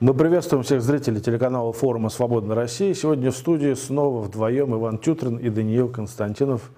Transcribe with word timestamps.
Мы 0.00 0.14
приветствуем 0.14 0.62
всех 0.62 0.80
зрителей 0.80 1.20
телеканала 1.20 1.74
форума 1.74 2.08
«Свободная 2.08 2.56
Россия». 2.56 2.94
Сегодня 2.94 3.30
в 3.30 3.36
студии 3.36 3.74
снова 3.74 4.22
вдвоем 4.22 4.74
Иван 4.74 4.96
Тютрин 4.96 5.36
и 5.36 5.50
Даниил 5.50 5.90
Константинов 5.90 6.70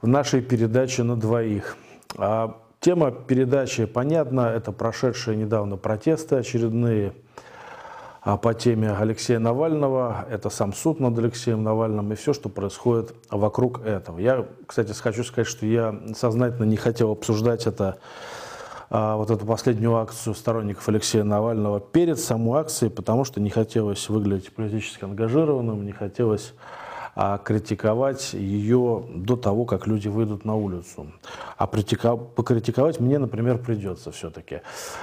в 0.00 0.06
нашей 0.06 0.40
передаче 0.40 1.02
«На 1.02 1.16
двоих». 1.16 1.76
А 2.16 2.56
тема 2.80 3.10
передачи 3.10 3.84
понятна. 3.84 4.52
Это 4.56 4.72
прошедшие 4.72 5.36
недавно 5.36 5.76
протесты 5.76 6.36
очередные 6.36 7.12
а 8.22 8.38
по 8.38 8.54
теме 8.54 8.90
Алексея 8.90 9.38
Навального. 9.38 10.24
Это 10.30 10.48
сам 10.48 10.72
суд 10.72 10.98
над 10.98 11.18
Алексеем 11.18 11.62
Навальным 11.62 12.10
и 12.10 12.14
все, 12.14 12.32
что 12.32 12.48
происходит 12.48 13.14
вокруг 13.28 13.84
этого. 13.84 14.18
Я, 14.18 14.46
кстати, 14.66 14.92
хочу 14.92 15.24
сказать, 15.24 15.46
что 15.46 15.66
я 15.66 15.94
сознательно 16.16 16.64
не 16.64 16.76
хотел 16.76 17.10
обсуждать 17.10 17.66
это 17.66 17.98
вот 18.90 19.30
эту 19.30 19.46
последнюю 19.46 19.96
акцию 19.96 20.34
сторонников 20.34 20.88
Алексея 20.88 21.22
Навального 21.22 21.78
перед 21.78 22.18
самой 22.18 22.60
акцией, 22.60 22.90
потому 22.90 23.24
что 23.24 23.40
не 23.40 23.48
хотелось 23.48 24.08
выглядеть 24.08 24.52
политически 24.52 25.04
ангажированным, 25.04 25.84
не 25.84 25.92
хотелось 25.92 26.54
а, 27.14 27.38
критиковать 27.38 28.34
ее 28.34 29.04
до 29.14 29.36
того, 29.36 29.64
как 29.64 29.86
люди 29.86 30.08
выйдут 30.08 30.44
на 30.44 30.54
улицу. 30.54 31.12
А 31.56 31.66
покритиковать 31.66 33.00
мне, 33.00 33.18
например, 33.18 33.58
придется 33.58 34.12
все-таки. 34.12 34.60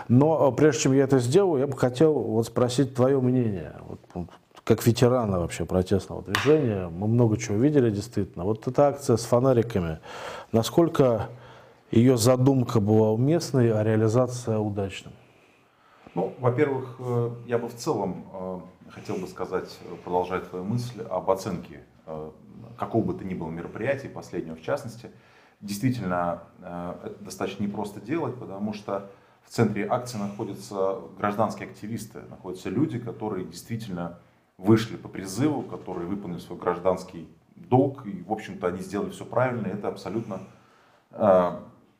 Но 0.08 0.48
а, 0.48 0.52
прежде 0.52 0.84
чем 0.84 0.94
я 0.94 1.04
это 1.04 1.20
сделаю, 1.20 1.60
я 1.60 1.68
бы 1.68 1.78
хотел 1.78 2.14
вот 2.14 2.48
спросить 2.48 2.96
твое 2.96 3.20
мнение. 3.20 3.76
Вот, 3.88 4.28
как 4.64 4.86
ветерана 4.86 5.40
вообще 5.40 5.66
протестного 5.66 6.24
движения, 6.24 6.90
мы 6.90 7.08
много 7.08 7.38
чего 7.38 7.58
видели 7.58 7.90
действительно. 7.90 8.46
Вот 8.46 8.68
эта 8.68 8.88
акция 8.88 9.18
с 9.18 9.24
фонариками, 9.24 10.00
насколько 10.52 11.30
ее 11.92 12.18
задумка 12.18 12.80
была 12.80 13.12
уместной, 13.12 13.72
а 13.72 13.84
реализация 13.84 14.58
удачной? 14.58 15.14
Ну, 16.16 16.34
во-первых, 16.40 16.96
э, 17.00 17.32
я 17.46 17.58
бы 17.58 17.68
в 17.68 17.76
целом 17.76 18.26
э, 18.34 18.60
хотел 18.90 19.18
бы 19.18 19.28
сказать, 19.28 19.78
продолжая 20.04 20.42
твою 20.42 20.66
мысль, 20.66 21.04
об 21.04 21.30
оценке 21.30 21.84
э, 22.06 22.32
какого 22.78 23.04
бы 23.04 23.14
то 23.14 23.24
ни 23.24 23.34
было 23.34 23.50
мероприятия, 23.50 24.10
последнего 24.10 24.56
в 24.56 24.62
частности. 24.62 25.12
Действительно, 25.60 26.44
это 26.60 27.16
достаточно 27.20 27.64
непросто 27.64 28.00
делать, 28.00 28.36
потому 28.36 28.74
что 28.74 29.10
в 29.44 29.50
центре 29.50 29.88
акции 29.88 30.20
находятся 30.20 31.00
гражданские 31.18 31.70
активисты, 31.70 32.22
находятся 32.30 32.70
люди, 32.70 33.00
которые 33.00 33.44
действительно 33.46 34.20
вышли 34.60 34.98
по 34.98 35.08
призыву, 35.08 35.64
которые 35.64 36.08
выполнили 36.08 36.40
свой 36.40 36.60
гражданский 36.60 37.28
долг, 37.56 38.06
и, 38.06 38.22
в 38.22 38.32
общем-то, 38.32 38.68
они 38.68 38.82
сделали 38.82 39.10
все 39.10 39.26
правильно, 39.26 39.66
и 39.66 39.72
это 39.72 39.88
абсолютно 39.88 40.42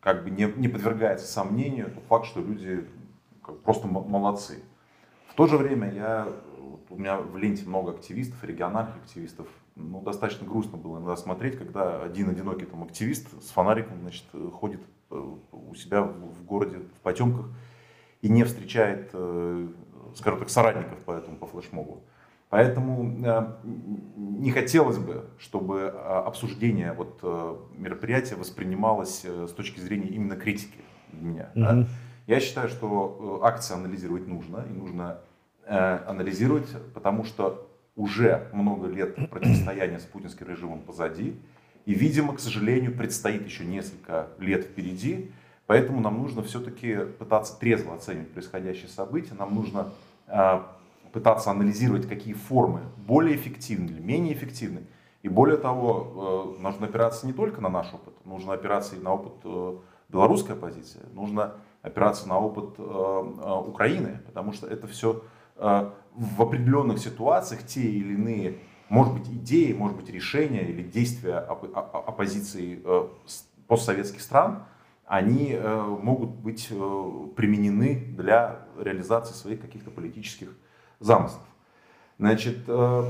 как 0.08 0.24
бы 0.24 0.30
не, 0.30 0.46
не 0.46 0.70
подвергается 0.70 1.28
сомнению 1.28 1.92
тот 1.92 2.06
факт, 2.06 2.28
что 2.28 2.40
люди 2.40 2.88
как, 3.44 3.60
просто 3.60 3.88
молодцы. 3.88 4.64
В 5.28 5.34
то 5.34 5.48
же 5.48 5.58
время 5.58 5.94
я, 5.94 6.30
вот 6.58 6.80
у 6.90 6.96
меня 6.96 7.18
в 7.18 7.36
ленте 7.36 7.66
много 7.66 7.92
активистов, 7.92 8.42
региональных 8.42 8.96
активистов, 8.96 9.48
ну, 9.76 10.02
достаточно 10.02 10.48
грустно 10.48 10.78
было 10.78 11.00
иногда 11.00 11.18
смотреть, 11.18 11.58
когда 11.58 12.02
один 12.02 12.30
одинокий 12.30 12.64
там 12.64 12.84
активист 12.84 13.28
с 13.44 13.50
фонариком, 13.50 14.00
значит, 14.00 14.24
ходит 14.54 14.80
э, 15.12 15.36
у 15.52 15.76
себя 15.76 16.04
в 16.04 16.46
городе 16.46 16.78
в 16.78 17.02
потемках 17.02 17.50
и 18.22 18.30
не 18.30 18.46
встречает, 18.46 19.10
э, 19.12 19.68
скажем 20.16 20.40
так, 20.40 20.50
соратников 20.50 21.00
по 21.00 21.12
этому, 21.12 21.36
по 21.36 21.48
флешмобу. 21.48 22.02
Поэтому 22.50 23.26
э, 23.26 23.54
не 24.16 24.52
хотелось 24.52 24.98
бы, 24.98 25.26
чтобы 25.38 25.80
э, 25.80 25.90
обсуждение 25.90 26.94
вот, 26.94 27.20
э, 27.22 27.56
мероприятия 27.76 28.36
воспринималось 28.36 29.26
с 29.26 29.52
точки 29.52 29.82
зрения 29.82 30.08
именно 30.08 30.38
критики 30.38 30.80
для 31.12 31.22
меня. 31.22 31.50
Mm-hmm. 31.56 31.84
Да? 31.84 31.88
Я 32.28 32.40
считаю, 32.40 32.70
что 32.70 33.42
акции 33.44 33.74
анализировать 33.74 34.28
нужно, 34.28 34.66
и 34.70 34.74
нужно 34.74 35.20
анализировать, 35.66 36.68
потому 36.94 37.26
что 37.26 37.70
уже 37.98 38.48
много 38.54 38.88
лет 38.88 39.30
противостояния 39.30 40.00
с 40.00 40.04
путинским 40.04 40.48
режимом 40.48 40.80
позади, 40.80 41.38
и, 41.86 41.94
видимо, 41.94 42.36
к 42.36 42.40
сожалению, 42.40 42.96
предстоит 42.96 43.46
еще 43.46 43.66
несколько 43.66 44.28
лет 44.40 44.64
впереди, 44.66 45.32
поэтому 45.66 46.00
нам 46.00 46.18
нужно 46.18 46.42
все-таки 46.44 46.98
пытаться 47.18 47.58
трезво 47.60 47.96
оценивать 47.96 48.32
происходящее 48.32 48.90
событие, 48.90 49.36
нам 49.38 49.56
нужно 49.56 49.90
пытаться 51.12 51.52
анализировать, 51.52 52.08
какие 52.08 52.34
формы 52.34 52.82
более 52.98 53.36
эффективны 53.36 53.90
или 53.92 54.00
менее 54.00 54.34
эффективны. 54.34 54.88
И 55.24 55.30
более 55.30 55.58
того, 55.58 56.56
э, 56.58 56.62
нужно 56.62 56.88
опираться 56.88 57.26
не 57.26 57.34
только 57.34 57.60
на 57.60 57.70
наш 57.70 57.94
опыт, 57.94 58.14
нужно 58.26 58.54
опираться 58.54 58.96
и 58.96 59.00
на 59.00 59.14
опыт 59.14 59.34
э, 59.44 59.78
белорусской 60.10 60.56
оппозиции, 60.56 61.02
нужно 61.14 61.56
опираться 61.82 62.28
на 62.28 62.40
опыт 62.40 62.76
э, 62.78 63.64
Украины, 63.68 64.22
потому 64.26 64.54
что 64.54 64.68
это 64.68 64.88
все 64.88 65.24
в 65.60 66.40
определенных 66.40 67.00
ситуациях 67.00 67.64
те 67.66 67.82
или 67.82 68.14
иные, 68.14 68.60
может 68.90 69.12
быть, 69.16 69.28
идеи, 69.28 69.74
может 69.74 69.98
быть, 69.98 70.08
решения 70.08 70.62
или 70.62 70.84
действия 70.84 71.40
оппозиции 71.40 72.80
постсоветских 73.66 74.22
стран, 74.22 74.66
они 75.08 75.60
могут 76.04 76.30
быть 76.30 76.68
применены 76.68 78.14
для 78.16 78.68
реализации 78.80 79.34
своих 79.34 79.60
каких-то 79.60 79.90
политических 79.90 80.50
замыслов. 81.00 81.42
Значит, 82.18 82.60
э, 82.68 83.04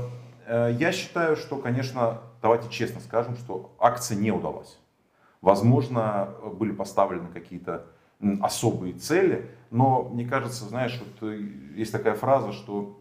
э, 0.46 0.76
я 0.78 0.92
считаю, 0.92 1.36
что, 1.36 1.56
конечно, 1.56 2.20
давайте 2.42 2.68
честно 2.68 3.00
скажем, 3.00 3.36
что 3.36 3.74
акция 3.78 4.18
не 4.18 4.30
удалась. 4.30 4.78
Возможно, 5.40 6.34
были 6.54 6.72
поставлены 6.72 7.28
какие-то 7.28 7.86
особые 8.42 8.94
цели, 8.94 9.48
но 9.70 10.02
мне 10.02 10.26
кажется, 10.26 10.64
знаешь, 10.64 11.00
вот 11.00 11.30
э, 11.30 11.40
есть 11.74 11.92
такая 11.92 12.14
фраза, 12.14 12.52
что 12.52 13.00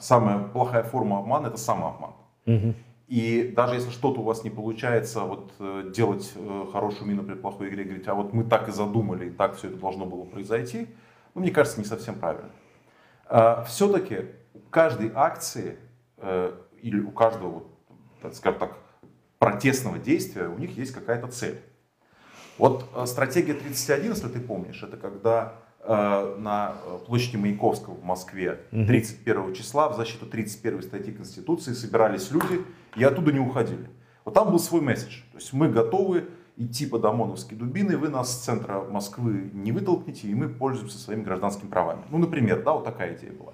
самая 0.00 0.38
плохая 0.38 0.82
форма 0.82 1.18
обмана 1.18 1.48
это 1.48 1.58
самообман. 1.58 2.12
Угу. 2.46 2.74
И 3.08 3.52
даже 3.54 3.74
если 3.74 3.90
что-то 3.90 4.20
у 4.20 4.24
вас 4.24 4.42
не 4.42 4.48
получается 4.48 5.20
вот, 5.20 5.52
делать 5.92 6.32
хорошую 6.72 7.08
мину 7.08 7.22
при 7.22 7.34
плохой 7.34 7.68
игре, 7.68 7.84
говорить, 7.84 8.08
а 8.08 8.14
вот 8.14 8.32
мы 8.32 8.42
так 8.42 8.68
и 8.68 8.72
задумали, 8.72 9.26
и 9.26 9.30
так 9.30 9.56
все 9.56 9.68
это 9.68 9.76
должно 9.76 10.06
было 10.06 10.24
произойти, 10.24 10.88
ну, 11.34 11.42
мне 11.42 11.50
кажется, 11.50 11.78
не 11.78 11.84
совсем 11.84 12.14
правильно. 12.14 12.48
А, 13.26 13.64
все-таки 13.64 14.26
у 14.54 14.58
каждой 14.70 15.10
акции 15.14 15.76
э, 16.18 16.52
или 16.82 17.00
у 17.00 17.10
каждого, 17.10 17.64
скажем 18.32 18.60
так, 18.60 18.78
протестного 19.38 19.98
действия 19.98 20.48
у 20.48 20.58
них 20.58 20.76
есть 20.76 20.92
какая-то 20.92 21.28
цель. 21.28 21.60
Вот 22.58 22.84
э, 22.94 23.06
стратегия 23.06 23.54
31, 23.54 24.10
если 24.10 24.28
ты 24.28 24.40
помнишь, 24.40 24.82
это 24.82 24.96
когда 24.96 25.54
э, 25.80 26.36
на 26.38 26.74
площади 27.06 27.36
Маяковского 27.36 27.94
в 27.94 28.04
Москве 28.04 28.60
31 28.70 29.54
числа 29.54 29.88
в 29.88 29.96
защиту 29.96 30.26
31 30.26 30.82
статьи 30.82 31.12
Конституции 31.12 31.72
собирались 31.72 32.30
люди 32.30 32.60
и 32.96 33.04
оттуда 33.04 33.32
не 33.32 33.40
уходили. 33.40 33.88
Вот 34.24 34.34
там 34.34 34.50
был 34.50 34.58
свой 34.58 34.80
месседж. 34.80 35.22
То 35.32 35.38
есть 35.38 35.52
мы 35.52 35.68
готовы 35.68 36.28
идти 36.56 36.86
под 36.86 37.04
ОМОНовские 37.04 37.58
дубины, 37.58 37.96
вы 37.96 38.08
нас 38.08 38.32
с 38.32 38.44
центра 38.44 38.82
Москвы 38.82 39.50
не 39.52 39.72
вытолкнете, 39.72 40.28
и 40.28 40.34
мы 40.34 40.48
пользуемся 40.48 40.98
своими 40.98 41.22
гражданскими 41.22 41.68
правами. 41.68 42.02
Ну, 42.10 42.18
например, 42.18 42.62
да, 42.62 42.72
вот 42.72 42.84
такая 42.84 43.16
идея 43.16 43.32
была. 43.32 43.52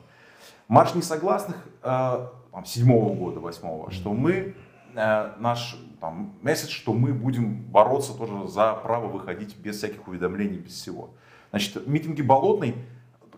Марш 0.67 0.95
несогласных 0.95 1.57
э, 1.83 2.27
седьмого 2.65 3.15
года, 3.15 3.41
восьмого, 3.41 3.91
что 3.91 4.13
мы, 4.13 4.55
э, 4.95 5.33
наш 5.39 5.79
там, 6.01 6.35
месседж, 6.43 6.71
что 6.71 6.93
мы 6.93 7.13
будем 7.13 7.63
бороться 7.63 8.17
тоже 8.17 8.49
за 8.49 8.75
право 8.75 9.07
выходить 9.07 9.57
без 9.57 9.79
всяких 9.79 10.07
уведомлений, 10.07 10.59
без 10.59 10.73
всего. 10.73 11.11
Значит, 11.51 11.87
митинги 11.87 12.23
Болотной, 12.23 12.75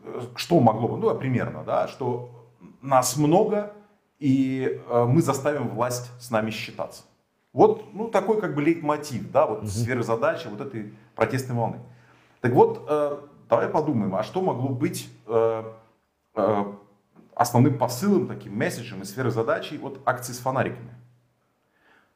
э, 0.03 0.21
что 0.37 0.59
могло 0.61 0.89
бы, 0.89 0.97
ну, 0.97 1.15
примерно, 1.15 1.63
да, 1.65 1.87
что 1.87 2.31
нас 2.83 3.17
много, 3.17 3.73
и 4.19 4.81
э, 4.89 5.05
мы 5.05 5.23
заставим 5.23 5.69
власть 5.69 6.11
с 6.21 6.31
нами 6.31 6.51
считаться. 6.51 7.05
Вот 7.53 7.93
ну, 7.95 8.09
такой 8.09 8.41
как 8.41 8.55
бы 8.55 8.63
лейтмотив, 8.63 9.31
да, 9.31 9.47
вот 9.47 9.61
угу. 9.61 9.67
сферы 9.67 10.03
задачи 10.03 10.47
вот 10.47 10.61
этой 10.61 10.95
протестной 11.17 11.57
волны. 11.57 11.81
Так 12.41 12.53
вот, 12.53 12.87
э, 12.89 13.19
давай 13.49 13.69
подумаем, 13.69 14.15
а 14.15 14.23
что 14.23 14.41
могло 14.41 14.69
быть 14.69 15.11
э, 15.27 15.65
э, 16.37 16.65
основным 17.35 17.77
посылом, 17.77 18.29
таким 18.29 18.57
месседжем 18.57 19.03
и 19.03 19.05
сферы 19.05 19.31
задачи 19.31 19.75
вот 19.75 20.01
акции 20.07 20.33
с 20.33 20.39
фонариками? 20.39 20.95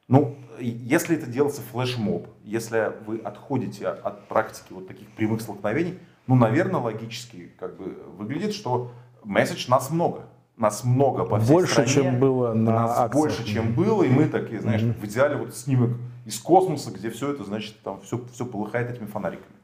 Ну, 0.07 0.37
если 0.59 1.17
это 1.17 1.25
делается 1.25 1.61
флешмоб, 1.61 2.27
если 2.43 2.93
вы 3.05 3.17
отходите 3.17 3.87
от 3.87 4.27
практики 4.27 4.71
вот 4.71 4.87
таких 4.87 5.09
прямых 5.11 5.41
столкновений, 5.41 5.99
ну, 6.27 6.35
наверное, 6.35 6.79
логически 6.79 7.51
как 7.59 7.75
бы 7.75 7.85
выглядит, 8.17 8.53
что 8.53 8.91
месседж 9.23 9.67
нас 9.67 9.89
много 9.89 10.27
нас 10.57 10.83
много 10.83 11.25
по 11.25 11.39
всей 11.39 11.51
больше, 11.51 11.71
стране. 11.71 11.89
чем 11.89 12.19
было 12.19 12.53
на 12.53 12.71
нас 12.71 12.91
акциях. 12.91 13.11
больше, 13.11 13.43
чем 13.45 13.73
было, 13.73 14.03
и 14.03 14.09
мы 14.09 14.27
такие, 14.27 14.61
знаешь, 14.61 14.81
mm-hmm. 14.81 14.99
в 14.99 15.05
идеале 15.05 15.35
вот 15.35 15.55
снимок 15.55 15.91
из 16.25 16.39
космоса, 16.39 16.91
где 16.91 17.09
все 17.09 17.31
это, 17.31 17.43
значит, 17.43 17.79
там 17.83 18.01
все, 18.01 18.21
все 18.31 18.45
полыхает 18.45 18.89
этими 18.89 19.05
фонариками. 19.05 19.55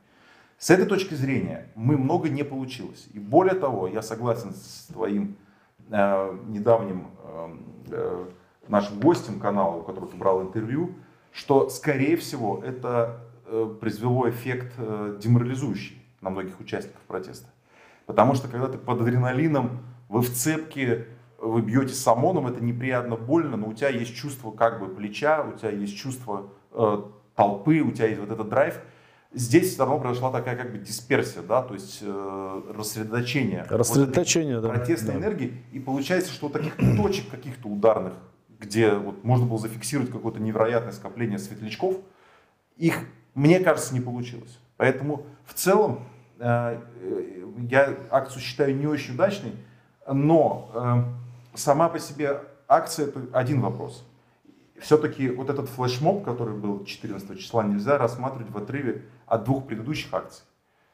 С 0.58 0.70
этой 0.70 0.86
точки 0.86 1.16
зрения 1.16 1.70
мы 1.76 1.98
много 1.98 2.30
не 2.30 2.44
получилось. 2.44 3.08
И 3.14 3.20
более 3.20 3.56
того, 3.56 3.88
я 3.88 4.02
согласен 4.02 4.54
с 4.54 4.88
твоим 4.94 5.38
э, 5.90 6.38
недавним 6.48 7.08
э, 7.24 7.56
э, 7.90 8.26
нашим 8.68 9.00
гостем 9.00 9.40
канала, 9.40 9.78
у 9.78 9.82
которого 9.82 10.12
ты 10.12 10.18
брал 10.18 10.44
интервью, 10.44 10.96
что, 11.32 11.70
скорее 11.70 12.16
всего, 12.18 12.62
это 12.64 13.22
э, 13.48 13.76
произвело 13.80 14.30
эффект 14.30 14.74
э, 14.78 15.18
деморализующий 15.20 16.00
на 16.22 16.30
многих 16.30 16.60
участников 16.60 17.02
протеста. 17.08 17.48
Потому 18.06 18.36
что 18.36 18.48
когда 18.48 18.68
ты 18.68 18.78
под 18.78 19.02
адреналином, 19.02 19.80
вы 20.12 20.22
в 20.22 20.34
цепке, 20.34 21.08
вы 21.40 21.62
бьете 21.62 21.94
с 21.94 22.06
ОМОНом, 22.06 22.48
это 22.48 22.62
неприятно 22.62 23.16
больно, 23.16 23.56
но 23.56 23.68
у 23.68 23.74
тебя 23.74 23.88
есть 23.88 24.14
чувство 24.14 24.52
как 24.52 24.82
бы 24.82 24.94
плеча, 24.94 25.42
у 25.42 25.58
тебя 25.58 25.72
есть 25.72 25.98
чувство 25.98 26.50
э, 26.72 27.02
толпы, 27.34 27.80
у 27.80 27.92
тебя 27.92 28.08
есть 28.08 28.20
вот 28.20 28.30
этот 28.30 28.50
драйв. 28.50 28.82
Здесь 29.34 29.72
все 29.72 29.80
равно 29.80 30.00
произошла 30.02 30.30
такая 30.30 30.58
как 30.58 30.74
бы 30.74 30.80
дисперсия, 30.80 31.42
да, 31.42 31.62
то 31.62 31.74
есть 31.76 32.00
э, 32.02 32.62
рассредоточение. 32.76 33.66
Рассредоточение, 33.70 34.56
вот 34.60 34.64
да. 34.64 34.70
Протестной 34.74 35.14
да. 35.14 35.20
энергии. 35.22 35.64
И 35.72 35.80
получается, 35.80 36.34
что 36.34 36.50
таких 36.50 36.76
точек 36.76 37.30
каких-то 37.30 37.70
ударных, 37.70 38.14
где 38.60 38.92
вот 38.92 39.24
можно 39.24 39.46
было 39.46 39.60
зафиксировать 39.60 40.12
какое-то 40.12 40.42
невероятное 40.42 40.92
скопление 40.92 41.40
светлячков, 41.40 41.96
их, 42.76 43.00
мне 43.34 43.62
кажется, 43.62 43.94
не 43.94 44.02
получилось. 44.02 44.60
Поэтому 44.76 45.26
в 45.46 45.54
целом 45.54 46.04
э, 46.40 46.82
я 47.70 47.98
акцию 48.10 48.42
считаю 48.42 48.76
не 48.76 48.88
очень 48.88 49.14
удачной, 49.14 49.54
но 50.08 50.72
э, 50.74 51.58
сама 51.58 51.90
по 51.90 52.00
себе 52.00 52.42
акция 52.68 53.08
это 53.08 53.22
один 53.34 53.62
вопрос. 53.62 54.06
Все-таки 54.80 55.30
вот 55.30 55.50
этот 55.50 55.70
флешмоб, 55.70 56.24
который 56.24 56.56
был 56.56 56.84
14 56.86 57.40
числа, 57.40 57.64
нельзя 57.64 57.98
рассматривать 57.98 58.52
в 58.52 58.58
отрыве 58.58 59.04
от 59.28 59.44
двух 59.44 59.68
предыдущих 59.68 60.14
акций. 60.14 60.44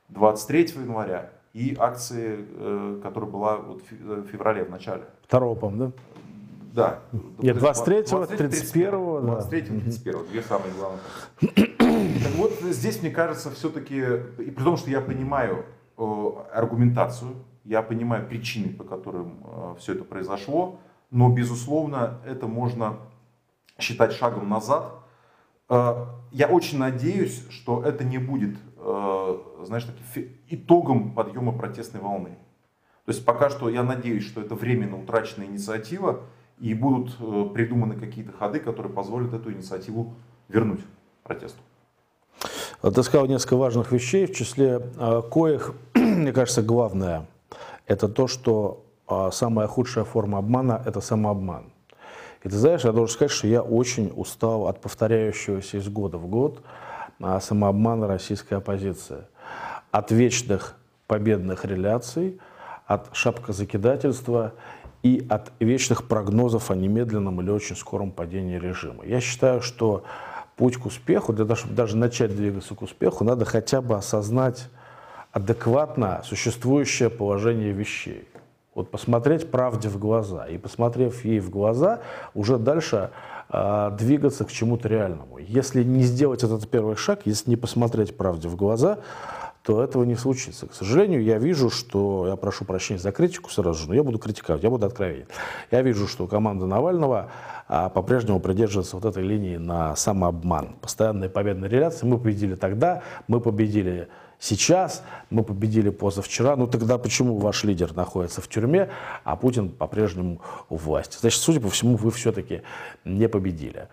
23 0.10 0.74
января 0.82 1.30
и 1.54 1.76
акции, 1.80 2.46
э, 2.48 3.00
которая 3.02 3.30
была 3.30 3.58
вот 3.58 3.82
в 3.90 4.28
феврале 4.28 4.64
в 4.64 4.70
начале. 4.70 5.04
Второго, 5.24 5.56
по-моему, 5.56 5.86
да? 5.86 5.92
Да. 6.78 7.00
Нет, 7.40 7.58
23-го, 7.58 8.24
31-го. 8.26 9.22
23 9.22 9.62
31 9.62 10.26
две 10.30 10.42
самые 10.44 10.74
главные. 10.74 11.02
Так 12.24 12.34
вот, 12.36 12.54
здесь, 12.62 13.02
мне 13.02 13.10
кажется, 13.10 13.50
все-таки, 13.52 13.96
и 13.96 14.52
при 14.52 14.64
том, 14.64 14.78
что 14.78 14.90
я 14.90 15.02
понимаю 15.02 15.66
э, 15.98 16.30
аргументацию, 16.54 17.32
я 17.68 17.82
понимаю 17.82 18.26
причины, 18.26 18.74
по 18.74 18.84
которым 18.86 19.44
э, 19.44 19.76
все 19.78 19.94
это 19.94 20.06
произошло, 20.06 20.80
но, 21.12 21.30
безусловно, 21.30 22.20
это 22.26 22.48
можно 22.48 22.98
считать 23.78 24.14
шагом 24.14 24.50
назад. 24.50 24.94
Э, 25.70 26.06
я 26.32 26.48
очень 26.48 26.78
надеюсь, 26.78 27.46
что 27.50 27.84
это 27.84 28.06
не 28.06 28.20
будет, 28.20 28.56
э, 28.78 29.38
знаешь, 29.64 29.84
таким 29.84 30.32
итогом 30.48 31.14
подъема 31.14 31.52
протестной 31.52 32.00
волны. 32.00 32.38
То 33.06 33.12
есть 33.12 33.26
пока 33.26 33.50
что 33.50 33.70
я 33.70 33.84
надеюсь, 33.84 34.26
что 34.26 34.42
это 34.42 34.56
временно 34.56 34.98
утраченная 34.98 35.48
инициатива, 35.48 36.22
и 36.60 36.74
будут 36.74 37.18
придуманы 37.54 37.96
какие-то 37.96 38.32
ходы, 38.32 38.60
которые 38.60 38.92
позволят 38.92 39.32
эту 39.32 39.52
инициативу 39.52 40.16
вернуть 40.48 40.80
протесту. 41.24 41.60
Ты 42.82 43.04
сказал 43.04 43.28
несколько 43.28 43.58
важных 43.58 43.92
вещей, 43.92 44.26
в 44.26 44.34
числе 44.34 44.80
коих, 45.32 45.76
мне 45.94 46.34
кажется, 46.34 46.64
главное, 46.64 47.28
это 47.88 48.08
то, 48.08 48.28
что 48.28 48.84
самая 49.32 49.68
худшая 49.68 50.04
форма 50.04 50.40
обмана– 50.40 50.84
это 50.86 51.02
самообман. 51.02 51.72
И 52.44 52.50
ты 52.50 52.56
знаешь, 52.56 52.84
я 52.84 52.92
должен 52.92 53.14
сказать, 53.14 53.32
что 53.32 53.48
я 53.48 53.62
очень 53.62 54.12
устал 54.16 54.68
от 54.68 54.82
повторяющегося 54.82 55.78
из 55.78 55.88
года 55.90 56.18
в 56.18 56.28
год 56.28 56.62
самообмана 57.20 58.08
российской 58.08 58.56
оппозиции. 58.56 59.24
От 59.92 60.12
вечных 60.12 60.76
победных 61.08 61.66
реляций, 61.66 62.40
от 62.86 63.10
шапкозакидательства 63.14 64.54
и 65.04 65.26
от 65.30 65.52
вечных 65.60 66.08
прогнозов 66.08 66.70
о 66.70 66.76
немедленном 66.76 67.42
или 67.42 67.50
очень 67.50 67.76
скором 67.76 68.12
падении 68.12 68.60
режима. 68.60 69.06
Я 69.06 69.22
считаю, 69.22 69.62
что 69.62 70.04
путь 70.58 70.78
к 70.78 70.86
успеху, 70.86 71.34
для 71.34 71.46
того, 71.46 71.56
чтобы 71.56 71.76
даже 71.76 71.98
начать 71.98 72.36
двигаться 72.36 72.76
к 72.76 72.82
успеху, 72.82 73.24
надо 73.24 73.46
хотя 73.46 73.82
бы 73.82 73.96
осознать 73.96 74.70
адекватно 75.32 76.22
существующее 76.24 77.10
положение 77.10 77.72
вещей. 77.72 78.28
Вот 78.76 78.92
посмотреть 78.92 79.50
правде 79.50 79.90
в 79.90 79.98
глаза. 79.98 80.46
И 80.46 80.58
посмотрев 80.58 81.26
ей 81.26 81.40
в 81.40 81.50
глаза, 81.50 82.02
уже 82.36 82.58
дальше 82.58 83.10
э, 83.50 83.92
двигаться 83.98 84.46
к 84.46 84.52
чему-то 84.52 84.88
реальному. 84.88 85.40
Если 85.40 85.84
не 85.84 86.04
сделать 86.04 86.44
этот 86.44 86.70
первый 86.70 86.96
шаг, 86.96 87.22
если 87.26 87.50
не 87.50 87.56
посмотреть 87.56 88.16
правде 88.16 88.48
в 88.48 88.56
глаза, 88.56 89.00
то 89.68 89.84
этого 89.84 90.04
не 90.04 90.16
случится. 90.16 90.66
К 90.68 90.74
сожалению, 90.74 91.22
я 91.24 91.40
вижу, 91.40 91.70
что, 91.70 92.28
я 92.28 92.36
прошу 92.38 92.64
прощения 92.64 93.00
за 93.00 93.12
критику 93.12 93.50
сразу 93.50 93.82
же, 93.82 93.90
но 93.90 93.96
я 93.96 94.04
буду 94.04 94.18
критиковать, 94.18 94.64
я 94.64 94.70
буду 94.70 94.86
откровенен. 94.86 95.26
Я 95.72 95.82
вижу, 95.82 96.08
что 96.08 96.26
команда 96.26 96.68
Навального 96.68 97.32
а, 97.68 97.90
по-прежнему 97.90 98.40
придерживается 98.40 98.96
вот 98.96 99.04
этой 99.04 99.24
линии 99.24 99.58
на 99.58 99.94
самообман. 99.98 100.78
Постоянные 100.80 101.30
победные 101.30 101.70
реляции. 101.70 102.06
Мы 102.06 102.18
победили 102.18 102.56
тогда, 102.56 103.02
мы 103.28 103.42
победили 103.42 104.08
сейчас, 104.40 105.04
мы 105.30 105.44
победили 105.44 105.90
позавчера, 105.90 106.56
ну 106.56 106.68
тогда 106.68 106.98
почему 106.98 107.38
ваш 107.38 107.64
лидер 107.64 107.96
находится 107.96 108.42
в 108.42 108.48
тюрьме, 108.48 108.90
а 109.24 109.36
Путин 109.36 109.70
по-прежнему 109.70 110.42
у 110.70 110.76
власти? 110.76 111.18
Значит, 111.20 111.42
судя 111.42 111.60
по 111.60 111.70
всему, 111.70 111.96
вы 111.96 112.12
все-таки 112.12 112.62
не 113.06 113.28
победили. 113.28 113.88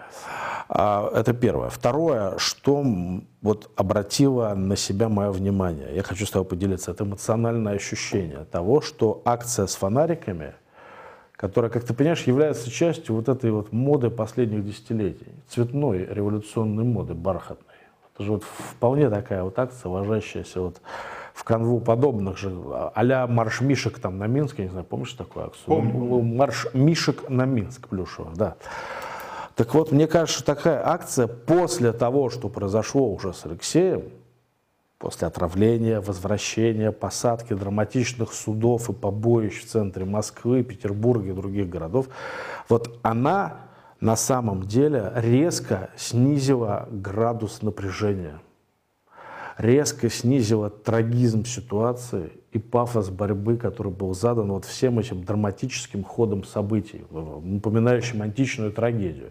А, 0.69 1.11
это 1.14 1.32
первое. 1.35 1.69
Второе, 1.69 2.38
что 2.38 2.85
вот 3.43 3.70
обратило 3.76 4.55
на 4.55 4.76
себя 4.76 5.08
мое 5.08 5.31
внимание, 5.31 5.94
я 5.94 6.02
хочу 6.02 6.26
с 6.26 6.31
тобой 6.31 6.46
поделиться, 6.46 6.91
это 6.91 7.05
эмоциональное 7.05 7.75
ощущение 7.75 8.44
того, 8.50 8.81
что 8.81 9.23
акция 9.25 9.67
с 9.67 9.75
фонариками, 9.75 10.55
которая, 11.32 11.70
как 11.70 11.85
ты 11.85 11.93
понимаешь, 11.94 12.23
является 12.23 12.70
частью 12.70 13.17
вот 13.17 13.29
этой 13.29 13.50
вот 13.50 13.73
моды 13.73 14.08
последних 14.08 14.64
десятилетий, 14.64 15.32
цветной 15.49 16.06
революционной 16.06 16.85
моды, 16.85 17.14
бархатной. 17.14 17.73
Это 18.14 18.22
же 18.22 18.32
вот 18.32 18.44
вполне 18.44 19.11
такая 19.11 19.43
вот 19.43 19.58
акция, 19.58 19.90
ложащаяся 19.90 20.61
вот 20.61 20.81
в 21.34 21.43
канву 21.43 21.81
подобных 21.81 22.38
же, 22.38 22.55
а-ля 22.94 23.26
марш 23.26 23.61
Мишек 23.61 23.99
там 23.99 24.19
на 24.19 24.28
Минск, 24.28 24.58
я 24.58 24.66
не 24.66 24.70
знаю, 24.70 24.84
помнишь 24.84 25.12
такую 25.14 25.46
акцию? 25.46 25.66
Помню. 25.66 26.22
Марш 26.22 26.69
Мишек 26.75 27.28
на 27.28 27.44
Минск, 27.44 27.88
плюшево, 27.88 28.31
да. 28.37 28.55
Так 29.56 29.75
вот, 29.75 29.90
мне 29.90 30.06
кажется, 30.06 30.44
такая 30.44 30.87
акция 30.87 31.26
после 31.26 31.93
того, 31.93 32.31
что 32.31 32.49
произошло 32.49 33.12
уже 33.12 33.32
с 33.32 33.44
Алексеем, 33.46 34.05
после 34.99 35.26
отравления, 35.26 36.00
возвращения, 36.00 36.93
посадки 36.93 37.52
драматичных 37.52 38.32
судов 38.32 38.88
и 38.90 38.93
побоищ 38.93 39.64
в 39.64 39.67
центре 39.67 40.05
Москвы, 40.05 40.62
Петербурга 40.62 41.31
и 41.31 41.32
других 41.32 41.69
городов, 41.69 42.06
вот 42.69 42.96
она 43.02 43.63
на 44.04 44.16
самом 44.16 44.64
деле 44.64 45.10
резко 45.14 45.88
снизила 45.96 46.86
градус 46.90 47.62
напряжения, 47.62 48.38
резко 49.56 50.10
снизила 50.10 50.69
трагизм 50.69 51.46
ситуации 51.46 52.32
и 52.52 52.58
пафос 52.58 53.08
борьбы, 53.08 53.56
который 53.56 53.90
был 53.90 54.12
задан 54.12 54.52
вот 54.52 54.67
всем 54.67 54.98
этим 54.98 55.24
драматическим 55.24 56.05
ходом 56.05 56.44
событий, 56.44 57.06
напоминающим 57.10 58.20
античную 58.20 58.72
трагедию. 58.72 59.31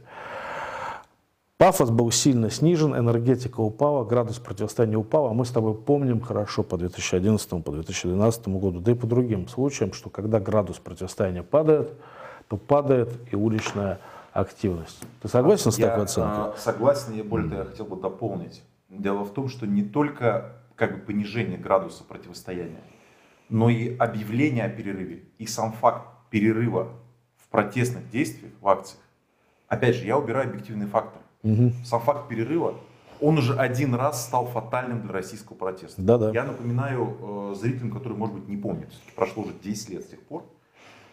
Пафос 1.57 1.91
был 1.91 2.09
сильно 2.09 2.49
снижен, 2.49 2.97
энергетика 2.97 3.61
упала, 3.61 4.03
градус 4.03 4.39
противостояния 4.39 4.97
упал, 4.97 5.27
а 5.27 5.33
мы 5.33 5.45
с 5.45 5.51
тобой 5.51 5.75
помним 5.75 6.19
хорошо 6.19 6.63
по 6.63 6.77
2011, 6.77 7.63
по 7.63 7.71
2012 7.71 8.47
году, 8.47 8.79
да 8.79 8.93
и 8.93 8.95
по 8.95 9.05
другим 9.05 9.47
случаям, 9.47 9.93
что 9.93 10.09
когда 10.09 10.39
градус 10.39 10.79
противостояния 10.79 11.43
падает, 11.43 11.93
то 12.47 12.57
падает 12.57 13.13
и 13.31 13.35
уличная 13.35 13.99
активность. 14.33 14.99
Ты 15.21 15.27
согласен 15.27 15.71
с 15.71 15.77
такой 15.77 16.03
оценкой? 16.03 16.51
Я 16.51 16.57
согласен, 16.57 17.13
я 17.13 17.23
более 17.23 17.49
того, 17.49 17.61
я 17.61 17.69
хотел 17.69 17.85
бы 17.85 17.95
дополнить. 17.95 18.63
Дело 18.89 19.23
в 19.23 19.33
том, 19.33 19.47
что 19.47 19.65
не 19.65 19.83
только 19.83 20.57
как 20.75 20.95
бы 20.95 21.05
понижение 21.05 21.57
градуса 21.57 22.03
противостояния, 22.03 22.81
но 23.49 23.69
и 23.69 23.95
объявление 23.97 24.65
о 24.65 24.69
перерыве, 24.69 25.23
и 25.37 25.45
сам 25.45 25.71
факт 25.73 26.07
перерыва 26.29 26.89
в 27.37 27.47
протестных 27.49 28.09
действиях, 28.09 28.53
в 28.59 28.67
акциях. 28.67 29.01
Опять 29.67 29.95
же, 29.95 30.05
я 30.05 30.17
убираю 30.17 30.49
объективный 30.49 30.87
фактор. 30.87 31.21
Угу. 31.43 31.71
Сам 31.85 32.01
факт 32.01 32.27
перерыва, 32.27 32.75
он 33.21 33.37
уже 33.37 33.55
один 33.55 33.93
раз 33.95 34.25
стал 34.25 34.47
фатальным 34.47 35.01
для 35.01 35.13
российского 35.13 35.55
протеста. 35.55 36.01
Да, 36.01 36.17
да. 36.17 36.31
Я 36.31 36.43
напоминаю 36.43 37.51
э, 37.51 37.55
зрителям, 37.59 37.91
которые, 37.91 38.17
может 38.17 38.35
быть, 38.35 38.47
не 38.47 38.57
помнят, 38.57 38.89
прошло 39.15 39.43
уже 39.43 39.53
10 39.61 39.89
лет 39.89 40.03
с 40.03 40.07
тех 40.07 40.21
пор, 40.21 40.45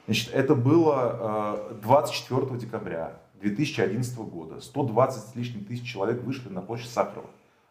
Значит, 0.07 0.35
это 0.35 0.55
было 0.55 1.71
24 1.83 2.43
э, 2.43 2.59
декабря 2.59 3.21
2011 3.41 4.17
года. 4.19 4.61
120 4.61 5.23
с 5.23 5.37
лишним 5.37 5.65
тысяч 5.65 5.91
человек 5.91 6.23
вышли 6.23 6.49
на 6.49 6.63
площадь 6.63 6.91
Сахарова. 6.91 7.31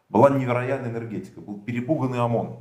Была 0.10 0.30
невероятная 0.30 0.90
энергетика, 0.90 1.42
был 1.42 1.60
перепуганный 1.60 2.20
ОМОН. 2.20 2.58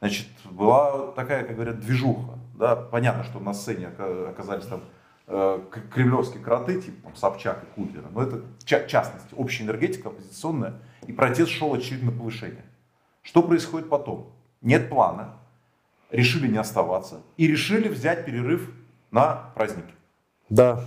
Значит, 0.00 0.26
была 0.50 1.12
такая, 1.12 1.44
как 1.44 1.54
говорят, 1.54 1.80
движуха. 1.80 2.38
Да? 2.54 2.76
Понятно, 2.76 3.24
что 3.24 3.40
на 3.40 3.52
сцене 3.54 3.88
оказались 3.88 4.66
там 4.66 4.80
э, 5.26 5.60
кремлевские 5.92 6.42
кроты, 6.42 6.80
типа 6.80 7.02
там, 7.02 7.16
Собчак 7.16 7.62
и 7.62 7.74
Кудлера. 7.74 8.06
Но 8.10 8.22
это 8.22 8.42
ча- 8.64 8.86
частность, 8.86 9.26
общая 9.36 9.64
энергетика 9.64 10.08
оппозиционная. 10.08 10.74
И 11.06 11.12
протест 11.12 11.50
шел 11.50 11.74
очевидно 11.74 12.10
на 12.10 12.18
повышение. 12.18 12.64
Что 13.22 13.42
происходит 13.42 13.88
потом? 13.88 14.32
Нет 14.60 14.88
плана. 14.88 15.36
Решили 16.10 16.48
не 16.48 16.58
оставаться. 16.58 17.20
И 17.36 17.46
решили 17.46 17.88
взять 17.88 18.24
перерыв 18.24 18.70
на 19.12 19.52
праздники. 19.54 19.94
Да. 20.48 20.84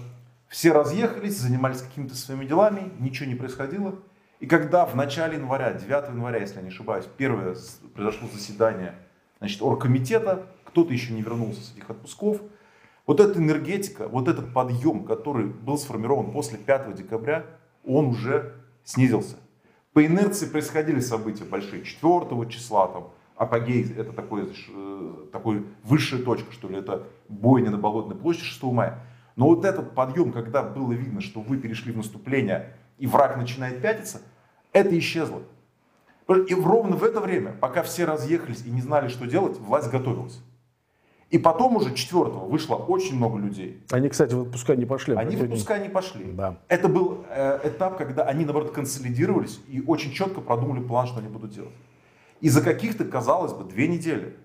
Все 0.50 0.74
разъехались, 0.74 1.38
занимались 1.38 1.82
какими-то 1.82 2.15
своими 2.15 2.46
делами, 2.46 2.91
ничего 3.00 3.27
не 3.29 3.36
происходило. 3.36 3.96
И 4.39 4.48
когда 4.48 4.86
в 4.86 4.96
начале 4.96 5.38
января, 5.38 5.72
9 5.72 6.10
января, 6.10 6.39
если 6.39 6.58
я 6.58 6.62
не 6.62 6.67
ошибаюсь, 6.67 7.05
первое 7.17 7.55
произошло 7.94 8.27
заседание 8.34 8.96
значит, 9.39 9.62
оргкомитета, 9.62 10.48
кто-то 10.65 10.91
еще 10.91 11.13
не 11.13 11.22
вернулся 11.22 11.62
с 11.62 11.74
этих 11.74 11.89
отпусков. 11.89 12.41
Вот 13.08 13.20
эта 13.20 13.39
энергетика, 13.39 14.08
вот 14.08 14.27
этот 14.27 14.51
подъем, 14.53 15.05
который 15.05 15.46
был 15.46 15.77
сформирован 15.77 16.32
после 16.32 16.58
5 16.58 16.96
декабря, 16.96 17.46
он 17.86 18.08
уже 18.08 18.53
снизился. 18.84 19.38
По 19.94 20.05
инерции 20.05 20.48
происходили 20.48 21.00
события 21.00 21.46
большие. 21.46 21.84
4 21.84 22.50
числа 22.50 22.88
там 22.88 23.12
апогей, 23.36 23.92
это 23.98 24.13
такой, 24.13 24.51
э, 24.70 25.13
такой 25.32 25.65
высшая 25.84 26.22
точка, 26.22 26.51
что 26.51 26.70
ли, 26.70 26.77
это 26.77 27.08
бойня 27.27 27.72
на 27.72 27.77
Болотной 27.77 28.15
площади 28.15 28.46
6 28.46 28.63
мая. 28.63 29.00
Но 29.36 29.48
вот 29.48 29.65
этот 29.65 29.94
подъем, 29.94 30.32
когда 30.32 30.63
было 30.63 30.94
видно, 30.94 31.22
что 31.22 31.42
вы 31.42 31.58
перешли 31.58 31.92
в 31.92 31.98
наступление, 31.98 32.74
и 32.98 33.08
враг 33.08 33.38
начинает 33.38 33.82
пятиться, 33.82 34.22
это 34.72 34.98
исчезло. 34.98 35.42
И 36.48 36.56
ровно 36.56 36.96
в 36.96 37.04
это 37.04 37.20
время, 37.20 37.51
пока 37.51 37.84
все 37.84 38.06
разъехались 38.06 38.63
и 38.65 38.72
не 38.72 38.82
знали, 38.82 39.10
что 39.10 39.27
делать, 39.27 39.60
власть 39.60 39.92
готовилась. 39.92 40.42
И 41.30 41.38
потом 41.38 41.75
уже 41.75 41.94
четвертого 41.94 42.46
вышло 42.46 42.75
очень 42.75 43.18
много 43.18 43.38
людей. 43.39 43.84
Они, 43.92 44.10
кстати, 44.10 44.34
в 44.34 44.42
отпуска 44.42 44.75
не 44.75 44.86
пошли. 44.86 45.15
Они 45.15 45.36
в 45.36 45.44
отпуска 45.44 45.77
не 45.80 45.89
пошли. 45.89 46.32
Да. 46.32 46.60
Это 46.68 46.88
был 46.88 47.25
э, 47.30 47.60
этап, 47.68 47.98
когда 47.98 48.24
они, 48.24 48.46
наоборот, 48.46 48.72
консолидировались 48.72 49.60
и 49.68 49.82
очень 49.86 50.12
четко 50.12 50.39
продумали 50.39 50.82
план, 50.82 51.08
что 51.08 51.20
они 51.20 51.27
будут 51.27 51.51
делать. 51.51 51.74
И 52.42 52.50
за 52.50 52.62
каких-то, 52.62 53.06
казалось 53.06 53.54
бы, 53.54 53.63
две 53.63 53.88
недели 53.88 54.36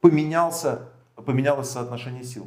поменялся, 0.00 0.88
поменялось 1.14 1.70
соотношение 1.70 2.24
сил. 2.24 2.44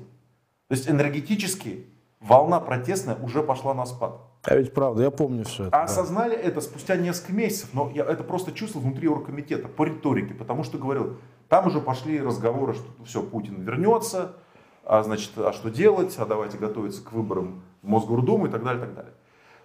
То 0.68 0.76
есть 0.76 0.90
энергетически 0.90 1.88
волна 2.20 2.60
протестная 2.60 3.16
уже 3.16 3.44
пошла 3.44 3.74
на 3.74 3.86
спад. 3.86 4.22
А 4.44 4.56
ведь 4.56 4.74
правда, 4.74 5.04
я 5.04 5.12
помню 5.12 5.44
все 5.44 5.66
это. 5.66 5.78
А 5.78 5.84
осознали 5.84 6.36
это 6.36 6.62
спустя 6.62 6.96
несколько 6.96 7.34
месяцев, 7.34 7.70
но 7.74 7.92
я 7.94 8.06
это 8.06 8.24
просто 8.24 8.52
чувствовал 8.54 8.86
внутри 8.86 9.08
оргкомитета 9.08 9.68
по 9.68 9.84
риторике, 9.84 10.34
потому 10.34 10.64
что 10.64 10.78
говорил, 10.78 11.18
там 11.50 11.68
уже 11.68 11.82
пошли 11.82 12.22
разговоры, 12.22 12.74
что 12.74 12.86
все, 13.04 13.22
Путин 13.22 13.62
вернется, 13.62 14.38
а 14.86 15.04
значит, 15.04 15.32
а 15.38 15.52
что 15.52 15.70
делать, 15.70 16.16
а 16.18 16.26
давайте 16.26 16.58
готовиться 16.58 17.04
к 17.04 17.12
выборам 17.12 17.64
в 17.82 17.88
Мосгордуму 17.88 18.48
и 18.48 18.50
так 18.50 18.64
далее, 18.64 18.82
и 18.82 18.86
так 18.86 18.96
далее. 18.96 19.14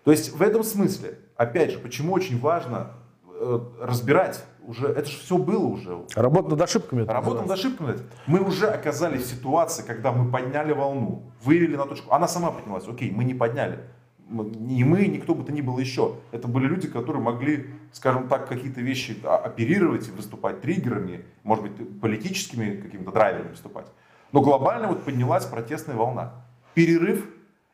То 0.02 0.10
есть 0.10 0.34
в 0.34 0.42
этом 0.42 0.64
смысле, 0.64 1.18
опять 1.36 1.70
же, 1.70 1.78
почему 1.78 2.12
очень 2.12 2.40
важно 2.40 2.90
э, 3.26 3.60
разбирать 3.80 4.44
уже, 4.66 4.88
это 4.88 5.08
же 5.08 5.18
все 5.18 5.36
было 5.36 5.66
уже. 5.66 6.04
Работа 6.14 6.50
над 6.50 6.60
ошибками. 6.60 7.04
Работа 7.04 7.42
над 7.42 7.50
ошибками. 7.50 7.98
Мы 8.26 8.40
уже 8.40 8.66
оказались 8.66 9.22
в 9.22 9.26
ситуации, 9.26 9.82
когда 9.82 10.12
мы 10.12 10.30
подняли 10.30 10.72
волну, 10.72 11.22
вывели 11.42 11.76
на 11.76 11.86
точку. 11.86 12.12
Она 12.12 12.28
сама 12.28 12.50
поднялась. 12.50 12.86
Окей, 12.88 13.10
мы 13.10 13.24
не 13.24 13.34
подняли. 13.34 13.80
Ни 14.28 14.84
мы, 14.84 15.06
никто 15.06 15.34
бы 15.34 15.44
то 15.44 15.52
ни 15.52 15.60
было 15.60 15.78
еще. 15.78 16.16
Это 16.32 16.48
были 16.48 16.66
люди, 16.66 16.88
которые 16.88 17.22
могли, 17.22 17.66
скажем 17.92 18.28
так, 18.28 18.48
какие-то 18.48 18.80
вещи 18.80 19.16
оперировать, 19.22 20.08
выступать 20.08 20.62
триггерами, 20.62 21.24
может 21.42 21.64
быть, 21.64 22.00
политическими 22.00 22.76
какими-то 22.76 23.12
драйверами 23.12 23.50
выступать. 23.50 23.86
Но 24.32 24.40
глобально 24.40 24.88
вот 24.88 25.04
поднялась 25.04 25.44
протестная 25.44 25.94
волна. 25.94 26.46
Перерыв, 26.72 27.28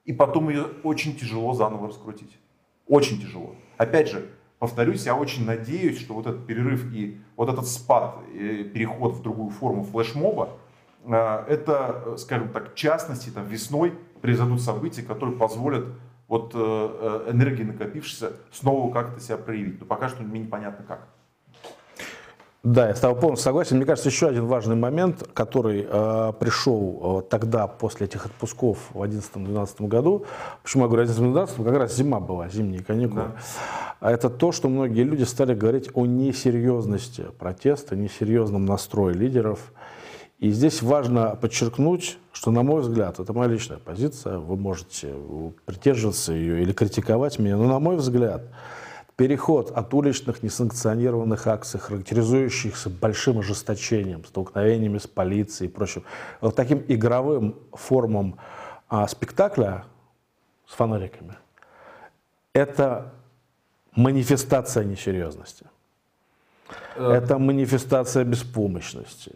и 0.04 0.12
потом 0.12 0.50
ее 0.50 0.66
очень 0.82 1.14
тяжело 1.16 1.54
заново 1.54 1.88
раскрутить. 1.88 2.36
Очень 2.86 3.20
тяжело. 3.20 3.54
Опять 3.78 4.10
же, 4.10 4.28
повторюсь, 4.60 5.06
я 5.06 5.16
очень 5.16 5.44
надеюсь, 5.44 5.98
что 5.98 6.14
вот 6.14 6.26
этот 6.26 6.46
перерыв 6.46 6.84
и 6.92 7.20
вот 7.34 7.48
этот 7.48 7.66
спад, 7.66 8.18
и 8.32 8.62
переход 8.62 9.14
в 9.14 9.22
другую 9.22 9.50
форму 9.50 9.82
флешмоба, 9.82 10.50
э, 11.04 11.44
это, 11.48 12.14
скажем 12.18 12.50
так, 12.50 12.72
в 12.72 12.74
частности, 12.76 13.30
там, 13.30 13.46
весной 13.46 13.94
произойдут 14.20 14.60
события, 14.60 15.02
которые 15.02 15.36
позволят 15.36 15.86
вот 16.28 16.52
э, 16.54 16.58
э, 16.58 17.30
энергии 17.32 17.64
накопившейся 17.64 18.34
снова 18.52 18.92
как-то 18.92 19.18
себя 19.18 19.38
проявить. 19.38 19.80
Но 19.80 19.86
пока 19.86 20.08
что 20.10 20.22
мне 20.22 20.40
непонятно 20.40 20.84
как. 20.86 21.08
Да, 22.62 22.88
я 22.88 22.94
с 22.94 23.00
тобой 23.00 23.18
полностью 23.18 23.44
согласен. 23.44 23.76
Мне 23.76 23.86
кажется, 23.86 24.10
еще 24.10 24.28
один 24.28 24.44
важный 24.44 24.76
момент, 24.76 25.26
который 25.32 25.86
э, 25.88 26.32
пришел 26.38 27.22
э, 27.22 27.30
тогда, 27.30 27.66
после 27.66 28.06
этих 28.06 28.26
отпусков 28.26 28.78
в 28.92 29.02
2011-2012 29.02 29.86
году, 29.88 30.26
почему 30.62 30.82
я 30.82 30.88
говорю 30.90 31.08
2011-2012, 31.08 31.64
как 31.64 31.76
раз 31.78 31.96
зима 31.96 32.20
была, 32.20 32.50
зимние 32.50 32.84
каникулы, 32.84 33.32
да. 34.00 34.12
Это 34.12 34.28
то, 34.28 34.52
что 34.52 34.68
многие 34.68 35.04
люди 35.04 35.22
стали 35.22 35.54
говорить 35.54 35.88
о 35.94 36.04
несерьезности 36.04 37.26
протеста, 37.38 37.96
несерьезном 37.96 38.66
настрое 38.66 39.14
лидеров. 39.14 39.72
И 40.38 40.50
здесь 40.50 40.82
важно 40.82 41.36
подчеркнуть, 41.40 42.18
что, 42.32 42.50
на 42.50 42.62
мой 42.62 42.82
взгляд, 42.82 43.20
это 43.20 43.32
моя 43.32 43.48
личная 43.50 43.78
позиция, 43.78 44.38
вы 44.38 44.56
можете 44.56 45.14
придерживаться 45.64 46.32
ее 46.32 46.62
или 46.62 46.72
критиковать 46.72 47.38
меня, 47.38 47.56
но, 47.56 47.66
на 47.66 47.78
мой 47.78 47.96
взгляд, 47.96 48.42
переход 49.20 49.70
от 49.72 49.92
уличных 49.92 50.42
несанкционированных 50.42 51.46
акций, 51.46 51.78
характеризующихся 51.78 52.88
большим 52.88 53.40
ожесточением, 53.40 54.24
столкновениями 54.24 54.96
с 54.96 55.06
полицией 55.06 55.68
и 55.68 55.70
прочим, 55.70 56.04
вот 56.40 56.56
таким 56.56 56.82
игровым 56.88 57.54
формам 57.74 58.38
а, 58.88 59.06
спектакля 59.06 59.84
с 60.66 60.72
фонариками, 60.72 61.36
это 62.54 63.12
манифестация 63.94 64.84
несерьезности. 64.84 65.66
Э. 66.96 67.12
Это 67.12 67.38
манифестация 67.38 68.24
беспомощности. 68.24 69.32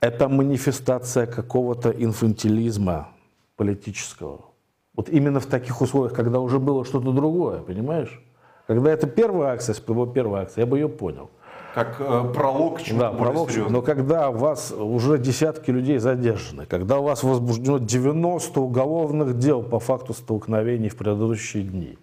Это 0.00 0.28
манифестация 0.28 1.26
какого-то 1.26 1.88
инфантилизма 1.90 3.08
политического. 3.56 4.44
Вот 4.94 5.08
именно 5.08 5.40
в 5.40 5.46
таких 5.46 5.80
условиях, 5.80 6.12
когда 6.12 6.38
уже 6.40 6.58
было 6.58 6.84
что-то 6.84 7.12
другое, 7.12 7.62
понимаешь? 7.62 8.20
Когда 8.70 8.92
это 8.92 9.08
первая 9.08 9.54
акция, 9.54 9.72
если 9.72 9.84
бы 9.84 9.94
была 9.94 10.06
первая 10.06 10.42
акция, 10.42 10.62
я 10.62 10.66
бы 10.66 10.78
ее 10.78 10.88
понял. 10.88 11.28
Как 11.74 11.96
э, 11.98 12.32
пролог 12.32 12.78
к 12.78 12.82
чему-то 12.82 13.10
Да, 13.10 13.18
пролог, 13.18 13.50
серьезно. 13.50 13.72
но 13.72 13.82
когда 13.82 14.30
у 14.30 14.34
вас 14.34 14.70
уже 14.70 15.18
десятки 15.18 15.72
людей 15.72 15.98
задержаны, 15.98 16.66
когда 16.66 17.00
у 17.00 17.02
вас 17.02 17.24
возбуждено 17.24 17.78
90 17.78 18.60
уголовных 18.60 19.38
дел 19.40 19.64
по 19.64 19.80
факту 19.80 20.14
столкновений 20.14 20.88
в 20.88 20.96
предыдущие 20.96 21.64
дни, 21.64 21.98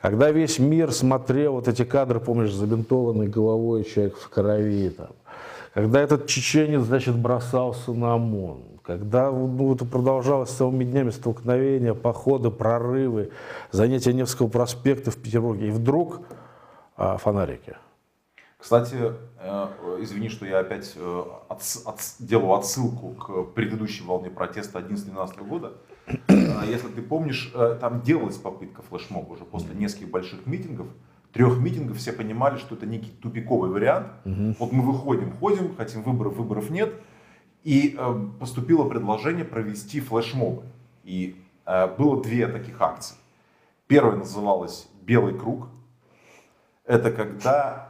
когда 0.00 0.30
весь 0.30 0.58
мир 0.58 0.90
смотрел 0.90 1.52
вот 1.52 1.68
эти 1.68 1.84
кадры, 1.84 2.18
помнишь, 2.18 2.54
забинтованной 2.54 3.26
головой 3.26 3.84
человек 3.84 4.16
в 4.16 4.30
крови, 4.30 4.88
там, 4.88 5.10
когда 5.74 6.00
этот 6.00 6.26
чеченец, 6.28 6.80
значит, 6.80 7.14
бросался 7.14 7.92
на 7.92 8.14
ОМОН, 8.14 8.62
когда 8.86 9.32
ну, 9.32 9.74
это 9.74 9.84
продолжалось 9.84 10.50
целыми 10.50 10.84
днями 10.84 11.10
столкновения, 11.10 11.92
походы, 11.92 12.50
прорывы, 12.50 13.32
занятия 13.72 14.12
Невского 14.12 14.46
проспекта 14.46 15.10
в 15.10 15.16
Петербурге, 15.16 15.68
и 15.68 15.70
вдруг 15.70 16.20
а, 16.96 17.16
фонарики. 17.16 17.76
Кстати, 18.58 18.96
э, 19.40 19.68
извини, 20.00 20.28
что 20.28 20.46
я 20.46 20.60
опять 20.60 20.94
э, 20.96 21.24
от, 21.48 21.62
от, 21.84 22.00
делаю 22.20 22.54
отсылку 22.54 23.08
к 23.10 23.54
предыдущей 23.54 24.04
волне 24.04 24.30
протеста 24.30 24.78
11-12 24.78 25.46
года. 25.46 25.72
Э, 26.06 26.62
если 26.66 26.88
ты 26.88 27.02
помнишь, 27.02 27.52
там 27.80 28.02
делалась 28.02 28.36
попытка 28.36 28.82
флешмоба 28.82 29.32
уже 29.32 29.44
после 29.44 29.74
нескольких 29.74 30.10
больших 30.10 30.46
митингов. 30.46 30.86
Трех 31.32 31.58
митингов 31.58 31.98
все 31.98 32.12
понимали, 32.12 32.56
что 32.56 32.76
это 32.76 32.86
некий 32.86 33.10
тупиковый 33.10 33.70
вариант. 33.70 34.06
Вот 34.24 34.72
мы 34.72 34.82
выходим, 34.82 35.32
ходим, 35.32 35.74
хотим 35.76 36.02
выборов, 36.02 36.36
выборов 36.36 36.70
нет. 36.70 36.94
И 37.66 37.96
э, 37.98 38.26
поступило 38.38 38.88
предложение 38.88 39.44
провести 39.44 39.98
флешмобы. 39.98 40.62
И 41.02 41.34
э, 41.66 41.88
было 41.96 42.22
две 42.22 42.46
таких 42.46 42.80
акции. 42.80 43.16
Первая 43.88 44.14
называлась 44.14 44.86
«Белый 45.02 45.36
круг». 45.36 45.66
Это 46.84 47.10
когда 47.10 47.88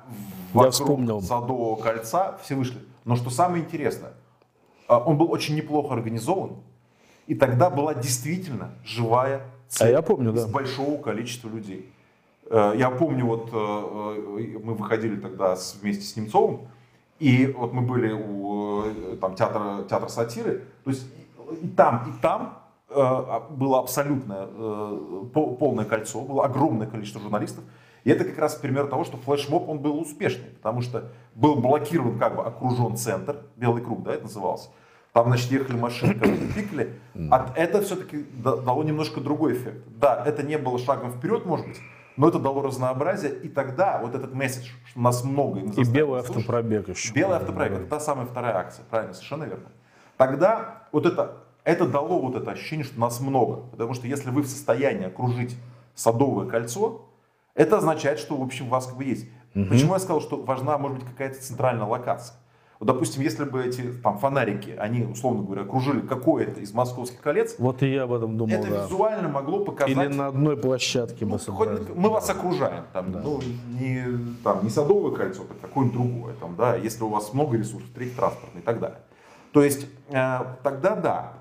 вокруг 0.55 1.23
Садового 1.23 1.77
кольца 1.77 2.39
все 2.43 2.55
вышли. 2.55 2.79
Но 3.05 3.17
что 3.17 3.29
самое 3.29 3.63
интересное, 3.65 4.15
э, 4.89 4.95
он 4.95 5.19
был 5.19 5.31
очень 5.31 5.55
неплохо 5.55 5.93
организован. 5.93 6.53
И 7.27 7.35
тогда 7.35 7.69
была 7.69 7.93
действительно 7.93 8.71
живая 8.83 9.43
цель 9.69 9.89
а 9.89 9.91
я 9.91 10.01
помню, 10.01 10.33
да. 10.33 10.47
большого 10.47 10.97
количества 11.03 11.51
людей. 11.51 11.93
Я 12.51 12.91
помню, 12.91 13.27
вот 13.27 13.53
мы 13.53 14.75
выходили 14.75 15.17
тогда 15.17 15.57
вместе 15.83 16.05
с 16.05 16.15
Немцовым, 16.17 16.69
и 17.19 17.47
вот 17.57 17.73
мы 17.73 17.83
были 17.83 18.13
у 18.13 18.85
э, 18.85 19.17
там, 19.21 19.35
театра, 19.35 19.85
театра 19.89 20.09
сатиры, 20.09 20.65
то 20.85 20.91
есть 20.91 21.07
и 21.63 21.69
там, 21.69 22.11
и 22.11 22.21
там 22.21 22.59
э, 22.89 22.95
а, 22.97 23.47
было 23.51 23.79
абсолютное 23.81 24.49
э, 24.51 25.25
полное 25.33 25.85
кольцо, 25.85 26.21
было 26.21 26.45
огромное 26.45 26.87
количество 26.87 27.21
журналистов. 27.21 27.65
И 28.05 28.11
это 28.11 28.25
как 28.25 28.39
раз 28.39 28.55
пример 28.55 28.87
того, 28.87 29.05
что 29.05 29.17
флешмоб 29.17 29.69
он 29.69 29.79
был 29.79 29.99
успешный, 29.99 30.51
потому 30.51 30.81
что 30.81 31.11
был 31.35 31.57
блокирован, 31.57 32.19
как 32.19 32.37
бы 32.37 32.45
окружен 32.45 32.97
центр, 32.97 33.39
белый 33.57 33.83
круг, 33.83 34.03
да, 34.05 34.15
это 34.15 34.25
назывался. 34.25 34.69
Там, 35.13 35.29
значит, 35.29 35.51
ехали 35.51 35.77
машины, 35.77 36.15
которые 36.15 36.47
пикали. 36.55 37.01
А 37.31 37.51
это 37.57 37.81
все-таки 37.81 38.27
дало 38.35 38.85
немножко 38.85 39.21
другой 39.21 39.55
эффект. 39.55 39.83
Да, 39.99 40.23
это 40.25 40.43
не 40.43 40.59
было 40.59 40.79
шагом 40.79 41.11
вперед, 41.13 41.47
может 41.47 41.67
быть, 41.67 41.81
но 42.17 42.29
это 42.29 42.39
дало 42.39 42.63
разнообразие, 42.63 43.35
и 43.35 43.49
тогда 43.49 43.99
вот 43.99 44.15
этот 44.15 44.33
месседж, 44.35 44.71
что 44.89 45.01
нас 45.01 45.23
много. 45.25 45.61
И, 45.61 45.83
и 45.83 45.85
белый 45.85 46.21
автопробег 46.21 46.89
еще. 46.89 47.13
Белый 47.13 47.37
автопробег, 47.37 47.81
это 47.81 47.87
та 47.87 48.01
самая 48.01 48.27
вторая 48.27 48.57
акция, 48.57 48.85
правильно, 48.89 49.15
совершенно 49.15 49.45
верно. 49.45 49.67
Тогда 50.17 50.83
вот 50.93 51.07
это, 51.07 51.43
это 51.65 51.87
дало 51.87 52.21
вот 52.21 52.35
это 52.37 52.51
ощущение, 52.51 52.85
что 52.85 52.99
нас 52.99 53.21
много. 53.21 53.69
Потому 53.71 53.95
что 53.95 54.07
если 54.07 54.31
вы 54.31 54.43
в 54.43 54.47
состоянии 54.47 55.07
окружить 55.07 55.57
Садовое 55.95 56.49
кольцо, 56.49 57.07
это 57.55 57.79
означает, 57.79 58.19
что, 58.19 58.37
в 58.37 58.43
общем, 58.43 58.67
у 58.67 58.71
вас 58.71 58.87
как 58.87 58.97
бы 58.97 59.05
есть. 59.05 59.29
Угу. 59.55 59.67
Почему 59.67 59.95
я 59.95 59.99
сказал, 59.99 60.21
что 60.21 60.37
важна, 60.43 60.77
может 60.79 60.99
быть, 60.99 61.07
какая-то 61.09 61.41
центральная 61.41 61.87
локация? 61.87 62.37
Допустим, 62.81 63.23
если 63.23 63.45
бы 63.45 63.65
эти 63.65 63.83
там 64.03 64.19
фонарики, 64.19 64.71
они, 64.71 65.05
условно 65.05 65.43
говоря, 65.43 65.63
окружили 65.63 66.01
какое-то 66.01 66.61
из 66.61 66.75
московских 66.75 67.21
колец, 67.21 67.55
Вот 67.59 67.83
и 67.83 67.91
я 67.91 68.03
об 68.03 68.13
этом 68.13 68.37
думал, 68.37 68.55
это 68.55 68.69
да. 68.69 68.85
визуально 68.85 69.29
могло 69.29 69.65
показать... 69.65 69.97
Или 69.97 70.07
на 70.09 70.27
одной 70.27 70.57
площадке 70.57 71.25
Ну, 71.25 71.33
мы 71.33 71.39
хоть 71.39 71.47
собрались. 71.47 71.87
мы 71.95 72.11
вас 72.11 72.29
окружаем, 72.29 72.85
там, 72.93 73.13
ну, 73.13 73.41
не, 73.81 74.05
там, 74.45 74.63
не 74.63 74.71
садовое 74.71 75.15
кольцо, 75.15 75.45
так 75.45 75.61
какое-нибудь 75.61 75.99
другое, 75.99 76.35
там, 76.35 76.55
да, 76.57 76.77
если 76.77 77.03
у 77.05 77.09
вас 77.09 77.33
много 77.33 77.57
ресурсов, 77.57 77.89
третий 77.95 78.15
транспортный 78.15 78.61
и 78.61 78.65
так 78.65 78.79
далее. 78.79 78.99
То 79.53 79.63
есть, 79.63 79.87
э, 80.11 80.39
тогда 80.63 80.97
да. 80.97 81.33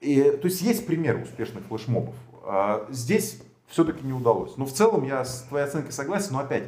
И, 0.00 0.22
то 0.22 0.46
есть, 0.46 0.62
есть 0.62 0.86
примеры 0.86 1.22
успешных 1.22 1.64
флешмобов. 1.64 2.14
А 2.44 2.86
здесь 2.90 3.42
все-таки 3.66 4.06
не 4.06 4.12
удалось. 4.12 4.56
Но 4.56 4.64
в 4.64 4.72
целом 4.72 5.04
я 5.04 5.24
с 5.24 5.42
твоей 5.48 5.64
оценкой 5.64 5.92
согласен, 5.92 6.34
но 6.34 6.40
опять, 6.40 6.64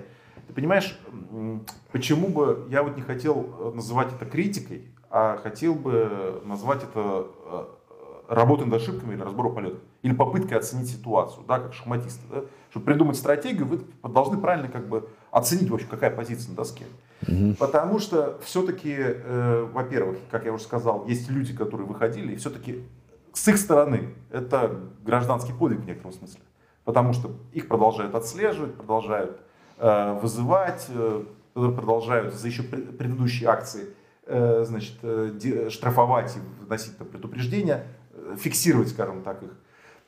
ты 0.46 0.52
понимаешь, 0.52 0.98
почему 1.92 2.28
бы 2.28 2.66
я 2.70 2.82
вот 2.82 2.96
не 2.96 3.02
хотел 3.02 3.54
э, 3.58 3.72
называть 3.74 4.12
это 4.12 4.26
критикой, 4.26 4.88
а 5.10 5.36
хотел 5.38 5.74
бы 5.74 6.42
назвать 6.44 6.82
это 6.82 7.26
э, 7.44 7.64
работой 8.28 8.66
над 8.66 8.80
ошибками 8.80 9.14
или 9.14 9.22
разбором 9.22 9.54
полетов. 9.54 9.80
Или 10.02 10.14
попыткой 10.14 10.58
оценить 10.58 10.88
ситуацию, 10.88 11.44
да, 11.46 11.58
как 11.58 11.74
шахматисты. 11.74 12.22
Да? 12.30 12.42
Чтобы 12.70 12.86
придумать 12.86 13.16
стратегию, 13.16 13.66
вы 13.66 13.80
должны 14.08 14.38
правильно 14.38 14.68
как 14.68 14.88
бы 14.88 15.08
оценить 15.30 15.70
вообще, 15.70 15.86
какая 15.86 16.10
позиция 16.10 16.50
на 16.50 16.56
доске. 16.56 16.84
Потому 17.58 17.98
что 17.98 18.38
все-таки, 18.42 18.94
э, 18.98 19.68
во-первых, 19.72 20.18
как 20.30 20.44
я 20.44 20.52
уже 20.52 20.64
сказал, 20.64 21.06
есть 21.06 21.30
люди, 21.30 21.56
которые 21.56 21.86
выходили, 21.86 22.32
и 22.32 22.36
все-таки 22.36 22.84
с 23.32 23.48
их 23.48 23.58
стороны 23.58 24.14
это 24.30 24.80
гражданский 25.04 25.52
подвиг 25.52 25.80
в 25.80 25.86
некотором 25.86 26.12
смысле. 26.12 26.40
Потому 26.84 27.12
что 27.12 27.32
их 27.52 27.68
продолжают 27.68 28.14
отслеживать, 28.14 28.74
продолжают 28.74 29.40
вызывать, 29.78 30.86
э, 30.88 31.24
продолжают 31.54 32.34
за 32.34 32.46
еще 32.46 32.62
пред- 32.62 32.96
предыдущие 32.98 33.48
акции 33.48 33.88
э, 34.26 34.64
значит, 34.66 34.96
э, 35.02 35.68
штрафовать 35.70 36.36
и 36.36 36.64
вносить 36.64 36.98
там, 36.98 37.06
предупреждения, 37.06 37.86
э, 38.12 38.36
фиксировать, 38.38 38.88
скажем 38.88 39.22
так, 39.22 39.42
их. 39.42 39.50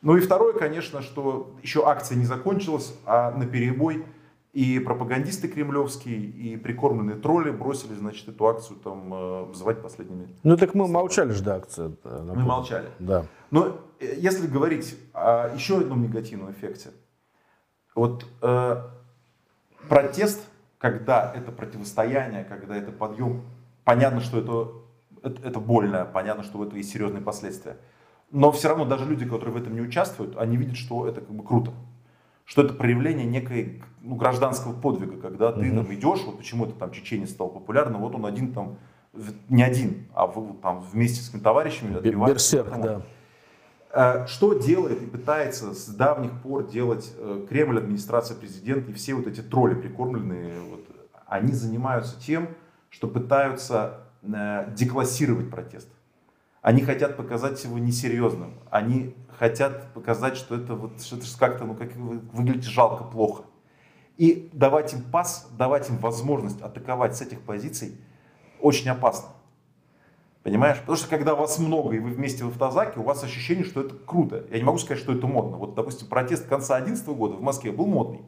Ну 0.03 0.17
и 0.17 0.21
второе, 0.21 0.53
конечно, 0.53 1.03
что 1.03 1.57
еще 1.63 1.87
акция 1.87 2.17
не 2.19 2.25
закончилась, 2.25 2.95
а 3.07 3.31
на 3.33 3.47
перебой 3.47 4.05
и 4.53 4.79
пропагандисты 4.81 5.47
кремлевские, 5.49 6.19
и 6.19 6.57
прикормленные 6.57 7.17
тролли 7.17 7.51
бросили, 7.51 7.95
значит, 7.95 8.29
эту 8.29 8.47
акцию 8.47 8.79
там 8.79 9.15
э, 9.15 9.45
взывать 9.45 9.83
последними. 9.83 10.37
Ну 10.43 10.57
так 10.57 10.75
мы 10.75 10.89
молчали 10.89 11.31
же 11.33 11.43
до 11.43 11.57
акции. 11.57 11.97
Мы 12.05 12.35
молчали. 12.43 12.89
Да. 12.99 13.27
Но 13.51 13.79
э, 14.01 14.15
если 14.17 14.47
говорить 14.47 14.99
о 15.13 15.55
еще 15.55 15.79
одном 15.79 16.03
негативном 16.03 16.51
эффекте, 16.53 16.91
вот 17.95 18.25
э, 18.43 18.83
протест, 19.89 20.41
когда 20.79 21.33
это 21.35 21.51
противостояние, 21.53 22.45
когда 22.45 22.77
это 22.77 22.93
подъем, 22.93 23.43
понятно, 23.85 24.21
что 24.21 24.39
это, 24.39 25.29
это, 25.29 25.49
это 25.49 25.61
больно, 25.61 26.05
понятно, 26.05 26.45
что 26.45 26.59
у 26.59 26.65
этого 26.65 26.77
есть 26.77 26.91
серьезные 26.93 27.23
последствия. 27.23 27.77
Но 28.31 28.53
все 28.53 28.69
равно 28.69 28.85
даже 28.85 29.07
люди, 29.07 29.25
которые 29.25 29.53
в 29.53 29.57
этом 29.57 29.75
не 29.75 29.81
участвуют, 29.81 30.37
они 30.37 30.57
видят, 30.57 30.77
что 30.77 31.09
это 31.09 31.21
как 31.21 31.31
бы 31.31 31.43
круто. 31.43 31.73
Что 32.45 32.63
это 32.63 32.75
проявление 32.75 33.27
некой 33.27 33.83
ну, 34.01 34.17
гражданского 34.17 34.73
подвига, 34.73 35.21
когда 35.21 35.53
ты 35.53 35.71
там 35.71 35.93
идешь, 35.95 36.21
вот 36.25 36.39
почему 36.39 36.65
это 36.67 36.75
там 36.75 36.93
чеченец 36.93 37.31
стал 37.31 37.49
популярным, 37.49 38.01
вот 38.01 38.15
он 38.15 38.25
один 38.25 38.53
там, 38.53 38.77
не 39.49 39.63
один, 39.63 40.07
а 40.15 40.27
в- 40.27 40.57
там 40.61 40.81
вместе 40.81 41.21
с 41.21 41.29
товарищами 41.41 41.97
отбивает 41.97 42.35
Берсерк, 42.35 42.71
да. 42.81 43.03
Э, 43.91 44.27
Что 44.27 44.55
делает 44.55 45.03
и 45.03 45.07
пытается 45.07 45.73
с 45.73 45.87
давних 45.87 46.43
пор 46.43 46.67
делать 46.67 47.13
э, 47.17 47.47
Кремль, 47.49 47.79
администрация 47.79 48.37
президента 48.37 48.91
и 48.91 48.95
все 48.95 49.15
вот 49.15 49.27
эти 49.27 49.41
тролли 49.41 49.75
прикормленные, 49.75 50.61
вот, 50.61 50.85
они 51.27 51.53
занимаются 51.53 52.21
тем, 52.21 52.49
что 52.91 53.09
пытаются 53.09 54.01
э, 54.23 54.73
деклассировать 54.75 55.51
протест. 55.51 55.89
Они 56.61 56.83
хотят 56.83 57.17
показать 57.17 57.63
его 57.65 57.79
несерьезным. 57.79 58.55
Они 58.71 59.15
хотят 59.39 59.93
показать, 59.95 60.37
что 60.37 60.57
это 60.57 60.75
вот 60.75 61.01
что 61.01 61.17
это 61.17 61.27
как-то, 61.39 61.65
ну, 61.65 61.75
как 61.75 61.95
вы 61.97 62.19
выглядите 62.33 62.69
жалко, 62.69 63.05
плохо. 63.05 63.45
И 64.19 64.51
давать 64.53 64.93
им 64.93 65.03
пас, 65.03 65.49
давать 65.57 65.89
им 65.89 65.97
возможность 65.99 66.61
атаковать 66.61 67.17
с 67.17 67.23
этих 67.23 67.41
позиций 67.41 67.97
очень 68.61 68.91
опасно. 68.91 69.29
Понимаешь? 70.49 70.79
Потому 70.79 70.97
что 70.97 71.09
когда 71.09 71.35
вас 71.35 71.59
много 71.59 71.95
и 71.95 71.99
вы 71.99 72.11
вместе 72.11 72.45
в 72.45 72.49
автозаке, 72.49 73.01
у 73.01 73.03
вас 73.03 73.23
ощущение, 73.25 73.65
что 73.65 73.81
это 73.83 73.95
круто. 74.07 74.45
Я 74.51 74.59
не 74.59 74.65
могу 74.65 74.79
сказать, 74.79 75.03
что 75.03 75.13
это 75.13 75.27
модно. 75.27 75.57
Вот, 75.57 75.75
допустим, 75.75 76.09
протест 76.09 76.47
конца 76.49 76.79
2011 76.79 77.09
года 77.17 77.37
в 77.37 77.43
Москве 77.43 77.73
был 77.73 77.87
модный. 77.87 78.21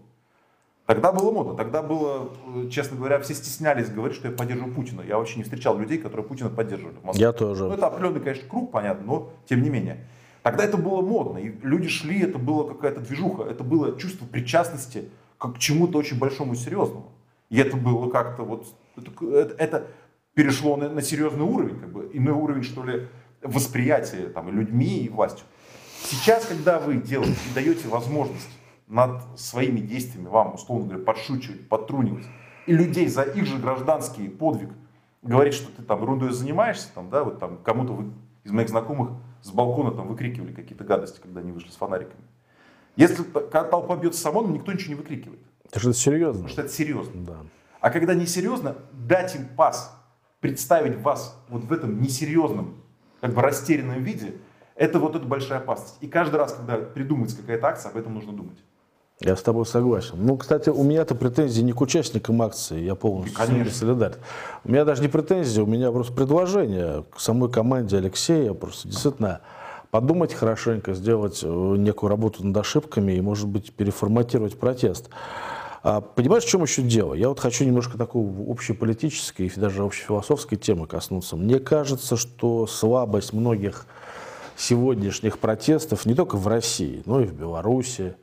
Тогда 0.87 1.13
было 1.13 1.31
модно. 1.31 1.55
Тогда 1.55 1.83
было, 1.83 2.31
э, 2.57 2.69
честно 2.69 2.97
говоря, 2.97 3.21
все 3.21 3.35
стеснялись 3.35 3.89
говорить, 3.91 4.17
что 4.17 4.29
я 4.29 4.35
поддерживаю 4.35 4.75
Путина. 4.75 5.03
Я 5.03 5.19
вообще 5.19 5.37
не 5.37 5.45
встречал 5.45 5.79
людей, 5.79 5.99
которые 5.99 6.27
Путина 6.27 6.51
поддерживали 6.51 6.97
в 6.97 7.05
Москве. 7.05 7.25
Я 7.27 7.33
тоже. 7.33 7.65
Ну, 7.67 7.75
это 7.75 7.87
определенный, 7.87 8.21
конечно, 8.21 8.49
круг, 8.49 8.73
понятно, 8.73 9.07
но 9.07 9.31
тем 9.49 9.63
не 9.63 9.71
менее. 9.71 10.05
Тогда 10.43 10.65
это 10.65 10.77
было 10.79 11.01
модно, 11.03 11.39
и 11.39 11.53
люди 11.63 11.89
шли, 11.89 12.23
это 12.23 12.39
была 12.39 12.65
какая-то 12.67 13.01
движуха, 13.03 13.45
это 13.45 13.63
было 13.63 13.99
чувство 13.99 14.25
причастности 14.27 15.11
к 15.39 15.59
чему-то 15.59 15.99
очень 15.99 16.19
большому 16.19 16.55
и 16.55 16.57
серьезному. 16.57 17.13
И 17.51 17.59
это 17.59 17.77
было 17.77 18.09
как-то 18.11 18.43
вот, 18.43 18.67
это, 18.97 19.11
это- 19.37 19.55
это 19.59 19.87
перешло 20.35 20.77
на, 20.77 20.89
на 20.89 21.03
серьезный 21.03 21.45
уровень, 21.45 21.79
как 21.81 21.93
бы, 21.93 22.11
иной 22.13 22.35
уровень, 22.35 22.63
что 22.63 22.85
ли, 22.85 23.09
восприятия 23.43 24.29
там, 24.29 24.51
людьми, 24.51 24.99
и 24.99 25.09
властью. 25.09 25.45
Сейчас, 26.05 26.47
когда 26.47 26.79
вы 26.79 26.97
делаете 26.97 27.39
и 27.51 27.55
даете 27.55 27.89
возможность 27.89 28.49
над 28.87 29.23
своими 29.39 29.81
действиями 29.81 30.29
вам, 30.29 30.55
условно 30.55 30.87
говоря, 30.89 31.05
подшучивать, 31.05 31.69
подтрунивать, 31.69 32.27
и 32.67 32.73
людей 32.73 33.09
за 33.09 33.23
их 33.23 33.47
же 33.47 33.59
гражданский 33.59 34.29
подвиг 34.29 34.71
говорить, 35.23 35.55
что 35.55 35.71
ты 35.73 35.83
там 35.83 36.03
ерундой 36.03 36.31
занимаешься, 36.31 36.89
там, 36.95 37.11
да, 37.11 37.25
вот 37.25 37.39
там 37.39 37.59
кому-то 37.59 37.93
вы, 37.93 38.13
из 38.45 38.51
моих 38.53 38.69
знакомых 38.69 39.11
с 39.43 39.51
балкона 39.51 39.91
там 39.91 40.09
выкрикивали 40.09 40.53
какие-то 40.53 40.85
гадости, 40.85 41.21
когда 41.21 41.41
они 41.41 41.53
вышли 41.53 41.71
с 41.71 41.77
фонариками. 41.77 42.23
Если 42.97 43.23
толпа 43.23 43.97
бьется 43.97 44.21
с 44.21 44.27
ОМОНом, 44.27 44.55
никто 44.55 44.73
ничего 44.73 44.95
не 44.95 45.01
выкрикивает, 45.01 45.41
Это 45.65 45.81
же 45.81 45.95
серьезно. 45.95 46.43
потому 46.45 46.49
что 46.49 46.63
это 46.63 46.73
серьезно. 46.73 47.25
Да. 47.25 47.37
А 47.81 47.91
когда 47.91 48.15
несерьезно, 48.15 48.77
дать 48.93 49.35
им 49.37 49.49
пас, 49.57 49.97
представить 50.41 50.99
вас 51.01 51.39
вот 51.49 51.65
в 51.65 51.73
этом 51.73 52.01
несерьезном, 52.03 52.83
как 53.21 53.35
бы 53.35 53.43
растерянном 53.43 54.03
виде, 54.03 54.35
это 54.75 54.99
вот 54.99 55.15
эта 55.15 55.27
большая 55.27 55.59
опасность. 55.59 55.97
И 56.01 56.09
каждый 56.09 56.37
раз, 56.37 56.55
когда 56.55 56.77
придумывается 56.77 57.37
какая-то 57.37 57.67
акция, 57.67 57.91
об 57.91 57.99
этом 57.99 58.15
нужно 58.15 58.33
думать. 58.33 58.59
Я 59.21 59.37
с 59.37 59.43
тобой 59.43 59.67
согласен. 59.67 60.15
Ну, 60.17 60.39
кстати, 60.39 60.71
у 60.71 60.83
меня-то 60.83 61.15
претензии 61.15 61.61
не 61.61 61.73
к 61.73 61.81
участникам 61.83 62.41
акции, 62.41 62.81
я 62.81 62.95
полностью 62.95 63.37
Конечно. 63.37 63.75
солидарен. 63.75 64.17
У 64.65 64.71
меня 64.71 64.87
даже 64.87 65.03
не 65.03 65.09
претензии, 65.09 65.61
у 65.61 65.67
меня 65.67 65.93
просто 65.93 66.15
предложение 66.15 67.05
к 67.15 67.21
самой 67.21 67.51
команде 67.51 67.99
Алексея, 67.99 68.55
просто 68.55 68.89
действительно 68.89 69.43
подумать 69.91 70.33
хорошенько, 70.33 70.95
сделать 70.95 71.41
э, 71.43 71.47
некую 71.47 72.09
работу 72.09 72.47
над 72.47 72.57
ошибками 72.57 73.13
и, 73.13 73.21
может 73.21 73.47
быть, 73.47 73.75
переформатировать 73.75 74.59
протест. 74.59 75.11
А, 75.83 76.01
понимаешь, 76.01 76.45
в 76.45 76.49
чем 76.49 76.63
еще 76.63 76.83
дело? 76.83 77.15
Я 77.15 77.29
вот 77.29 77.41
хочу 77.41 77.65
немножко 77.65 77.97
такой 77.97 78.23
общеполитической 78.49 79.47
и 79.47 79.61
даже 79.61 79.83
общефилософской 79.83 80.59
темы 80.59 80.87
коснуться. 80.87 81.37
Мне 81.37 81.59
кажется, 81.59 82.17
что 82.17 82.67
слабость 82.67 83.33
многих 83.33 83.87
сегодняшних 84.57 85.39
протестов 85.39 86.05
не 86.05 86.15
только 86.15 86.37
в 86.37 86.47
России, 86.47 87.03
но 87.07 87.21
и 87.21 87.25
в 87.25 87.33
Беларуси, 87.33 88.15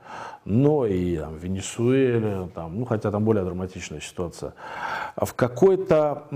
но 0.46 0.86
и 0.86 1.18
там, 1.18 1.34
в 1.34 1.44
Венесуэле, 1.44 2.50
там, 2.54 2.80
ну, 2.80 2.86
хотя 2.86 3.10
там 3.10 3.26
более 3.26 3.44
драматичная 3.44 4.02
ситуация, 4.02 4.54
а 5.16 5.26
в 5.26 5.34
какой-то 5.34 6.28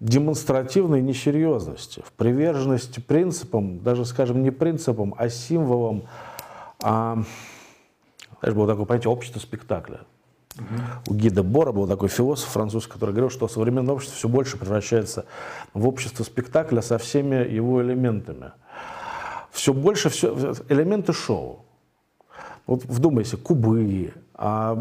демонстративной 0.00 1.00
несерьезности, 1.00 2.02
в 2.04 2.12
приверженности 2.12 2.98
принципам, 2.98 3.78
даже, 3.78 4.04
скажем, 4.04 4.42
не 4.42 4.50
принципам, 4.50 5.14
а 5.16 5.28
символам, 5.28 6.02
а, 6.82 7.22
знаешь, 8.40 8.56
было 8.56 8.66
такое 8.66 8.84
понятие 8.84 9.12
общества 9.12 9.38
спектакля. 9.38 10.00
У 11.06 11.14
Гида 11.14 11.42
Бора 11.42 11.72
был 11.72 11.88
такой 11.88 12.08
философ 12.08 12.48
французский, 12.50 12.92
который 12.92 13.10
говорил, 13.10 13.30
что 13.30 13.48
современное 13.48 13.94
общество 13.94 14.16
все 14.16 14.28
больше 14.28 14.56
превращается 14.56 15.26
в 15.72 15.88
общество 15.88 16.22
спектакля 16.22 16.80
со 16.80 16.98
всеми 16.98 17.36
его 17.52 17.82
элементами. 17.82 18.52
Все 19.50 19.72
больше 19.72 20.10
все, 20.10 20.54
элементы 20.68 21.12
шоу. 21.12 21.64
Вот 22.66 22.84
вдумайся, 22.84 23.36
кубы, 23.36 24.14
а, 24.36 24.74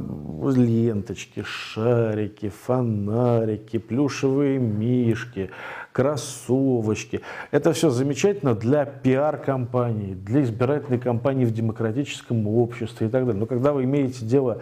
ленточки, 0.55 1.43
шарики, 1.43 2.49
фонарики, 2.49 3.77
плюшевые 3.77 4.57
мишки, 4.57 5.51
кроссовочки. 5.91 7.21
Это 7.51 7.73
все 7.73 7.89
замечательно 7.89 8.55
для 8.55 8.86
пиар-компании, 8.86 10.13
для 10.13 10.43
избирательной 10.43 10.99
кампании 10.99 11.45
в 11.45 11.53
демократическом 11.53 12.47
обществе 12.47 13.07
и 13.07 13.09
так 13.09 13.25
далее. 13.25 13.39
Но 13.39 13.47
когда 13.47 13.73
вы 13.73 13.83
имеете 13.83 14.25
дело 14.25 14.62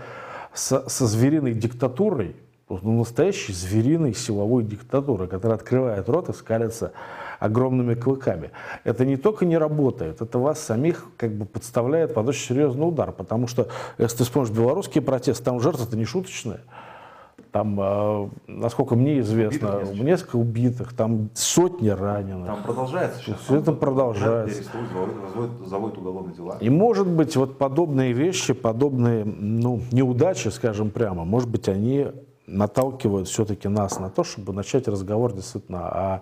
со, 0.54 0.88
со 0.90 1.06
звериной 1.06 1.54
диктатурой, 1.54 2.36
ну, 2.70 3.00
настоящей 3.00 3.54
звериной 3.54 4.14
силовой 4.14 4.64
диктатурой, 4.64 5.28
которая 5.28 5.58
открывает 5.58 6.08
рот 6.08 6.30
и 6.30 6.34
скалится 6.34 6.94
огромными 7.40 7.96
клыками. 7.96 8.52
Это 8.84 9.06
не 9.06 9.18
только 9.18 9.46
не 9.46 9.58
работает, 9.58 10.22
это 10.22 10.40
вас 10.40 10.60
самих 10.60 11.08
как 11.18 11.34
бы 11.34 11.46
подставляет 11.46 12.14
под 12.14 12.30
очень 12.30 12.48
серьезный 12.48 12.88
удар, 12.88 13.12
потому 13.12 13.48
что, 13.48 13.68
если 13.98 14.18
ты 14.18 14.24
вспомнишь 14.24 14.52
белорусские 14.52 15.02
протесты, 15.02 15.44
там 15.44 15.60
жертвы-то 15.60 15.98
не 15.98 16.06
шуточные. 16.06 16.62
Там, 17.52 17.78
э, 17.82 18.30
насколько 18.48 18.96
мне 18.96 19.20
известно, 19.20 19.68
Убитых 19.76 19.90
несколько. 19.90 20.06
несколько 20.06 20.36
убитых, 20.38 20.94
там 20.94 21.30
сотни 21.34 21.90
раненых. 21.90 22.48
Там 22.48 22.64
продолжается 22.64 23.20
сейчас. 23.20 23.42
Всё 23.42 23.58
это 23.58 23.74
продолжается. 23.74 24.64
Заводят- 24.64 25.68
заводят 25.68 25.98
уголовные 25.98 26.34
дела. 26.36 26.58
И 26.62 26.70
может 26.70 27.08
быть 27.08 27.36
вот 27.36 27.58
подобные 27.58 28.14
вещи, 28.14 28.54
подобные 28.54 29.26
ну, 29.26 29.82
неудачи, 29.92 30.48
скажем 30.48 30.92
прямо, 30.92 31.26
может 31.26 31.50
быть 31.50 31.68
они 31.68 32.08
наталкивают 32.48 33.28
все-таки 33.28 33.68
нас 33.68 34.00
на 34.00 34.10
то, 34.10 34.24
чтобы 34.24 34.54
начать 34.54 34.88
разговор 34.88 35.34
действительно 35.34 35.90
о, 35.90 36.22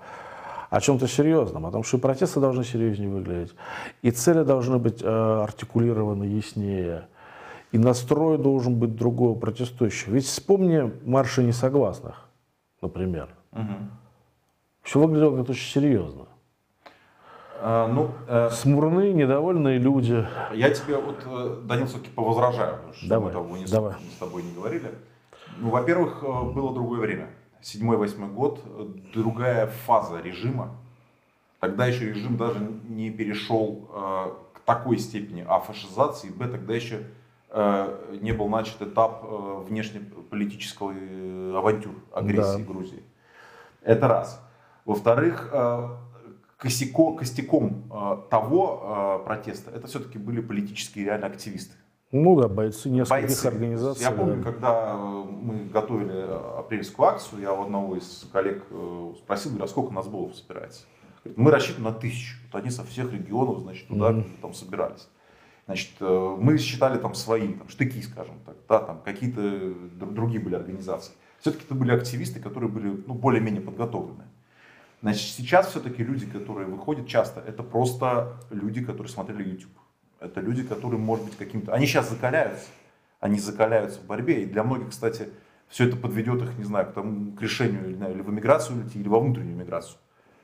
о 0.71 0.81
чем-то 0.81 1.07
серьезном, 1.07 1.65
о 1.67 1.71
том, 1.71 1.83
что 1.83 1.97
и 1.97 1.99
протесты 1.99 2.39
должны 2.39 2.63
серьезнее 2.63 3.09
выглядеть, 3.09 3.53
и 4.01 4.09
цели 4.09 4.43
должны 4.43 4.79
быть 4.79 5.01
э, 5.03 5.07
артикулированы 5.43 6.23
яснее, 6.23 7.07
и 7.71 7.77
настрой 7.77 8.37
должен 8.37 8.75
быть 8.79 8.95
другого 8.95 9.37
протестующего. 9.37 10.13
Ведь 10.13 10.25
вспомни 10.25 10.91
марши 11.05 11.43
несогласных, 11.43 12.27
например. 12.81 13.29
Мгм. 13.51 13.91
Все 14.81 14.99
выглядело 14.99 15.35
как-то 15.37 15.51
очень 15.51 15.71
серьезно. 15.71 16.25
А, 17.61 17.87
ну, 17.87 18.11
э, 18.27 18.49
Смурные, 18.51 19.13
недовольные 19.13 19.77
люди. 19.79 20.25
я 20.53 20.69
тебе 20.69 20.95
вот, 20.97 21.21
э, 21.25 21.61
Данил, 21.65 21.87
все-таки 21.87 22.09
повозражаю, 22.09 22.77
потому 22.77 22.93
что 22.93 23.07
Давай, 23.09 23.27
мы 23.27 23.31
того 23.33 23.57
не 23.57 23.67
с- 23.67 23.71
давай. 23.71 23.93
с 24.15 24.17
тобой 24.17 24.43
не 24.43 24.53
говорили. 24.53 24.91
Ну, 25.57 25.69
во-первых, 25.69 26.23
э, 26.23 26.25
было 26.51 26.73
другое 26.73 27.01
время. 27.01 27.27
Седьмой-восьмой 27.61 28.29
год, 28.29 28.61
э, 28.65 28.87
другая 29.13 29.67
фаза 29.67 30.21
режима. 30.21 30.71
Тогда 31.59 31.85
еще 31.85 32.05
режим 32.09 32.37
даже 32.37 32.59
не 32.87 33.11
перешел 33.11 33.89
э, 33.93 34.25
к 34.53 34.59
такой 34.61 34.97
степени 34.97 35.43
а 35.45 35.59
фашизации, 35.59 36.29
б, 36.29 36.47
тогда 36.47 36.73
еще 36.73 37.03
не 38.21 38.31
был 38.31 38.47
начат 38.47 38.81
этап 38.81 39.23
э, 39.23 39.63
внешнеполитического 39.67 40.93
э, 40.95 41.53
авантюр, 41.57 41.93
агрессии 42.13 42.59
Да. 42.61 42.63
Грузии. 42.63 43.03
Это 43.81 44.07
раз. 44.07 44.41
Во-вторых, 44.85 45.49
э, 45.51 45.89
косяко, 46.57 47.13
костяком 47.13 47.83
э, 47.91 48.17
того 48.29 49.19
э, 49.21 49.25
протеста 49.25 49.71
это 49.71 49.87
все-таки 49.87 50.17
были 50.17 50.41
политические 50.41 51.05
реально 51.05 51.27
активисты. 51.27 51.75
Ну 52.11 52.39
да, 52.41 52.47
бойцы 52.47 52.89
нескольких 52.89 53.27
Бойцы. 53.27 53.45
организаций. 53.45 54.03
Я 54.03 54.11
помню, 54.11 54.37
да. 54.37 54.43
когда 54.51 54.93
э, 54.95 55.23
мы 55.29 55.65
готовили 55.65 56.27
апрельскую 56.59 57.07
акцию, 57.07 57.41
я 57.41 57.53
у 57.53 57.63
одного 57.63 57.95
из 57.95 58.27
коллег 58.31 58.63
э, 58.69 59.13
спросил, 59.19 59.51
говорю, 59.51 59.65
а 59.65 59.67
сколько 59.67 59.93
нас 59.93 60.07
было 60.07 60.31
собирается? 60.31 60.85
Говорит, 61.23 61.37
мы 61.37 61.51
рассчитываем 61.51 61.93
на 61.93 61.99
тысячу. 61.99 62.35
Вот 62.51 62.59
они 62.61 62.71
со 62.71 62.83
всех 62.83 63.11
регионов, 63.13 63.59
значит, 63.59 63.87
туда 63.87 64.11
Мгм. 64.11 64.25
там 64.41 64.53
собирались. 64.53 65.07
Значит, 65.69 65.91
э, 65.99 66.35
мы 66.39 66.57
считали 66.57 66.97
там 66.97 67.13
свои, 67.13 67.53
там, 67.53 67.69
штыки, 67.69 68.01
скажем 68.01 68.39
так, 68.43 68.55
да, 68.67 68.79
там 68.79 69.01
какие-то 69.05 69.39
дру- 69.39 70.11
другие 70.11 70.41
были 70.41 70.55
организации. 70.55 71.13
Все-таки 71.41 71.63
это 71.63 71.75
были 71.75 71.91
активисты, 71.91 72.39
которые 72.39 72.71
были 72.71 73.03
ну, 73.05 73.13
более-менее 73.13 73.61
подготовлены. 73.61 74.23
Значит, 75.03 75.21
сейчас 75.21 75.67
все-таки 75.67 76.03
люди, 76.03 76.25
которые 76.25 76.65
выходят 76.67 77.05
часто, 77.05 77.41
это 77.41 77.61
просто 77.61 78.39
люди, 78.49 78.83
которые 78.83 79.11
смотрели 79.11 79.47
YouTube. 79.47 79.77
Это 80.19 80.41
люди, 80.41 80.63
которые, 80.63 80.99
может 80.99 81.25
быть, 81.25 81.37
каким-то... 81.37 81.71
Они 81.71 81.85
сейчас 81.85 82.09
закаляются. 82.09 82.65
Они 83.19 83.37
закаляются 83.37 83.99
в 83.99 84.07
борьбе. 84.07 84.41
И 84.41 84.45
для 84.47 84.63
многих, 84.63 84.89
кстати, 84.89 85.29
все 85.67 85.87
это 85.87 85.97
подведет 85.97 86.41
их, 86.41 86.57
не 86.57 86.63
знаю, 86.63 86.87
к, 86.87 86.93
тому, 86.93 87.33
к 87.33 87.41
решению 87.43 87.95
не 87.95 88.11
или 88.11 88.21
в 88.21 88.31
эмиграцию 88.31 88.89
или 88.91 89.07
во 89.07 89.19
внутреннюю 89.19 89.55
миграцию. 89.55 89.99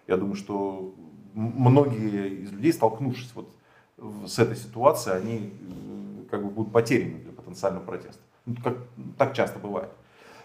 Я 0.05 0.17
думаю, 0.17 0.35
что 0.35 0.93
многие 1.33 2.43
из 2.43 2.51
людей, 2.51 2.71
столкнувшись 2.73 3.31
вот 3.33 3.54
с 3.97 4.39
этой 4.39 4.55
ситуацией, 4.55 5.15
они 5.15 5.53
э, 5.53 6.29
как 6.29 6.43
бы 6.43 6.49
будут 6.49 6.73
потеряны 6.73 7.19
для 7.19 7.31
потенциального 7.31 7.83
протеста. 7.83 8.21
Ну, 8.45 8.55
как 8.63 8.77
так 9.17 9.33
часто 9.33 9.59
бывает. 9.59 9.89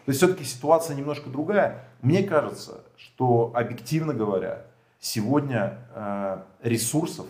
То 0.04 0.12
есть 0.12 0.18
все-таки 0.18 0.44
ситуация 0.44 0.96
немножко 0.96 1.28
другая. 1.28 1.84
Мне 2.00 2.22
кажется, 2.22 2.82
что 2.96 3.52
объективно 3.54 4.14
говоря, 4.14 4.66
сегодня 4.98 5.78
э, 5.94 6.42
ресурсов 6.62 7.26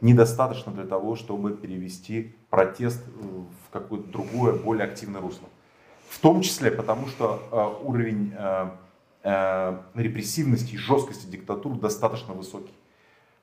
недостаточно 0.00 0.72
для 0.72 0.84
того, 0.84 1.16
чтобы 1.16 1.52
перевести 1.52 2.34
протест 2.50 3.02
э, 3.06 3.22
в 3.22 3.70
какое-то 3.72 4.08
другое, 4.08 4.54
более 4.54 4.86
активное 4.86 5.20
русло. 5.20 5.48
В 6.08 6.20
том 6.20 6.42
числе 6.42 6.70
потому, 6.70 7.08
что 7.08 7.42
э, 7.50 7.86
уровень 7.86 8.32
э, 8.36 8.70
э, 9.24 9.78
репрессивности 9.94 10.74
и 10.74 10.78
жесткости 10.78 11.26
диктатуры 11.26 11.78
достаточно 11.78 12.34
высокий. 12.34 12.72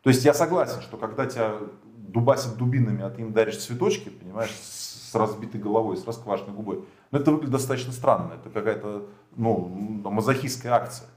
То 0.03 0.09
есть 0.09 0.25
я 0.25 0.33
согласен, 0.33 0.81
что 0.81 0.97
когда 0.97 1.25
тебя 1.25 1.57
дубасят 1.83 2.57
дубинами, 2.57 3.03
а 3.03 3.09
ты 3.09 3.21
им 3.21 3.33
даришь 3.33 3.57
цветочки, 3.57 4.09
понимаешь, 4.09 4.51
с 4.51 5.13
разбитой 5.13 5.59
головой, 5.59 5.97
с 5.97 6.05
расквашенной 6.05 6.53
губой, 6.53 6.85
но 7.11 7.19
это 7.19 7.31
выглядит 7.31 7.51
достаточно 7.51 7.91
странно. 7.93 8.33
Это 8.33 8.49
какая-то 8.49 9.07
ну, 9.35 9.67
мазохистская 10.03 10.73
акция. 10.73 11.07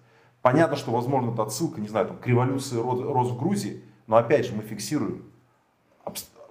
Понятно, 0.43 0.77
что, 0.77 0.91
возможно, 0.91 1.33
это 1.33 1.43
отсылка, 1.43 1.81
не 1.81 1.89
знаю, 1.89 2.09
там, 2.09 2.19
к 2.19 2.27
революции 2.27 2.77
роз, 2.77 3.31
в 3.31 3.39
Грузии, 3.39 3.83
но 4.07 4.17
опять 4.17 4.47
же 4.47 4.55
мы 4.55 4.63
фиксируем 4.63 5.25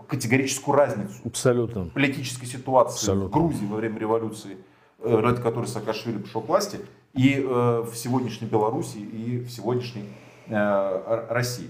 категорическую 0.08 0.76
разницу 0.76 1.14
Абсолютно. 1.26 1.86
политической 1.86 2.46
ситуации 2.46 2.96
Абсолютно. 2.96 3.28
в 3.28 3.32
Грузии 3.32 3.66
во 3.66 3.78
время 3.78 4.00
революции, 4.00 4.58
э, 5.00 5.16
ради 5.16 5.42
которой 5.42 5.68
Саакашвили 5.68 6.18
пришел 6.18 6.42
к 6.42 6.48
власти, 6.48 6.80
и 7.14 7.36
э, 7.36 7.82
в 7.82 7.94
сегодняшней 7.96 8.48
Беларуси, 8.48 8.98
и 8.98 9.40
в 9.40 9.50
сегодняшней 9.52 10.10
э, 10.48 11.26
России. 11.30 11.70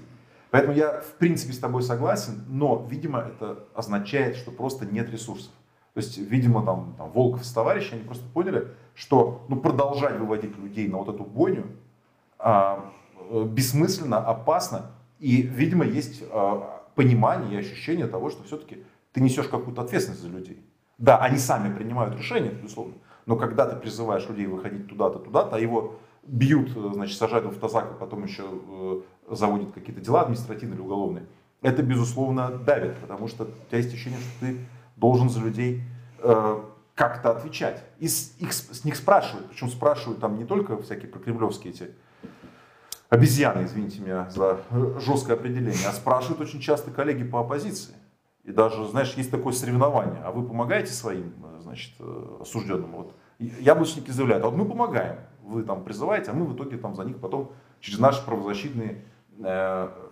Поэтому 0.54 0.76
я 0.76 1.02
в 1.02 1.14
принципе 1.14 1.52
с 1.52 1.58
тобой 1.58 1.82
согласен, 1.82 2.44
но, 2.48 2.86
видимо, 2.88 3.22
это 3.22 3.66
означает, 3.74 4.36
что 4.36 4.52
просто 4.52 4.86
нет 4.86 5.10
ресурсов. 5.10 5.52
То 5.96 6.00
есть, 6.00 6.20
видимо, 6.20 6.64
там, 6.64 6.94
там 6.96 7.10
Волков 7.10 7.44
с 7.44 7.52
товарищи, 7.52 7.96
они 7.96 8.04
просто 8.04 8.24
поняли, 8.32 8.68
что 8.94 9.48
ну, 9.50 9.56
продолжать 9.56 10.20
выводить 10.20 10.56
людей 10.60 10.88
на 10.88 11.00
вот 11.00 11.10
эту 11.10 11.24
бойню 11.24 11.66
а, 12.38 12.92
э, 13.32 13.46
бессмысленно, 13.46 14.20
опасно. 14.20 14.92
И, 15.18 15.42
видимо, 15.42 15.86
есть 15.86 16.24
а, 16.30 16.84
понимание 16.94 17.56
и 17.56 17.58
ощущение 17.58 18.06
того, 18.06 18.30
что 18.30 18.44
все-таки 18.44 18.84
ты 19.12 19.22
несешь 19.22 19.48
какую-то 19.48 19.82
ответственность 19.82 20.22
за 20.22 20.30
людей. 20.30 20.64
Да, 21.00 21.18
они 21.18 21.40
сами 21.40 21.76
принимают 21.76 22.16
решения, 22.16 22.52
безусловно, 22.52 22.94
но 23.26 23.38
когда 23.38 23.66
ты 23.66 23.76
призываешь 23.76 24.30
людей 24.30 24.46
выходить 24.46 24.88
туда-то, 24.88 25.18
туда-то, 25.18 25.56
а 25.56 25.60
его 25.60 25.96
бьют, 26.22 26.78
э, 26.78 26.92
значит, 26.94 27.18
сажают 27.18 27.48
в 27.48 27.50
автозак, 27.50 27.88
а 27.90 27.96
потом 27.96 28.24
еще 28.24 28.44
э, 29.28 29.36
заводят 29.36 29.72
какие-то 29.72 30.02
дела 30.02 30.22
административные 30.22 30.76
или 30.76 30.84
уголовные, 30.84 31.26
это, 31.62 31.82
безусловно, 31.82 32.50
давит, 32.50 32.98
потому 32.98 33.28
что 33.28 33.44
у 33.46 33.68
тебя 33.70 33.78
есть 33.78 33.94
ощущение, 33.94 34.20
что 34.20 34.46
ты 34.46 34.58
должен 34.98 35.30
за 35.30 35.40
людей 35.40 35.82
э, 36.20 36.64
как-то 36.94 37.32
отвечать. 37.32 37.84
И 38.00 38.08
с, 38.08 38.36
их, 38.40 38.54
с 38.54 38.84
них 38.84 38.96
спрашивают, 38.96 39.50
причем 39.50 39.70
спрашивают 39.70 40.20
там 40.20 40.38
не 40.38 40.46
только 40.46 40.82
всякие 40.82 41.10
прокремлевские 41.10 41.74
эти 41.74 41.92
обезьяны, 43.10 43.66
извините 43.66 44.02
меня 44.02 44.30
за 44.30 44.60
жесткое 45.00 45.38
определение, 45.38 45.88
а 45.88 45.94
спрашивают 45.94 46.42
очень 46.42 46.60
часто 46.60 46.92
коллеги 46.92 47.24
по 47.24 47.40
оппозиции. 47.40 47.96
И 48.44 48.52
даже, 48.52 48.86
знаешь, 48.90 49.14
есть 49.14 49.32
такое 49.32 49.54
соревнование, 49.54 50.22
а 50.24 50.32
вы 50.32 50.46
помогаете 50.46 50.92
своим, 50.92 51.34
э, 51.44 51.62
значит, 51.62 51.94
э, 52.00 52.38
осужденным? 52.42 52.92
Вот. 52.92 53.16
Яблочники 53.40 54.12
заявляют, 54.12 54.44
а 54.44 54.50
вот 54.50 54.58
мы 54.58 54.66
помогаем, 54.66 55.18
вы 55.44 55.64
там 55.64 55.84
призываете, 55.84 56.32
а 56.32 56.34
мы 56.34 56.46
в 56.46 56.56
итоге 56.56 56.78
там 56.78 56.96
за 56.96 57.04
них 57.04 57.20
потом 57.20 57.54
через 57.80 58.00
наши 58.00 58.26
правозащитные 58.26 58.92
э, 58.92 59.02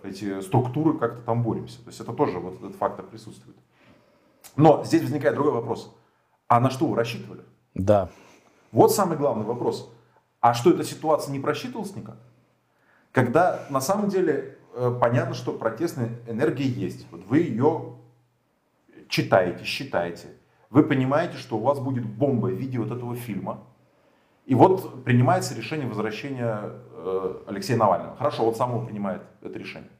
эти 0.02 0.40
структуры 0.40 0.98
как-то 0.98 1.22
там 1.22 1.42
боремся. 1.42 1.78
То 1.82 1.88
есть 1.88 2.00
это 2.00 2.12
тоже 2.12 2.38
вот 2.38 2.58
этот 2.58 2.76
фактор 2.76 3.04
присутствует. 3.06 3.56
Но 4.56 4.84
здесь 4.84 5.02
возникает 5.02 5.34
другой 5.34 5.52
вопрос. 5.52 5.94
А 6.48 6.60
на 6.60 6.70
что 6.70 6.86
вы 6.86 6.96
рассчитывали? 6.96 7.42
Да. 7.74 8.10
Вот 8.72 8.92
самый 8.92 9.16
главный 9.16 9.44
вопрос. 9.44 9.92
А 10.40 10.54
что 10.54 10.70
эта 10.70 10.84
ситуация 10.84 11.32
не 11.32 11.40
просчитывалась 11.40 11.94
никак? 11.94 12.16
Когда 13.12 13.66
на 13.70 13.80
самом 13.80 14.08
деле 14.08 14.58
э, 14.74 14.98
понятно, 15.00 15.34
что 15.34 15.52
протестная 15.52 16.10
энергия 16.26 16.66
есть. 16.66 17.06
Вот 17.10 17.24
вы 17.26 17.38
ее 17.38 17.94
читаете, 19.08 19.64
считаете. 19.64 20.28
Вы 20.70 20.82
понимаете, 20.84 21.36
что 21.36 21.58
у 21.58 21.60
вас 21.60 21.78
будет 21.78 22.04
бомба 22.04 22.46
в 22.46 22.54
виде 22.54 22.78
вот 22.78 22.90
этого 22.90 23.14
фильма. 23.14 23.62
И 24.46 24.54
вот 24.54 25.04
принимается 25.04 25.54
решение 25.54 25.86
возвращения 25.86 26.60
э, 26.62 26.72
Алексея 27.46 27.76
Навального. 27.76 28.16
Хорошо, 28.16 28.46
он 28.46 28.54
сам 28.54 28.70
его 28.70 28.84
принимает 28.84 29.22
это 29.42 29.58
решение. 29.58 29.90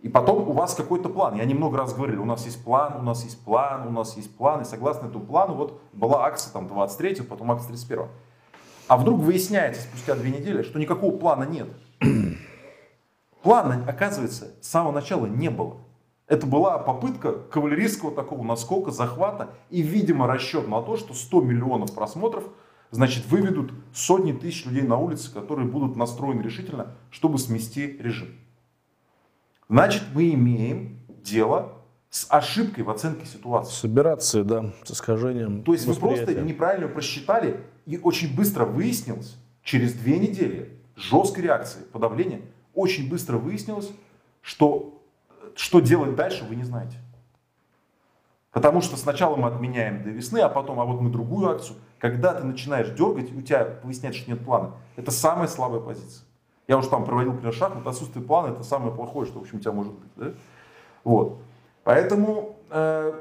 И 0.00 0.08
потом 0.08 0.48
у 0.48 0.52
вас 0.52 0.74
какой-то 0.74 1.08
план. 1.08 1.36
Я 1.36 1.44
немного 1.44 1.78
раз 1.78 1.94
говорил, 1.94 2.22
у 2.22 2.24
нас 2.24 2.44
есть 2.44 2.62
план, 2.64 2.96
у 2.96 3.02
нас 3.02 3.22
есть 3.22 3.42
план, 3.44 3.86
у 3.86 3.90
нас 3.90 4.16
есть 4.16 4.36
план. 4.36 4.62
И 4.62 4.64
согласно 4.64 5.06
этому 5.06 5.24
плану, 5.24 5.54
вот 5.54 5.80
была 5.92 6.26
акция 6.26 6.52
там 6.52 6.66
23 6.66 7.22
потом 7.22 7.52
акция 7.52 7.68
31 7.68 8.06
А 8.88 8.96
вдруг 8.96 9.20
выясняется 9.20 9.82
спустя 9.82 10.16
две 10.16 10.32
недели, 10.32 10.62
что 10.62 10.80
никакого 10.80 11.16
плана 11.16 11.44
нет. 11.44 11.68
Плана, 13.42 13.84
оказывается, 13.88 14.52
с 14.60 14.68
самого 14.68 14.92
начала 14.92 15.26
не 15.26 15.50
было. 15.50 15.78
Это 16.28 16.46
была 16.46 16.78
попытка 16.78 17.32
кавалерийского 17.32 18.12
такого 18.12 18.42
наскока, 18.44 18.90
захвата 18.90 19.50
и, 19.68 19.82
видимо, 19.82 20.26
расчет 20.26 20.68
на 20.68 20.80
то, 20.80 20.96
что 20.96 21.12
100 21.12 21.40
миллионов 21.42 21.92
просмотров, 21.92 22.44
значит, 22.92 23.26
выведут 23.26 23.72
сотни 23.92 24.32
тысяч 24.32 24.64
людей 24.66 24.82
на 24.82 24.96
улицы, 24.98 25.32
которые 25.32 25.66
будут 25.66 25.96
настроены 25.96 26.42
решительно, 26.42 26.94
чтобы 27.10 27.38
смести 27.38 27.96
режим. 27.98 28.28
Значит, 29.68 30.04
мы 30.14 30.32
имеем 30.34 31.00
дело 31.08 31.72
с 32.10 32.26
ошибкой 32.28 32.84
в 32.84 32.90
оценке 32.90 33.26
ситуации. 33.26 33.72
С 33.72 33.84
операцией, 33.84 34.44
да, 34.44 34.72
с 34.84 34.92
искажением 34.92 35.62
То 35.62 35.72
есть 35.72 35.86
вы 35.86 35.94
просто 35.94 36.34
неправильно 36.42 36.86
просчитали, 36.86 37.60
и 37.86 37.98
очень 37.98 38.36
быстро 38.36 38.66
выяснилось, 38.66 39.36
через 39.64 39.94
две 39.94 40.18
недели 40.18 40.78
жесткой 40.94 41.44
реакции, 41.44 41.80
подавления, 41.90 42.42
очень 42.74 43.08
быстро 43.08 43.38
выяснилось, 43.38 43.90
что 44.42 45.02
что 45.54 45.80
делать 45.80 46.14
дальше, 46.14 46.44
вы 46.44 46.56
не 46.56 46.64
знаете. 46.64 46.96
Потому 48.52 48.82
что 48.82 48.96
сначала 48.96 49.36
мы 49.36 49.48
отменяем 49.48 50.02
до 50.02 50.10
весны, 50.10 50.38
а 50.40 50.48
потом, 50.48 50.78
а 50.78 50.84
вот 50.84 51.00
мы 51.00 51.10
другую 51.10 51.50
акцию. 51.50 51.78
Когда 51.98 52.34
ты 52.34 52.44
начинаешь 52.44 52.90
дергать, 52.90 53.32
у 53.34 53.40
тебя 53.40 53.78
выясняется, 53.82 54.20
что 54.20 54.30
нет 54.30 54.44
плана. 54.44 54.72
Это 54.96 55.10
самая 55.10 55.48
слабая 55.48 55.80
позиция. 55.80 56.26
Я 56.68 56.76
уже 56.76 56.88
там 56.88 57.04
проводил 57.04 57.32
пример 57.34 57.52
шахмат, 57.54 57.86
отсутствие 57.86 58.24
плана 58.24 58.52
это 58.52 58.62
самое 58.62 58.94
плохое, 58.94 59.26
что 59.26 59.38
в 59.38 59.42
общем 59.42 59.58
у 59.58 59.60
тебя 59.60 59.72
может 59.72 59.92
быть. 59.94 60.10
Да? 60.16 60.32
Вот. 61.02 61.38
Поэтому 61.82 62.56
э, 62.70 63.20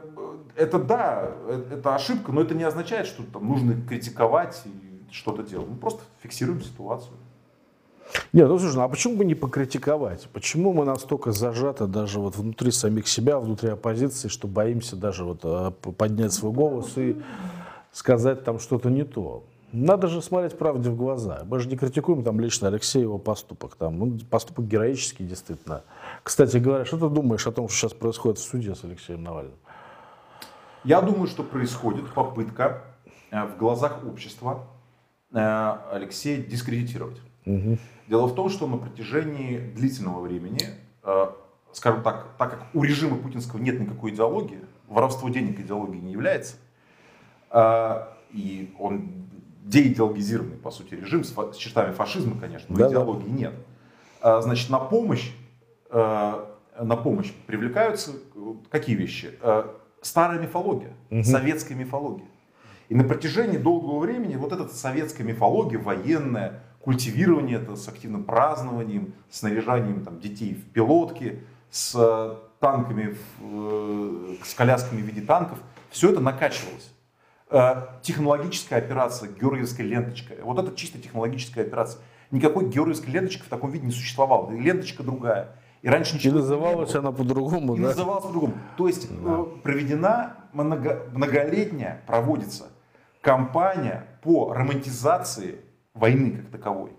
это 0.56 0.80
да, 0.80 1.32
э, 1.48 1.64
это 1.72 1.96
ошибка, 1.96 2.32
но 2.32 2.42
это 2.42 2.54
не 2.54 2.64
означает, 2.64 3.08
что 3.08 3.24
там 3.24 3.48
нужно 3.48 3.82
критиковать 3.82 4.62
и 4.66 5.12
что-то 5.12 5.44
делать. 5.44 5.68
Мы 5.68 5.78
просто 5.78 6.04
фиксируем 6.22 6.62
ситуацию. 6.62 7.16
Нет, 8.34 8.48
ну 8.48 8.60
слушай, 8.60 8.76
ну, 8.76 8.82
а 8.82 8.88
почему 8.90 9.16
бы 9.18 9.26
не 9.26 9.36
покритиковать? 9.36 10.28
Почему 10.34 10.74
мы 10.74 10.86
настолько 10.86 11.32
зажаты 11.32 11.88
даже 11.88 12.20
вот 12.20 12.36
внутри 12.36 12.72
самих 12.72 13.08
себя, 13.08 13.40
внутри 13.40 13.70
оппозиции, 13.70 14.28
что 14.28 14.48
боимся 14.48 14.96
даже 14.96 15.24
вот 15.24 15.42
э, 15.44 15.72
поднять 15.98 16.34
свой 16.34 16.52
голос 16.52 16.98
и 16.98 17.22
сказать 17.92 18.44
там 18.44 18.60
что-то 18.60 18.90
не 18.90 19.04
то? 19.04 19.44
Надо 19.72 20.08
же 20.08 20.22
смотреть 20.22 20.58
правде 20.58 20.90
в 20.90 20.98
глаза. 20.98 21.44
Мы 21.46 21.60
же 21.60 21.70
не 21.70 21.78
критикуем 21.78 22.24
там 22.24 22.40
лично 22.42 22.68
Алексея 22.68 23.04
его 23.04 23.18
поступок. 23.18 23.76
Там, 23.76 23.98
ну, 23.98 24.20
поступок 24.30 24.68
героический, 24.68 25.24
действительно. 25.24 25.84
Кстати 26.24 26.58
говоря, 26.58 26.84
что 26.84 26.98
ты 26.98 27.08
думаешь 27.14 27.48
о 27.48 27.52
том, 27.54 27.70
что 27.70 27.78
сейчас 27.78 27.94
происходит 27.94 28.38
в 28.40 28.44
суде 28.44 28.76
с 28.76 28.84
Алексеем 28.84 29.24
Навальным? 29.24 29.56
Я 30.84 31.00
думаю, 31.02 31.28
что 31.28 31.44
происходит 31.44 32.12
попытка 32.14 32.82
э, 33.30 33.46
в 33.46 33.58
глазах 33.58 34.04
общества 34.06 34.68
э, 35.32 35.38
Алексея 35.92 36.44
дискредитировать. 36.44 37.22
Угу. 37.46 37.78
Дело 38.12 38.28
в 38.28 38.36
том, 38.36 38.50
что 38.50 38.68
на 38.68 38.76
протяжении 38.76 39.58
длительного 39.58 40.20
времени, 40.20 40.60
э, 41.02 41.28
скажем 41.72 42.04
так, 42.04 42.28
так 42.38 42.52
как 42.52 42.68
у 42.74 42.84
режима 42.84 43.16
путинского 43.16 43.58
нет 43.58 43.80
никакой 43.80 44.12
идеологии, 44.12 44.60
воровство 44.90 45.30
денег 45.30 45.62
идеологией 45.62 46.02
не 46.02 46.12
является, 46.12 46.58
и 48.32 48.76
он 48.78 49.30
деидеологизированный, 49.64 50.58
по 50.58 50.72
сути, 50.72 50.96
режим 50.96 51.24
с, 51.24 51.30
с 51.30 51.56
чертами 51.56 51.94
фашизма, 51.94 52.38
конечно, 52.38 52.68
но 52.68 52.80
да, 52.80 52.90
идеологии 52.90 53.30
да. 53.30 53.32
нет. 53.32 53.54
Значит, 54.44 54.70
на 54.70 54.80
помощь, 54.80 55.32
на 55.90 56.96
помощь 57.02 57.32
привлекаются 57.48 58.12
какие 58.70 58.98
вещи? 58.98 59.32
старая 60.02 60.40
мифология, 60.40 60.94
угу. 61.10 61.24
советская 61.24 61.78
мифология. 61.78 62.28
И 62.90 62.96
на 62.96 63.06
протяжении 63.06 63.58
долгого 63.58 64.00
времени 64.00 64.36
вот 64.36 64.52
эта 64.52 64.68
советская 64.68 65.26
мифология, 65.26 65.80
военная, 65.80 66.62
культивирование 66.84 67.58
это 67.58 67.76
с 67.76 67.88
активным 67.88 68.24
празднованием, 68.24 69.14
с 69.30 69.42
наряжанием 69.42 70.04
там, 70.04 70.20
детей 70.20 70.54
в 70.54 70.72
пилотки, 70.72 71.44
с 71.70 71.94
э, 71.96 72.36
танками, 72.60 73.16
э, 73.40 74.36
с 74.44 74.54
колясками 74.54 75.02
в 75.02 75.06
виде 75.06 75.22
танков, 75.22 75.60
все 75.90 76.12
это 76.12 76.20
накачивалось. 76.20 76.92
Э, 77.50 77.88
технологическая 78.02 78.78
операция, 78.78 79.30
георгиевская 79.30 79.86
ленточка, 79.86 80.34
вот 80.44 80.58
это 80.58 80.76
чисто 80.76 81.00
технологическая 81.00 81.62
операция. 81.62 82.02
Никакой 82.32 82.70
георгиевской 82.70 83.12
ленточки 83.12 83.42
в 83.42 83.50
таком 83.50 83.72
виде 83.72 83.86
не 83.86 83.92
существовало. 83.92 84.52
Ленточка 84.52 85.04
другая. 85.04 85.56
И 85.82 85.90
раньше 85.90 86.16
ничего 86.16 86.38
и 86.38 86.42
называлась 86.42 86.94
она 86.96 87.12
по-другому, 87.12 87.76
и 87.76 87.80
да? 87.80 87.88
называлась 87.88 88.24
по-другому. 88.24 88.54
То 88.78 88.88
есть 88.88 89.10
да. 89.24 89.44
Проведена 89.64 90.38
много, 90.54 91.08
многолетняя, 91.12 92.02
проводится 92.08 92.68
кампания 93.22 94.06
по 94.22 94.54
романтизации 94.54 95.60
войны 95.94 96.38
как 96.38 96.52
таковой. 96.52 96.92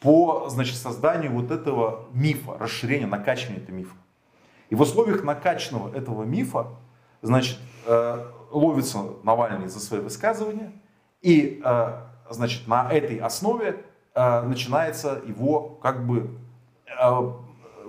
По 0.00 0.48
значит, 0.48 0.76
созданию 0.76 1.32
вот 1.32 1.50
этого 1.50 2.06
мифа, 2.12 2.56
расширения, 2.58 3.06
накачивания 3.06 3.60
этого 3.60 3.76
мифа. 3.76 3.96
И 4.68 4.74
в 4.74 4.80
условиях 4.80 5.24
накачанного 5.24 5.94
этого 5.94 6.24
мифа, 6.24 6.68
значит, 7.22 7.58
э, 7.86 8.26
ловится 8.50 8.98
Навальный 9.22 9.68
за 9.68 9.80
свои 9.80 10.00
высказывания, 10.00 10.72
и, 11.22 11.62
э, 11.64 12.00
значит, 12.30 12.66
на 12.66 12.90
этой 12.90 13.18
основе 13.18 13.84
э, 14.14 14.42
начинается 14.42 15.20
его, 15.26 15.78
как 15.82 16.06
бы, 16.06 16.30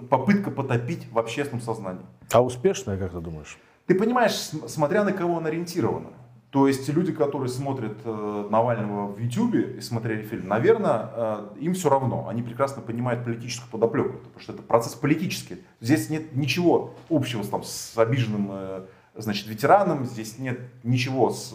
попытка 0.09 0.51
потопить 0.51 1.09
в 1.11 1.17
общественном 1.17 1.61
сознании. 1.61 2.05
А 2.31 2.43
успешная, 2.43 2.97
как 2.97 3.11
ты 3.11 3.19
думаешь? 3.19 3.57
Ты 3.85 3.95
понимаешь, 3.95 4.33
смотря 4.33 5.03
на 5.03 5.13
кого 5.13 5.37
она 5.37 5.47
ориентирована. 5.47 6.09
То 6.57 6.67
есть 6.67 6.89
люди, 6.89 7.11
которые 7.11 7.49
смотрят 7.49 7.99
э, 8.03 8.47
Навального 8.49 9.11
в 9.11 9.19
Ютубе 9.19 9.75
и 9.77 9.79
смотрели 9.79 10.23
фильм, 10.23 10.47
наверное, 10.47 11.11
э, 11.13 11.47
им 11.59 11.75
все 11.75 11.87
равно. 11.87 12.27
Они 12.27 12.41
прекрасно 12.41 12.81
понимают 12.81 13.23
политическую 13.23 13.69
подоплеку, 13.69 14.17
потому 14.17 14.39
что 14.39 14.53
это 14.53 14.63
процесс 14.63 14.95
политический. 14.95 15.57
Здесь 15.81 16.09
нет 16.09 16.35
ничего 16.35 16.95
общего 17.11 17.43
с, 17.43 17.49
там, 17.49 17.61
с 17.61 17.95
обиженным 17.95 18.47
э, 18.49 18.85
значит, 19.13 19.45
ветераном, 19.45 20.05
здесь 20.05 20.39
нет 20.39 20.59
ничего 20.81 21.29
с 21.29 21.53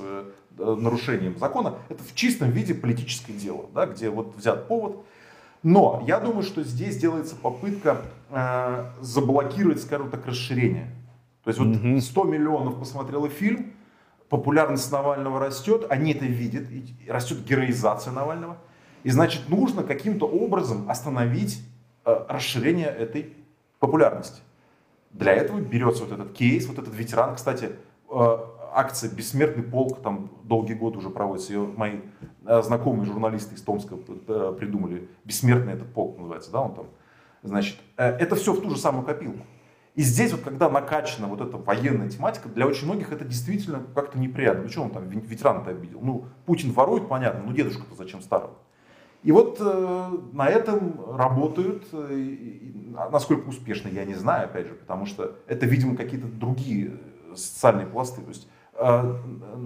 нарушением 0.56 1.36
закона. 1.36 1.74
Это 1.88 2.04
в 2.04 2.14
чистом 2.14 2.50
виде 2.50 2.72
политическое 2.72 3.32
дело, 3.32 3.64
да, 3.74 3.86
где 3.86 4.08
вот 4.08 4.36
взят 4.36 4.68
повод, 4.68 5.04
но 5.64 6.04
я 6.06 6.20
думаю, 6.20 6.44
что 6.44 6.62
здесь 6.62 6.96
делается 6.96 7.34
попытка 7.34 8.02
э, 8.30 8.84
заблокировать, 9.00 9.82
скажем 9.82 10.10
так, 10.10 10.24
расширение. 10.28 10.94
То 11.42 11.50
есть 11.50 11.58
вот 11.58 12.04
100 12.04 12.22
миллионов 12.22 12.78
посмотрело 12.78 13.28
фильм, 13.28 13.72
популярность 14.32 14.90
Навального 14.90 15.38
растет, 15.38 15.84
они 15.90 16.14
это 16.14 16.24
видят, 16.24 16.64
растет 17.06 17.44
героизация 17.44 18.14
Навального. 18.14 18.56
И 19.02 19.10
значит, 19.10 19.50
нужно 19.50 19.82
каким-то 19.82 20.26
образом 20.26 20.90
остановить 20.90 21.62
э, 22.06 22.24
расширение 22.30 22.86
этой 22.86 23.34
популярности. 23.78 24.40
Для 25.10 25.34
этого 25.34 25.60
берется 25.60 26.04
вот 26.04 26.12
этот 26.12 26.32
кейс, 26.32 26.66
вот 26.66 26.78
этот 26.78 26.94
ветеран, 26.94 27.34
кстати, 27.34 27.72
э, 28.10 28.36
акция 28.72 29.10
«Бессмертный 29.10 29.64
полк», 29.64 30.00
там 30.00 30.30
долгие 30.44 30.74
годы 30.74 30.96
уже 30.96 31.10
проводится, 31.10 31.52
ее 31.52 31.66
мои 31.66 31.96
э, 32.46 32.62
знакомые 32.62 33.04
журналисты 33.04 33.54
из 33.54 33.60
Томска 33.60 33.96
э, 33.96 34.56
придумали, 34.58 35.10
«Бессмертный 35.26 35.74
этот 35.74 35.92
полк» 35.92 36.16
называется, 36.16 36.50
да, 36.50 36.62
он 36.62 36.74
там, 36.74 36.86
значит, 37.42 37.76
э, 37.98 38.06
это 38.06 38.34
все 38.36 38.54
в 38.54 38.62
ту 38.62 38.70
же 38.70 38.78
самую 38.78 39.04
копилку. 39.04 39.44
И 39.94 40.02
здесь 40.02 40.32
вот, 40.32 40.40
когда 40.40 40.70
накачана 40.70 41.26
вот 41.26 41.40
эта 41.40 41.56
военная 41.58 42.08
тематика, 42.08 42.48
для 42.48 42.66
очень 42.66 42.86
многих 42.86 43.12
это 43.12 43.24
действительно 43.24 43.82
как-то 43.94 44.18
неприятно. 44.18 44.62
Ну 44.62 44.68
что 44.68 44.82
он 44.82 44.90
там 44.90 45.08
ветерана-то 45.08 45.70
обидел? 45.70 46.00
Ну, 46.00 46.26
Путин 46.46 46.72
ворует, 46.72 47.08
понятно, 47.08 47.42
ну 47.44 47.52
дедушка-то 47.52 47.94
зачем 47.94 48.22
старого? 48.22 48.54
И 49.22 49.30
вот 49.30 49.58
э, 49.60 50.18
на 50.32 50.48
этом 50.48 51.16
работают, 51.16 51.84
э, 51.92 52.26
насколько 53.10 53.48
успешно, 53.48 53.88
я 53.88 54.04
не 54.04 54.14
знаю, 54.14 54.46
опять 54.46 54.66
же, 54.66 54.74
потому 54.74 55.06
что 55.06 55.36
это, 55.46 55.66
видимо, 55.66 55.94
какие-то 55.96 56.26
другие 56.26 56.98
социальные 57.34 57.86
пласты. 57.86 58.22
То 58.22 58.28
есть 58.28 58.48
Э, 58.74 59.16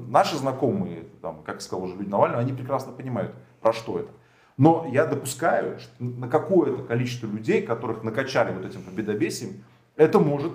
наши 0.08 0.36
знакомые, 0.36 1.04
там, 1.22 1.42
как 1.42 1.60
сказал 1.60 1.84
уже 1.84 1.96
люди 1.96 2.10
Навального, 2.10 2.40
они 2.40 2.52
прекрасно 2.52 2.92
понимают, 2.92 3.32
про 3.60 3.72
что 3.72 4.00
это. 4.00 4.10
Но 4.56 4.88
я 4.90 5.06
допускаю, 5.06 5.78
что 5.78 5.92
на 6.02 6.28
какое-то 6.28 6.82
количество 6.82 7.26
людей, 7.26 7.62
которых 7.62 8.02
накачали 8.02 8.52
вот 8.52 8.64
этим 8.64 8.82
победобесием, 8.82 9.64
это 9.96 10.18
может 10.18 10.52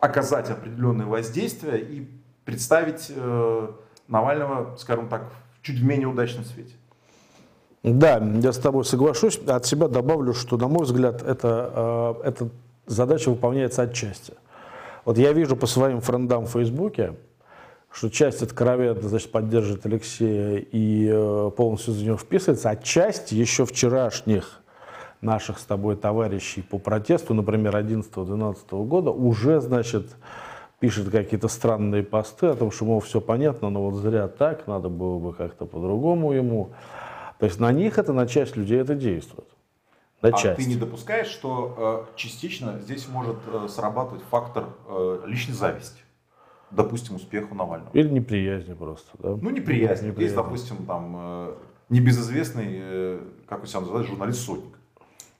оказать 0.00 0.50
определенное 0.50 1.06
воздействие 1.06 1.80
и 1.80 2.08
представить 2.44 3.10
э, 3.14 3.68
Навального, 4.08 4.76
скажем 4.76 5.08
так, 5.08 5.32
чуть 5.62 5.82
менее 5.82 6.08
удачном 6.08 6.44
свете. 6.44 6.74
Да, 7.82 8.18
я 8.18 8.52
с 8.52 8.58
тобой 8.58 8.84
соглашусь. 8.84 9.38
От 9.46 9.64
себя 9.66 9.88
добавлю, 9.88 10.34
что, 10.34 10.56
на 10.56 10.68
мой 10.68 10.84
взгляд, 10.84 11.22
это, 11.22 12.16
э, 12.22 12.28
эта 12.28 12.48
задача 12.86 13.30
выполняется 13.30 13.82
отчасти. 13.82 14.34
Вот 15.04 15.18
я 15.18 15.32
вижу 15.32 15.56
по 15.56 15.66
своим 15.66 16.00
френдам 16.00 16.46
в 16.46 16.50
Фейсбуке, 16.50 17.14
что 17.92 18.10
часть 18.10 18.42
откровенно 18.42 19.08
значит, 19.08 19.30
поддерживает 19.30 19.86
Алексея 19.86 20.58
и 20.58 21.08
э, 21.08 21.50
полностью 21.56 21.94
за 21.94 22.04
него 22.04 22.16
вписывается, 22.16 22.70
а 22.70 22.76
часть 22.76 23.32
еще 23.32 23.64
вчерашних 23.64 24.62
наших 25.26 25.58
с 25.58 25.64
тобой 25.64 25.96
товарищей 25.96 26.62
по 26.62 26.78
протесту, 26.78 27.34
например, 27.34 27.76
11-12 27.76 28.86
года, 28.86 29.10
уже, 29.10 29.60
значит, 29.60 30.16
пишет 30.80 31.10
какие-то 31.10 31.48
странные 31.48 32.02
посты 32.02 32.46
о 32.46 32.54
том, 32.54 32.70
что, 32.70 32.86
мол, 32.86 33.00
все 33.00 33.20
понятно, 33.20 33.68
но 33.68 33.82
вот 33.82 33.96
зря 33.96 34.28
так, 34.28 34.66
надо 34.66 34.88
было 34.88 35.18
бы 35.18 35.34
как-то 35.34 35.66
по-другому 35.66 36.32
ему. 36.32 36.70
То 37.38 37.46
есть 37.46 37.60
на 37.60 37.70
них 37.72 37.98
это, 37.98 38.14
на 38.14 38.26
часть 38.26 38.56
людей 38.56 38.80
это 38.80 38.94
действует. 38.94 39.48
На 40.22 40.30
а 40.30 40.32
часть. 40.32 40.56
ты 40.56 40.64
не 40.64 40.76
допускаешь, 40.76 41.26
что 41.26 42.06
э, 42.08 42.16
частично 42.16 42.78
здесь 42.80 43.06
может 43.06 43.36
э, 43.46 43.66
срабатывать 43.68 44.22
фактор 44.30 44.64
э, 44.88 45.22
личной 45.26 45.54
зависти? 45.54 46.00
допустим, 46.70 47.16
успеху 47.16 47.54
Навального. 47.54 47.90
Или 47.92 48.08
неприязни 48.08 48.74
просто, 48.74 49.10
да? 49.18 49.30
Ну, 49.40 49.50
неприязнь. 49.50 50.06
неприязнь. 50.06 50.22
Есть, 50.22 50.34
допустим, 50.34 50.84
там 50.86 51.14
э, 51.16 51.54
небезызвестный, 51.88 52.66
э, 52.68 53.20
как 53.48 53.60
вы 53.60 53.66
себя 53.66 53.80
называете, 53.80 54.10
журналист 54.10 54.40
Сотник, 54.40 54.76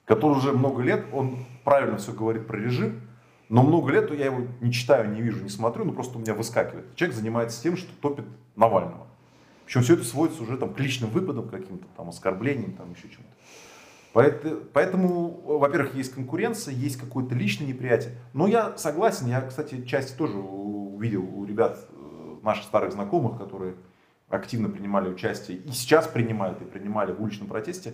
который 0.07 0.37
уже 0.37 0.53
много 0.53 0.81
лет, 0.81 1.05
он 1.11 1.45
правильно 1.63 1.97
все 1.97 2.13
говорит 2.13 2.47
про 2.47 2.57
режим, 2.57 3.01
Но 3.49 3.63
много 3.63 3.91
лет 3.91 4.11
я 4.11 4.25
его 4.25 4.47
не 4.59 4.73
читаю, 4.73 5.09
не 5.09 5.21
вижу, 5.21 5.41
не 5.43 5.49
смотрю, 5.49 5.85
но 5.85 5.93
просто 5.93 6.17
у 6.17 6.21
меня 6.21 6.33
выскакивает. 6.33 6.95
Человек 6.95 7.15
занимается 7.15 7.61
тем, 7.61 7.77
что 7.77 7.89
топит 8.01 8.25
Навального. 8.55 9.07
Причем 9.65 9.83
все 9.83 9.93
это 9.93 10.03
сводится 10.03 10.43
уже 10.43 10.57
там, 10.57 10.73
к 10.73 10.79
личным 10.79 11.09
выпадам 11.09 11.47
каким-то, 11.47 11.85
там, 11.95 12.09
оскорблениям, 12.09 12.73
там, 12.73 12.91
еще 12.91 13.09
чему-то. 13.09 13.35
Поэтому, 14.73 15.29
во-первых, 15.59 15.93
есть 15.93 16.13
конкуренция, 16.13 16.73
есть 16.73 16.97
какое-то 16.97 17.35
личное 17.35 17.67
неприятие. 17.67 18.15
Но 18.33 18.47
я 18.47 18.77
согласен, 18.77 19.27
я, 19.27 19.41
кстати, 19.41 19.85
часть 19.85 20.17
тоже 20.17 20.37
увидел 20.37 21.23
у 21.23 21.45
ребят, 21.45 21.77
э, 21.89 22.35
наших 22.43 22.63
старых 22.63 22.93
знакомых, 22.93 23.37
которые 23.37 23.75
активно 24.29 24.69
принимали 24.69 25.09
участие 25.09 25.57
и 25.57 25.71
сейчас 25.71 26.07
принимают 26.07 26.61
и 26.61 26.65
принимали 26.65 27.11
в 27.11 27.21
уличном 27.21 27.47
протесте. 27.47 27.93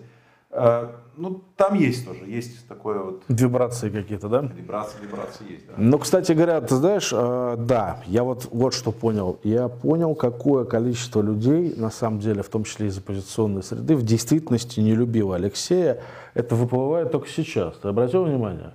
Э, 0.54 0.88
ну, 1.16 1.42
там 1.58 1.76
есть 1.76 2.06
тоже, 2.06 2.26
есть 2.26 2.68
такое 2.68 3.00
вот... 3.00 3.24
Вибрации 3.28 3.90
какие-то, 3.90 4.30
да? 4.30 4.42
Вибрации, 4.42 4.98
вибрации 5.02 5.52
есть, 5.52 5.68
да. 5.68 5.74
Ну, 5.78 5.98
кстати 6.00 6.32
говоря, 6.32 6.62
ты 6.62 6.76
знаешь, 6.76 7.12
э, 7.12 7.56
да, 7.60 8.02
я 8.08 8.24
вот, 8.24 8.48
вот 8.52 8.74
что 8.74 8.92
понял. 8.92 9.40
Я 9.44 9.68
понял, 9.68 10.16
какое 10.16 10.66
количество 10.66 11.22
людей, 11.22 11.74
на 11.76 11.92
самом 11.92 12.20
деле, 12.20 12.42
в 12.44 12.50
том 12.50 12.64
числе 12.64 12.88
из 12.88 12.98
оппозиционной 12.98 13.64
среды, 13.64 13.96
в 13.96 14.04
действительности 14.04 14.80
не 14.80 14.96
любило 14.96 15.36
Алексея. 15.36 16.02
Это 16.34 16.56
выплывает 16.56 17.12
только 17.12 17.28
сейчас. 17.28 17.76
Ты 17.78 17.90
обратил 17.90 18.24
внимание? 18.24 18.74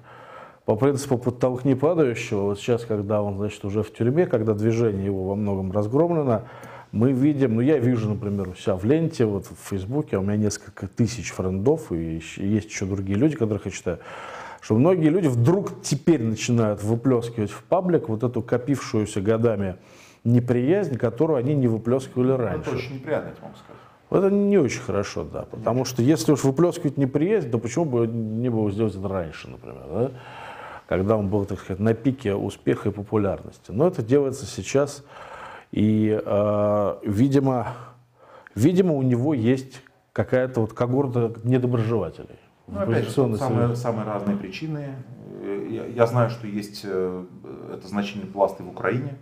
По 0.64 0.76
принципу 0.76 1.16
подтолкни 1.16 1.74
падающего, 1.74 2.42
вот 2.42 2.58
сейчас, 2.58 2.84
когда 2.84 3.22
он, 3.22 3.38
значит, 3.38 3.64
уже 3.64 3.82
в 3.82 3.92
тюрьме, 3.92 4.26
когда 4.26 4.52
движение 4.52 5.06
его 5.06 5.24
во 5.24 5.34
многом 5.34 5.72
разгромлено, 5.72 6.42
мы 6.92 7.12
видим, 7.12 7.56
ну 7.56 7.60
я 7.60 7.78
вижу, 7.78 8.08
например, 8.08 8.48
у 8.48 8.54
себя 8.54 8.76
в 8.76 8.84
ленте, 8.84 9.24
вот 9.24 9.46
в 9.46 9.68
Фейсбуке, 9.68 10.18
у 10.18 10.22
меня 10.22 10.36
несколько 10.36 10.86
тысяч 10.86 11.30
френдов, 11.30 11.92
и 11.92 12.20
есть 12.36 12.70
еще 12.70 12.86
другие 12.86 13.18
люди, 13.18 13.36
которых 13.36 13.66
я 13.66 13.70
читаю, 13.70 13.98
что 14.60 14.74
многие 14.74 15.08
люди 15.08 15.26
вдруг 15.26 15.82
теперь 15.82 16.22
начинают 16.22 16.82
выплескивать 16.82 17.50
в 17.50 17.62
паблик 17.64 18.08
вот 18.08 18.22
эту 18.24 18.42
копившуюся 18.42 19.20
годами 19.20 19.76
неприязнь, 20.24 20.96
которую 20.96 21.38
они 21.38 21.54
не 21.54 21.68
выплескивали 21.68 22.32
раньше. 22.32 22.70
Это 22.70 22.76
очень 22.76 22.94
неприятно, 22.94 23.28
я 23.28 23.42
могу 23.42 23.56
сказать. 23.56 23.78
Это 24.10 24.34
не 24.34 24.56
очень 24.56 24.80
хорошо, 24.80 25.24
да, 25.24 25.42
потому 25.42 25.84
что 25.84 26.02
если 26.02 26.32
уж 26.32 26.42
выплескивать 26.44 26.96
неприязнь, 26.96 27.50
то 27.50 27.58
почему 27.58 27.84
бы 27.84 28.06
не 28.06 28.48
было 28.48 28.70
сделать 28.70 28.94
это 28.94 29.06
раньше, 29.06 29.48
например, 29.48 29.84
да? 29.92 30.10
когда 30.88 31.18
он 31.18 31.28
был, 31.28 31.44
так 31.44 31.60
сказать, 31.60 31.80
на 31.80 31.92
пике 31.92 32.34
успеха 32.34 32.88
и 32.88 32.92
популярности. 32.92 33.70
Но 33.70 33.86
это 33.86 34.02
делается 34.02 34.46
сейчас 34.46 35.04
и, 35.72 36.20
э, 36.24 36.98
видимо, 37.04 37.74
видимо, 38.54 38.94
у 38.94 39.02
него 39.02 39.34
есть 39.34 39.82
какая-то 40.12 40.62
вот 40.62 40.72
когорта 40.72 41.32
недоброжелателей. 41.44 42.38
Ну, 42.66 42.80
опять 42.80 43.04
же, 43.04 43.10
самые, 43.10 43.76
самые 43.76 44.04
разные 44.04 44.36
причины. 44.36 44.94
Я, 45.70 45.86
я 45.86 46.06
знаю, 46.06 46.30
что 46.30 46.46
есть 46.46 46.82
э, 46.84 47.24
это 47.72 47.88
значительный 47.88 48.26
пласт 48.26 48.60
и 48.60 48.62
в 48.62 48.68
Украине. 48.68 49.16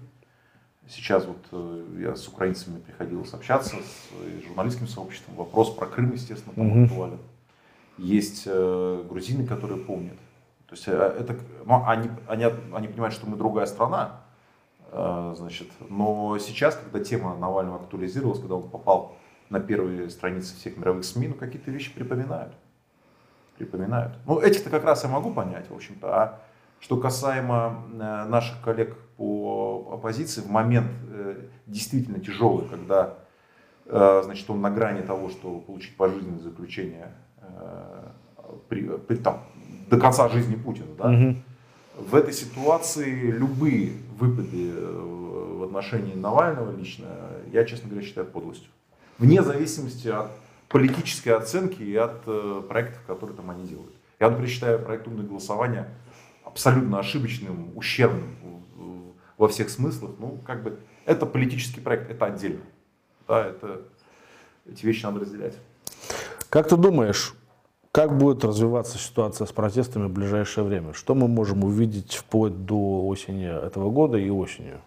Сейчас 0.88 1.26
вот 1.26 1.38
э, 1.52 2.00
я 2.00 2.16
с 2.16 2.26
украинцами 2.26 2.80
приходилось 2.80 3.32
общаться, 3.34 3.76
с 3.76 4.46
журналистским 4.46 4.88
сообществом. 4.88 5.34
Вопрос 5.36 5.70
про 5.74 5.86
Крым, 5.86 6.12
естественно, 6.12 6.54
там 6.54 6.70
угу. 6.70 6.84
актуален. 6.84 7.18
Есть 7.98 8.44
э, 8.46 9.04
грузины, 9.08 9.46
которые 9.46 9.80
помнят. 9.80 10.16
То 10.68 10.74
есть 10.74 10.88
это, 10.88 11.36
они, 11.86 12.10
они, 12.26 12.44
они 12.72 12.88
понимают, 12.88 13.14
что 13.14 13.28
мы 13.28 13.36
другая 13.36 13.66
страна, 13.66 14.22
значит, 14.90 15.68
но 15.88 16.38
сейчас, 16.38 16.76
когда 16.76 17.04
тема 17.04 17.36
Навального 17.36 17.80
актуализировалась, 17.80 18.40
когда 18.40 18.54
он 18.54 18.68
попал 18.68 19.16
на 19.50 19.60
первые 19.60 20.10
страницы 20.10 20.56
всех 20.56 20.76
мировых 20.76 21.04
СМИ, 21.04 21.28
ну 21.28 21.34
какие-то 21.34 21.70
вещи 21.70 21.94
припоминают. 21.94 22.52
Припоминают. 23.56 24.14
Ну, 24.26 24.40
этих-то 24.40 24.70
как 24.70 24.84
раз 24.84 25.04
я 25.04 25.10
могу 25.10 25.32
понять, 25.32 25.70
в 25.70 25.74
общем-то. 25.74 26.08
А 26.08 26.40
что 26.80 26.98
касаемо 26.98 27.84
э, 27.92 28.24
наших 28.24 28.60
коллег 28.62 28.96
по 29.16 29.92
оппозиции, 29.94 30.42
в 30.42 30.50
момент 30.50 30.90
э, 31.10 31.46
действительно 31.66 32.20
тяжелый, 32.20 32.68
когда 32.68 33.14
э, 33.86 34.22
значит, 34.24 34.48
он 34.50 34.60
на 34.60 34.70
грани 34.70 35.00
того, 35.00 35.30
чтобы 35.30 35.60
получить 35.60 35.96
пожизненное 35.96 36.40
заключение 36.40 37.12
при, 38.68 38.82
при, 38.98 39.16
там, 39.16 39.44
до 39.88 39.98
конца 39.98 40.28
жизни 40.28 40.56
Путина, 40.56 40.94
да, 40.98 41.08
угу 41.08 41.36
в 41.96 42.14
этой 42.14 42.32
ситуации 42.32 43.30
любые 43.30 43.92
выпады 44.18 44.70
э, 44.70 45.56
в 45.58 45.62
отношении 45.64 46.14
Навального 46.14 46.76
лично, 46.76 47.06
я, 47.52 47.64
честно 47.64 47.88
говоря, 47.88 48.06
считаю 48.06 48.26
подлостью. 48.26 48.68
Вне 49.18 49.42
зависимости 49.42 50.08
от 50.08 50.30
политической 50.68 51.30
оценки 51.30 51.82
и 51.82 51.96
от 51.96 52.22
э, 52.26 52.62
проектов, 52.68 53.02
которые 53.06 53.36
там 53.36 53.50
они 53.50 53.66
делают. 53.66 53.92
Я, 54.20 54.28
например, 54.28 54.50
считаю 54.50 54.78
проект 54.78 55.06
«Умное 55.06 55.26
голосование» 55.26 55.88
абсолютно 56.44 56.98
ошибочным, 56.98 57.76
ущербным 57.76 58.36
во 59.36 59.48
всех 59.48 59.68
смыслах. 59.70 60.12
Ну, 60.18 60.38
как 60.46 60.62
бы, 60.62 60.78
это 61.04 61.26
политический 61.26 61.80
проект, 61.80 62.10
это 62.10 62.26
отдельно. 62.26 62.62
Да, 63.28 63.46
это, 63.46 63.82
эти 64.66 64.86
вещи 64.86 65.02
надо 65.02 65.20
разделять. 65.20 65.54
Как 66.48 66.68
ты 66.68 66.76
думаешь, 66.76 67.34
как 67.96 68.14
будет 68.14 68.44
развиваться 68.44 68.98
ситуация 68.98 69.46
с 69.46 69.52
протестами 69.52 70.08
в 70.08 70.10
ближайшее 70.10 70.64
время? 70.64 70.92
Что 70.92 71.14
мы 71.14 71.28
можем 71.28 71.64
увидеть 71.64 72.12
вплоть 72.12 72.66
до 72.66 73.06
осени 73.06 73.46
этого 73.46 73.90
года 73.90 74.18
и 74.18 74.28
осенью? 74.28 74.82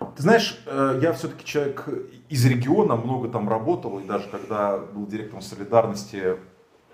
Ты 0.00 0.20
знаешь, 0.20 0.60
э, 0.66 0.98
я 1.00 1.12
все-таки 1.12 1.44
человек 1.44 1.88
из 2.28 2.44
региона, 2.44 2.96
много 2.96 3.28
там 3.28 3.48
работал, 3.48 4.00
и 4.00 4.04
даже 4.04 4.26
когда 4.30 4.78
был 4.78 5.06
директором 5.06 5.42
солидарности, 5.42 6.38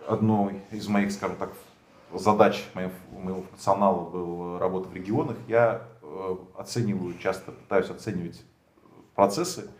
одной 0.06 0.60
из 0.70 0.86
моих, 0.88 1.10
скажем 1.10 1.36
так, 1.36 1.52
задач 2.12 2.62
моего, 2.74 2.92
моего 3.18 3.42
функционала 3.48 4.10
был 4.10 4.58
работа 4.58 4.90
в 4.90 4.94
регионах, 4.94 5.38
я 5.48 5.84
э, 6.02 6.36
оцениваю, 6.54 7.16
часто 7.16 7.52
пытаюсь 7.52 7.88
оценивать 7.88 8.44
процессы, 9.14 9.70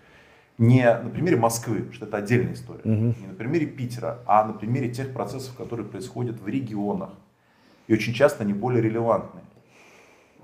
не 0.58 0.84
на 0.84 1.10
примере 1.10 1.36
Москвы, 1.36 1.88
что 1.92 2.06
это 2.06 2.16
отдельная 2.16 2.54
история, 2.54 2.80
угу. 2.80 3.14
не 3.20 3.26
на 3.26 3.34
примере 3.34 3.66
Питера, 3.66 4.20
а 4.26 4.44
на 4.44 4.52
примере 4.52 4.90
тех 4.90 5.12
процессов, 5.12 5.54
которые 5.56 5.86
происходят 5.86 6.40
в 6.40 6.48
регионах. 6.48 7.10
И 7.86 7.92
очень 7.92 8.14
часто 8.14 8.42
они 8.42 8.52
более 8.52 8.82
релевантны. 8.82 9.40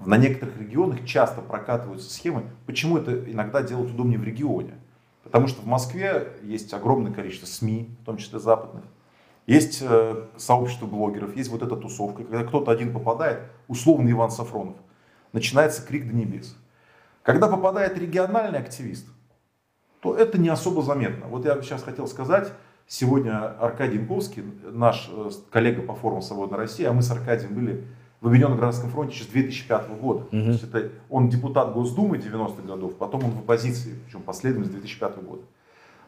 На 0.04 0.16
некоторых 0.16 0.58
регионах 0.58 1.04
часто 1.04 1.40
прокатываются 1.40 2.12
схемы. 2.12 2.44
Почему 2.66 2.98
это 2.98 3.30
иногда 3.30 3.62
делать 3.62 3.90
удобнее 3.90 4.18
в 4.18 4.24
регионе? 4.24 4.74
Потому 5.22 5.46
что 5.46 5.62
в 5.62 5.66
Москве 5.66 6.32
есть 6.42 6.72
огромное 6.74 7.12
количество 7.12 7.46
СМИ, 7.46 7.88
в 8.02 8.04
том 8.04 8.16
числе 8.16 8.38
западных. 8.38 8.84
Есть 9.46 9.80
э, 9.82 10.26
сообщество 10.36 10.86
блогеров, 10.86 11.36
есть 11.36 11.50
вот 11.50 11.62
эта 11.62 11.76
тусовка. 11.76 12.22
Когда 12.24 12.44
кто-то 12.44 12.70
один 12.70 12.92
попадает, 12.92 13.40
условно 13.66 14.10
Иван 14.10 14.30
Сафронов, 14.30 14.76
начинается 15.32 15.84
крик 15.84 16.06
до 16.06 16.14
небес. 16.14 16.56
Когда 17.22 17.48
попадает 17.48 17.98
региональный 17.98 18.58
активист, 18.58 19.06
то 20.02 20.16
это 20.16 20.36
не 20.36 20.48
особо 20.48 20.82
заметно. 20.82 21.26
Вот 21.28 21.44
я 21.44 21.62
сейчас 21.62 21.84
хотел 21.84 22.08
сказать, 22.08 22.52
сегодня 22.88 23.56
Аркадий 23.60 23.98
Янковский, 23.98 24.42
наш 24.64 25.08
э, 25.10 25.30
коллега 25.50 25.82
по 25.82 25.94
форуму 25.94 26.22
«Свободная 26.22 26.58
Россия», 26.58 26.90
а 26.90 26.92
мы 26.92 27.02
с 27.02 27.10
Аркадием 27.12 27.54
были 27.54 27.84
в 28.20 28.26
Объединенном 28.26 28.58
Гражданском 28.58 28.90
фронте 28.90 29.14
еще 29.14 29.24
с 29.24 29.28
2005 29.28 29.88
года. 30.00 30.20
Угу. 30.24 30.30
То 30.30 30.36
есть 30.36 30.64
это, 30.64 30.90
он 31.08 31.28
депутат 31.28 31.72
Госдумы 31.72 32.16
90-х 32.16 32.62
годов, 32.62 32.96
потом 32.96 33.24
он 33.24 33.30
в 33.30 33.38
оппозиции, 33.38 33.96
причем 34.04 34.22
последовательно 34.22 34.76
с 34.76 34.80
2005 34.80 35.24
года. 35.24 35.42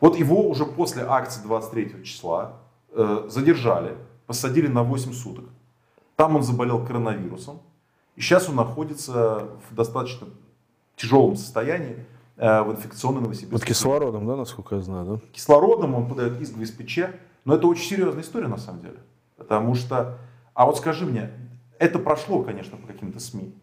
Вот 0.00 0.18
его 0.18 0.48
уже 0.48 0.66
после 0.66 1.04
акции 1.04 1.40
23 1.42 2.04
числа 2.04 2.56
э, 2.90 3.26
задержали, 3.28 3.92
посадили 4.26 4.66
на 4.66 4.82
8 4.82 5.12
суток. 5.12 5.44
Там 6.16 6.34
он 6.34 6.42
заболел 6.42 6.84
коронавирусом. 6.84 7.60
И 8.16 8.20
сейчас 8.20 8.48
он 8.48 8.56
находится 8.56 9.48
в 9.70 9.74
достаточно 9.74 10.26
тяжелом 10.96 11.36
состоянии. 11.36 11.96
Э, 12.36 12.62
в 12.62 12.72
инфекционной 12.72 13.20
Новосибирске. 13.20 13.56
Вот 13.56 13.64
кислородом, 13.64 14.26
да, 14.26 14.34
насколько 14.34 14.74
я 14.74 14.80
знаю, 14.80 15.06
да? 15.06 15.20
Кислородом 15.32 15.94
он 15.94 16.08
подает 16.08 16.32
в 16.32 16.66
СПЧ. 16.66 16.98
Но 17.44 17.54
это 17.54 17.68
очень 17.68 17.84
серьезная 17.84 18.22
история 18.22 18.48
на 18.48 18.56
самом 18.56 18.80
деле. 18.80 18.98
Потому 19.36 19.74
что, 19.76 20.18
а 20.52 20.66
вот 20.66 20.76
скажи 20.78 21.06
мне, 21.06 21.30
это 21.78 21.98
прошло, 22.00 22.42
конечно, 22.42 22.76
по 22.76 22.88
каким-то 22.88 23.20
СМИ. 23.20 23.54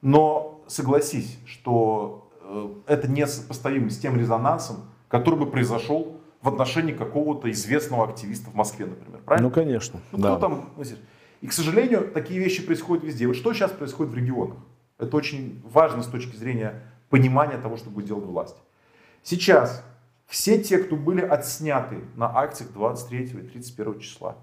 Но 0.00 0.64
согласись, 0.66 1.38
что 1.44 2.30
э, 2.40 2.68
это 2.86 3.06
не 3.06 3.26
сопоставимо 3.26 3.90
с 3.90 3.98
тем 3.98 4.16
резонансом, 4.16 4.76
который 5.08 5.38
бы 5.38 5.46
произошел 5.46 6.16
в 6.40 6.48
отношении 6.48 6.92
какого-то 6.92 7.50
известного 7.50 8.08
активиста 8.08 8.48
в 8.50 8.54
Москве, 8.54 8.86
например. 8.86 9.20
Правильно? 9.26 9.48
Ну, 9.48 9.54
конечно. 9.54 10.00
Ну, 10.12 10.18
кто 10.18 10.28
да. 10.28 10.38
там? 10.38 10.70
И, 11.42 11.46
к 11.48 11.52
сожалению, 11.52 12.10
такие 12.14 12.40
вещи 12.40 12.64
происходят 12.64 13.04
везде. 13.04 13.26
Вот 13.26 13.36
что 13.36 13.52
сейчас 13.52 13.72
происходит 13.72 14.12
в 14.14 14.16
регионах? 14.16 14.56
Это 14.98 15.14
очень 15.16 15.60
важно 15.70 16.02
с 16.02 16.06
точки 16.06 16.36
зрения 16.36 16.82
понимание 17.08 17.58
того, 17.58 17.76
что 17.76 17.90
будет 17.90 18.06
делать 18.06 18.24
власть. 18.24 18.56
Сейчас 19.22 19.84
все 20.26 20.62
те, 20.62 20.78
кто 20.78 20.96
были 20.96 21.20
отсняты 21.20 22.04
на 22.14 22.36
акциях 22.38 22.72
23 22.72 23.24
и 23.24 23.28
31 23.28 24.00
числа, 24.00 24.36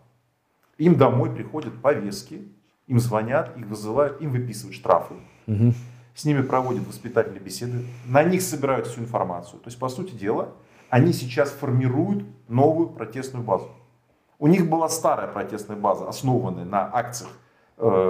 им 0.78 0.96
домой 0.96 1.34
приходят 1.34 1.82
повестки, 1.82 2.48
им 2.88 3.00
звонят, 3.00 3.56
их 3.58 3.68
вызывают, 3.68 4.22
им 4.22 4.32
выписывают 4.32 4.76
штрафы. 4.76 5.16
Угу. 5.48 5.74
С 6.16 6.26
ними 6.26 6.42
проводят 6.42 6.88
воспитательные 6.88 7.42
беседы, 7.42 7.86
на 8.06 8.24
них 8.24 8.42
собирают 8.42 8.88
всю 8.88 9.02
информацию. 9.02 9.60
То 9.60 9.68
есть, 9.68 9.80
по 9.80 9.90
сути 9.90 10.14
дела, 10.14 10.54
они 10.90 11.12
сейчас 11.12 11.50
формируют 11.50 12.26
новую 12.48 12.90
протестную 12.90 13.44
базу. 13.44 13.70
У 14.38 14.48
них 14.48 14.70
была 14.70 14.90
старая 14.90 15.28
протестная 15.28 15.78
база, 15.78 16.08
основанная 16.08 16.66
на 16.66 16.90
акциях 16.94 17.32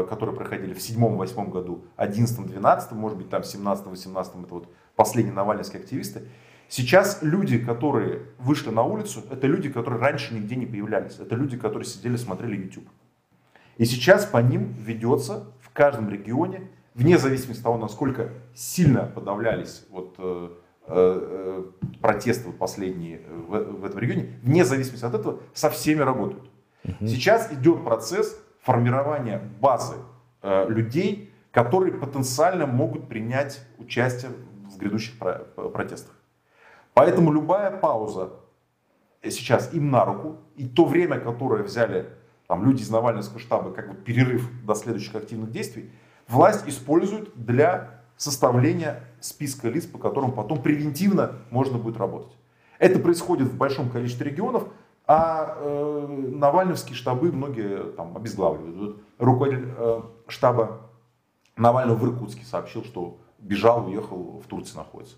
которые 0.10 0.36
проходили 0.36 0.74
в 0.74 0.78
7-8 0.78 1.50
году, 1.50 1.86
11-12, 1.98 2.94
может 2.94 3.18
быть, 3.18 3.30
там 3.30 3.42
17-18, 3.42 4.44
это 4.44 4.54
вот 4.54 4.68
последние 4.96 5.34
навальнинские 5.34 5.82
активисты. 5.82 6.24
Сейчас 6.70 7.20
люди, 7.22 7.60
которые 7.60 8.22
вышли 8.40 8.70
на 8.70 8.84
улицу, 8.84 9.24
это 9.30 9.48
люди, 9.48 9.70
которые 9.70 10.02
раньше 10.02 10.34
нигде 10.34 10.56
не 10.56 10.66
появлялись. 10.66 11.20
Это 11.20 11.36
люди, 11.36 11.58
которые 11.58 11.86
сидели, 11.86 12.16
смотрели 12.16 12.56
YouTube. 12.56 12.88
И 13.78 13.86
сейчас 13.86 14.26
по 14.26 14.38
ним 14.38 14.74
ведется 14.78 15.46
в 15.62 15.72
каждом 15.72 16.10
регионе, 16.10 16.70
вне 16.94 17.18
зависимости 17.18 17.60
от 17.60 17.64
того, 17.64 17.78
насколько 17.78 18.30
сильно 18.54 19.06
подавлялись 19.06 19.86
вот, 19.90 20.16
э, 20.20 20.50
э, 20.88 21.64
протесты 22.02 22.52
последние 22.52 23.22
в, 23.28 23.82
в 23.82 23.86
этом 23.86 24.00
регионе, 24.00 24.34
вне 24.44 24.66
зависимости 24.66 25.06
от 25.06 25.14
этого, 25.16 25.40
со 25.54 25.70
всеми 25.70 26.02
работают. 26.02 26.50
Угу. 26.86 27.08
Сейчас 27.08 27.52
идет 27.52 27.84
процесс 27.84 28.40
формирования 28.64 29.42
базы 29.60 29.96
э, 30.42 30.68
людей, 30.70 31.34
которые 31.52 31.94
потенциально 31.94 32.66
могут 32.66 33.08
принять 33.08 33.62
участие 33.78 34.32
в 34.72 34.78
грядущих 34.78 35.20
про- 35.20 35.40
протестах. 35.70 36.16
Поэтому 36.94 37.32
любая 37.32 37.72
пауза 37.72 38.32
сейчас 39.22 39.74
им 39.74 39.92
на 39.92 40.06
руку, 40.06 40.38
и 40.56 40.68
то 40.68 40.86
время, 40.86 41.20
которое 41.20 41.64
взяли 41.64 42.08
там, 42.48 42.66
люди 42.66 42.82
из 42.82 42.90
Навального 42.90 43.40
штаба, 43.40 43.72
как 43.72 43.90
бы 43.90 43.96
перерыв 43.96 44.50
до 44.64 44.76
следующих 44.76 45.16
активных 45.16 45.52
действий, 45.52 45.92
власть 46.28 46.68
использует 46.68 47.32
для 47.36 48.02
составления 48.16 49.04
списка 49.20 49.70
лиц, 49.70 49.86
по 49.86 49.98
которым 49.98 50.32
потом 50.32 50.62
превентивно 50.62 51.40
можно 51.50 51.78
будет 51.78 51.98
работать. 51.98 52.36
Это 52.80 53.00
происходит 53.00 53.48
в 53.48 53.58
большом 53.58 53.90
количестве 53.90 54.30
регионов, 54.30 54.68
а 55.06 55.58
э, 55.58 56.08
навальновские 56.32 56.96
штабы 56.96 57.32
многие 57.32 57.92
там 57.94 58.16
обезглавливают. 58.16 58.98
Руководитель 59.18 59.74
э, 59.78 60.02
штаба 60.28 60.82
Навального 61.58 61.98
в 61.98 62.06
Иркутске 62.06 62.46
сообщил, 62.46 62.84
что 62.84 63.18
бежал, 63.40 63.86
уехал, 63.86 64.42
в 64.44 64.48
Турции 64.48 64.78
находится. 64.78 65.18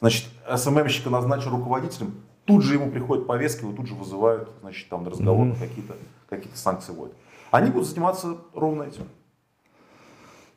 Значит, 0.00 0.28
СММщика 0.54 1.10
назначил 1.10 1.50
руководителем, 1.50 2.22
тут 2.44 2.62
же 2.62 2.74
ему 2.74 2.90
приходят 2.90 3.26
повестки, 3.26 3.62
его 3.62 3.72
тут 3.72 3.86
же 3.86 3.94
вызывают, 3.94 4.50
значит, 4.60 4.88
там 4.88 5.04
на 5.04 5.10
разговор, 5.10 5.46
mm-hmm. 5.46 5.58
какие-то 5.58 5.94
какие 6.28 6.52
санкции 6.54 6.92
вводят. 6.92 7.14
Они 7.50 7.70
будут 7.70 7.88
заниматься 7.88 8.38
ровно 8.54 8.84
этим. 8.84 9.08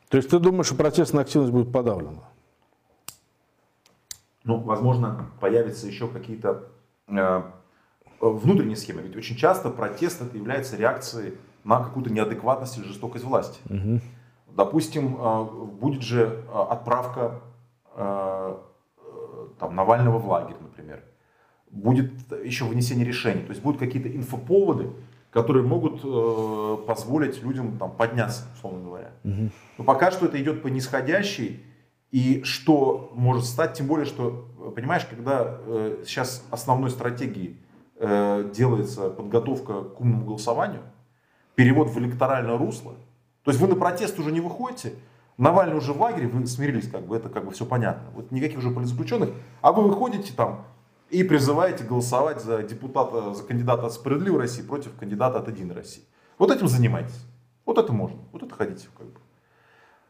То 0.09 0.17
есть 0.17 0.30
ты 0.30 0.39
думаешь, 0.39 0.67
что 0.67 0.76
протестная 0.76 1.24
активность 1.24 1.51
будет 1.51 1.71
подавлена? 1.71 2.30
Ну, 4.43 4.57
возможно, 4.59 5.32
появятся 5.39 5.88
еще 5.88 6.07
какие-то 6.07 6.69
э, 7.07 7.43
внутренние 8.30 8.78
схемы. 8.78 9.01
Ведь 9.01 9.15
очень 9.15 9.36
часто 9.36 9.69
протест 9.69 10.21
это 10.21 10.38
является 10.38 10.76
реакцией 10.76 11.34
на 11.63 11.84
какую-то 11.84 12.11
неадекватность 12.11 12.78
или 12.78 12.86
жестокость 12.86 13.26
власти. 13.26 13.59
Угу. 13.69 14.01
Допустим, 14.55 15.17
э, 15.19 15.43
будет 15.80 16.01
же 16.01 16.43
э, 16.47 16.65
отправка 16.69 17.41
э, 17.95 18.57
там, 19.59 19.76
Навального 19.76 20.19
в 20.19 20.28
лагерь, 20.28 20.57
например. 20.61 21.03
Будет 21.71 22.11
еще 22.43 22.65
вынесение 22.65 23.05
решений. 23.05 23.41
То 23.41 23.49
есть 23.49 23.61
будут 23.61 23.80
какие-то 23.80 24.15
инфоповоды, 24.15 24.91
которые 25.32 25.65
могут 25.65 26.01
э, 26.03 26.78
позволить 26.86 27.41
людям 27.41 27.78
там, 27.78 27.91
подняться, 27.91 28.43
условно 28.55 28.84
говоря. 28.84 29.11
Угу. 29.24 29.49
Но 29.80 29.84
пока 29.84 30.11
что 30.11 30.28
это 30.28 30.41
идет 30.41 30.61
по 30.61 30.67
нисходящей. 30.67 31.63
И 32.11 32.43
что 32.43 33.11
может 33.15 33.45
стать, 33.45 33.74
тем 33.74 33.88
более, 33.88 34.05
что, 34.05 34.47
понимаешь, 34.76 35.03
когда 35.09 35.57
э, 35.65 36.03
сейчас 36.05 36.45
основной 36.51 36.91
стратегией 36.91 37.57
э, 37.97 38.51
делается 38.53 39.09
подготовка 39.09 39.83
к 39.83 40.01
умному 40.01 40.25
голосованию, 40.25 40.81
перевод 41.55 41.89
в 41.89 41.99
электоральное 41.99 42.57
русло, 42.57 42.93
то 43.43 43.51
есть 43.51 43.59
вы 43.59 43.67
на 43.67 43.75
протест 43.75 44.17
уже 44.19 44.31
не 44.31 44.39
выходите, 44.39 44.93
Навальный 45.37 45.75
уже 45.75 45.93
в 45.93 46.01
лагере, 46.01 46.27
вы 46.27 46.45
смирились, 46.45 46.87
как 46.87 47.07
бы 47.07 47.15
это 47.15 47.27
как 47.27 47.45
бы 47.45 47.51
все 47.51 47.65
понятно. 47.65 48.11
Вот 48.13 48.31
никаких 48.31 48.59
уже 48.59 48.69
политзаключенных, 48.69 49.31
а 49.61 49.71
вы 49.71 49.87
выходите 49.87 50.31
там 50.33 50.65
и 51.09 51.23
призываете 51.23 51.83
голосовать 51.83 52.41
за 52.41 52.61
депутата, 52.61 53.33
за 53.33 53.43
кандидата 53.43 53.87
от 53.87 53.93
справедливой 53.93 54.41
России 54.41 54.61
против 54.61 54.95
кандидата 54.95 55.39
от 55.39 55.47
Единой 55.47 55.75
России. 55.75 56.03
Вот 56.37 56.51
этим 56.51 56.67
занимайтесь. 56.67 57.19
Вот 57.65 57.77
это 57.77 57.91
можно. 57.91 58.19
Вот 58.31 58.43
это 58.43 58.53
ходите 58.53 58.87
как 58.95 59.07
бы. 59.07 59.19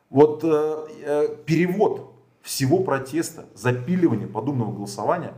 Вот 0.10 0.44
э, 0.44 0.88
э, 1.06 1.36
перевод 1.46 2.14
всего 2.42 2.80
протеста, 2.80 3.46
запиливание 3.56 4.28
подобного 4.28 4.74
голосования, 4.74 5.34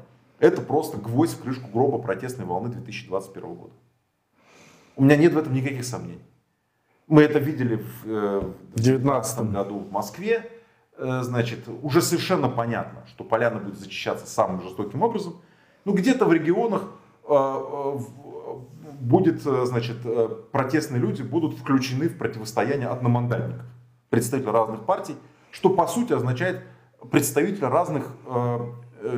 это 0.45 0.61
просто 0.61 0.97
гвоздь 0.97 1.37
в 1.37 1.41
крышку 1.41 1.67
гроба 1.71 1.97
протестной 1.97 2.45
волны 2.45 2.69
2021 2.69 3.55
года. 3.55 3.73
У 4.95 5.03
меня 5.03 5.17
нет 5.17 5.33
в 5.33 5.37
этом 5.37 5.53
никаких 5.53 5.83
сомнений. 5.83 6.21
Мы 7.07 7.23
это 7.23 7.39
видели 7.39 7.75
в 8.03 8.53
2019 8.75 9.39
э, 9.39 9.43
году 9.43 9.79
в 9.79 9.91
Москве. 9.91 10.49
Э, 10.97 11.21
значит, 11.23 11.67
уже 11.81 12.01
совершенно 12.01 12.47
понятно, 12.47 13.05
что 13.07 13.23
Поляна 13.23 13.59
будет 13.59 13.79
зачищаться 13.79 14.27
самым 14.27 14.61
жестоким 14.61 15.01
образом. 15.01 15.41
Ну, 15.83 15.93
где-то 15.93 16.25
в 16.25 16.33
регионах 16.33 16.91
э, 17.27 17.97
будет, 18.99 19.41
значит, 19.41 19.97
протестные 20.51 21.01
люди 21.01 21.21
будут 21.23 21.57
включены 21.57 22.07
в 22.07 22.17
противостояние 22.17 22.87
одномандатников, 22.87 23.65
представителей 24.09 24.51
разных 24.51 24.85
партий, 24.85 25.15
что 25.51 25.69
по 25.69 25.85
сути 25.87 26.13
означает 26.13 26.63
представителя 27.11 27.69
разных 27.69 28.07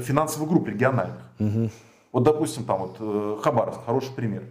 финансовых 0.01 0.49
групп 0.49 0.67
региональных. 0.67 1.21
Угу. 1.39 1.69
Вот, 2.13 2.23
допустим, 2.23 2.63
там 2.63 2.87
вот 2.87 3.41
Хабаровск, 3.43 3.83
хороший 3.85 4.13
пример. 4.13 4.43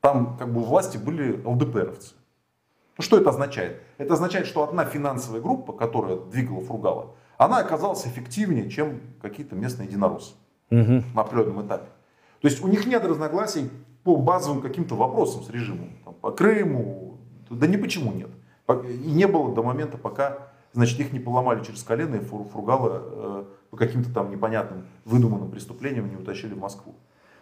Там 0.00 0.36
как 0.36 0.52
бы 0.52 0.60
у 0.60 0.64
власти 0.64 0.98
были 0.98 1.40
ЛДПРовцы. 1.44 2.14
Ну, 2.98 3.02
что 3.02 3.18
это 3.18 3.30
означает? 3.30 3.82
Это 3.98 4.14
означает, 4.14 4.46
что 4.46 4.62
одна 4.64 4.84
финансовая 4.84 5.40
группа, 5.40 5.72
которая 5.72 6.16
двигала 6.16 6.62
Фругала, 6.62 7.14
она 7.38 7.58
оказалась 7.58 8.06
эффективнее, 8.06 8.70
чем 8.70 9.00
какие-то 9.20 9.54
местные 9.54 9.88
единороссы 9.88 10.34
угу. 10.70 11.02
на 11.14 11.20
определенном 11.20 11.66
этапе. 11.66 11.88
То 12.40 12.48
есть 12.48 12.62
у 12.62 12.68
них 12.68 12.86
нет 12.86 13.04
разногласий 13.04 13.70
по 14.04 14.16
базовым 14.16 14.62
каким-то 14.62 14.94
вопросам 14.94 15.42
с 15.42 15.50
режимом. 15.50 15.90
Там, 16.04 16.14
по 16.14 16.30
Крыму, 16.30 17.18
да 17.50 17.66
ни 17.66 17.76
почему 17.76 18.12
нет. 18.12 18.30
И 18.68 19.10
не 19.12 19.26
было 19.26 19.54
до 19.54 19.62
момента, 19.62 19.98
пока 19.98 20.48
значит, 20.72 21.00
их 21.00 21.12
не 21.12 21.18
поломали 21.18 21.64
через 21.64 21.82
колено 21.82 22.16
и 22.16 22.20
Фругала 22.20 23.02
э, 23.04 23.44
по 23.76 23.84
каким-то 23.84 24.12
там 24.12 24.30
непонятным 24.30 24.86
выдуманным 25.04 25.50
преступлениям 25.50 26.08
не 26.08 26.16
утащили 26.16 26.54
в 26.54 26.58
Москву. 26.58 26.94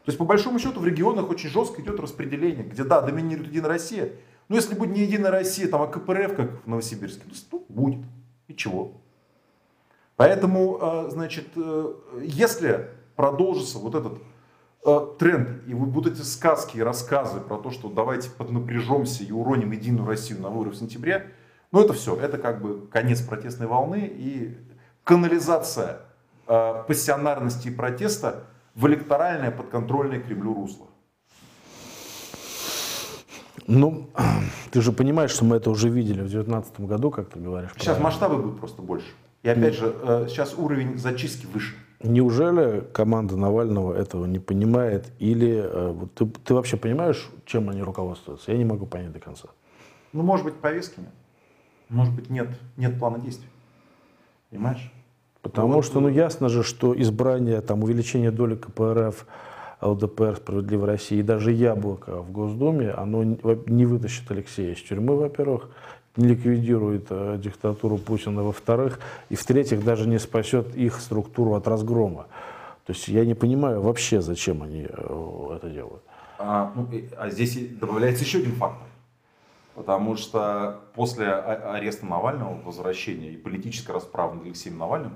То 0.05 0.11
есть 0.11 0.19
по 0.19 0.25
большому 0.25 0.59
счету 0.59 0.81
в 0.81 0.87
регионах 0.87 1.31
очень 1.31 1.49
жестко 1.49 1.81
идет 1.81 1.99
распределение, 2.01 2.65
где 2.65 2.85
да, 2.85 3.01
доминирует 3.01 3.49
Единая 3.49 3.69
Россия, 3.71 4.13
ну, 4.49 4.57
если 4.57 4.75
будет 4.75 4.91
не 4.91 5.03
Единая 5.03 5.31
Россия, 5.31 5.69
там, 5.69 5.81
а 5.81 5.87
КПРФ, 5.87 6.35
как 6.35 6.65
в 6.65 6.67
Новосибирске, 6.67 7.23
ну, 7.51 7.65
будет. 7.69 8.05
И 8.49 8.55
чего? 8.55 9.01
Поэтому, 10.17 10.79
э, 10.81 11.11
значит, 11.11 11.47
э, 11.57 11.95
если 12.21 12.91
продолжится 13.17 13.79
вот 13.79 13.95
этот 13.95 14.19
э, 14.85 15.07
тренд, 15.19 15.67
и 15.67 15.73
вы 15.73 15.87
будете 15.87 16.23
сказки 16.23 16.77
и 16.77 16.83
рассказы 16.83 17.41
про 17.41 17.57
то, 17.57 17.71
что 17.71 17.89
давайте 17.89 18.29
поднапряжемся 18.31 19.25
и 19.25 19.33
уроним 19.33 19.71
Единую 19.71 20.07
Россию 20.07 20.43
на 20.43 20.51
выборы 20.51 20.71
в 20.71 20.77
сентябре, 20.77 21.33
ну 21.73 21.81
это 21.81 21.95
все, 21.95 22.15
это 22.15 22.37
как 22.37 22.61
бы 22.61 22.87
конец 22.89 23.23
протестной 23.23 23.67
волны 23.67 24.07
и 24.15 24.57
канализация 25.05 26.03
пассионарности 26.47 27.69
и 27.69 27.71
протеста 27.71 28.45
в 28.75 28.87
электоральное 28.87 29.51
подконтрольное 29.51 30.21
Кремлю 30.21 30.55
русло. 30.55 30.87
Ну, 33.67 34.11
ты 34.71 34.81
же 34.81 34.93
понимаешь, 34.93 35.31
что 35.31 35.45
мы 35.45 35.57
это 35.57 35.71
уже 35.71 35.89
видели 35.89 36.21
в 36.21 36.31
2019 36.31 36.81
году, 36.81 37.11
как 37.11 37.31
ты 37.31 37.41
говоришь. 37.41 37.71
Сейчас 37.73 37.85
правильно. 37.85 38.05
масштабы 38.05 38.37
будут 38.39 38.59
просто 38.59 38.83
больше. 38.83 39.07
И 39.43 39.49
опять 39.49 39.75
же, 39.75 39.95
э, 40.03 40.27
сейчас 40.29 40.55
уровень 40.57 40.99
зачистки 40.99 41.47
выше. 41.47 41.75
Неужели 42.03 42.81
команда 42.93 43.37
Навального 43.37 43.95
этого 43.95 44.27
не 44.27 44.39
понимает? 44.39 45.13
Или 45.19 45.63
э, 45.65 46.07
ты, 46.15 46.27
ты 46.27 46.55
вообще 46.55 46.77
понимаешь, 46.77 47.31
чем 47.45 47.69
они 47.69 47.83
руководствуются? 47.83 48.53
Я 48.53 48.59
не 48.59 48.65
могу 48.65 48.87
понять 48.87 49.13
до 49.13 49.21
конца. 49.21 49.49
Ну, 50.13 50.23
может 50.23 50.45
быть, 50.45 50.55
повестки 50.55 51.01
нет. 51.01 51.11
Может 51.91 52.15
быть, 52.15 52.31
нет, 52.31 52.49
нет 52.77 52.99
плана 52.99 53.19
действий. 53.19 53.49
Понимаешь? 54.51 54.93
Потому 55.45 55.75
ну, 55.75 55.83
что, 55.83 56.01
ну, 56.01 56.09
ясно 56.09 56.49
же, 56.49 56.63
что 56.63 56.99
избрание, 56.99 57.61
там, 57.61 57.85
увеличение 57.85 58.31
доли 58.31 58.55
КПРФ, 58.55 59.27
ЛДПР 59.83 60.37
«Справедливой 60.37 60.87
России» 60.87 61.19
и 61.19 61.23
даже 61.23 61.53
«Яблоко» 61.53 62.23
в 62.23 62.33
Госдуме, 62.33 62.91
оно 62.91 63.23
не 63.23 63.85
вытащит 63.85 64.31
Алексея 64.31 64.73
из 64.73 64.81
тюрьмы, 64.81 65.17
во-первых, 65.17 65.69
не 66.17 66.29
ликвидирует 66.29 67.09
э, 67.11 67.39
диктатуру 67.39 67.99
Путина, 67.99 68.43
во-вторых, 68.43 69.01
и 69.29 69.37
в-третьих, 69.37 69.85
даже 69.85 70.09
не 70.09 70.19
спасет 70.19 70.75
их 70.77 70.99
структуру 70.99 71.53
от 71.55 71.69
разгрома. 71.69 72.27
То 72.87 72.95
есть 72.95 73.07
я 73.09 73.27
не 73.27 73.35
понимаю 73.35 73.83
вообще, 73.83 74.23
зачем 74.23 74.63
они 74.63 74.87
э, 74.89 75.57
это 75.57 75.69
делают. 75.69 76.03
А, 76.39 76.73
ну, 76.75 76.89
а 77.19 77.29
здесь 77.29 77.59
добавляется 77.79 78.25
еще 78.25 78.39
один 78.39 78.53
фактор. 78.53 78.87
Потому 79.75 80.17
что 80.17 80.81
после 80.95 81.31
ареста 81.31 82.07
Навального, 82.07 82.59
возвращения 82.65 83.29
и 83.29 83.37
политической 83.37 83.91
расправы 83.91 84.37
над 84.37 84.45
Алексеем 84.47 84.79
Навальным, 84.79 85.13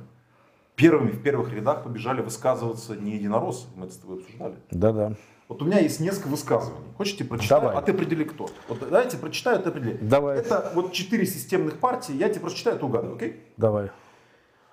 первыми 0.79 1.11
в 1.11 1.21
первых 1.21 1.53
рядах 1.53 1.83
побежали 1.83 2.23
высказываться 2.23 2.97
не 2.97 3.17
единороссы, 3.17 3.67
мы 3.75 3.87
это 3.87 3.95
с 3.95 3.99
тобой 3.99 4.19
обсуждали. 4.19 4.55
Да-да. 4.71 5.13
Вот 5.49 5.61
у 5.63 5.65
меня 5.65 5.81
есть 5.81 5.99
несколько 5.99 6.29
высказываний. 6.29 6.87
Хочете 6.97 7.25
прочитать? 7.25 7.61
Давай. 7.61 7.77
А 7.77 7.83
ты 7.83 7.93
определи 7.93 8.25
кто. 8.25 8.49
Вот 8.69 8.81
давайте 8.81 9.17
прочитаю, 9.17 9.61
ты 9.61 9.71
определи. 9.71 9.99
Давай. 10.01 10.39
Это 10.39 10.71
вот 10.75 10.93
четыре 10.93 11.27
системных 11.27 11.79
партии, 11.79 12.13
я 12.15 12.29
тебе 12.29 12.41
просто 12.43 12.59
читаю, 12.59 12.79
ты 12.79 12.85
угадывай, 12.85 13.17
окей? 13.17 13.43
Давай. 13.57 13.91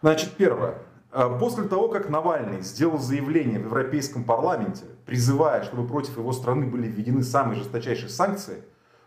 Значит, 0.02 0.32
первое. 0.38 0.78
А, 1.12 1.30
После 1.40 1.64
того, 1.64 1.88
как 1.88 2.10
Навальный 2.10 2.62
сделал 2.62 3.00
заявление 3.00 3.60
в 3.60 3.66
Европейском 3.66 4.26
парламенте, 4.26 4.84
призывая, 5.06 5.64
чтобы 5.64 5.88
против 5.88 6.18
его 6.18 6.32
страны 6.34 6.68
были 6.68 6.88
введены 6.88 7.24
самые 7.24 7.58
жесточайшие 7.58 8.10
санкции, 8.10 8.64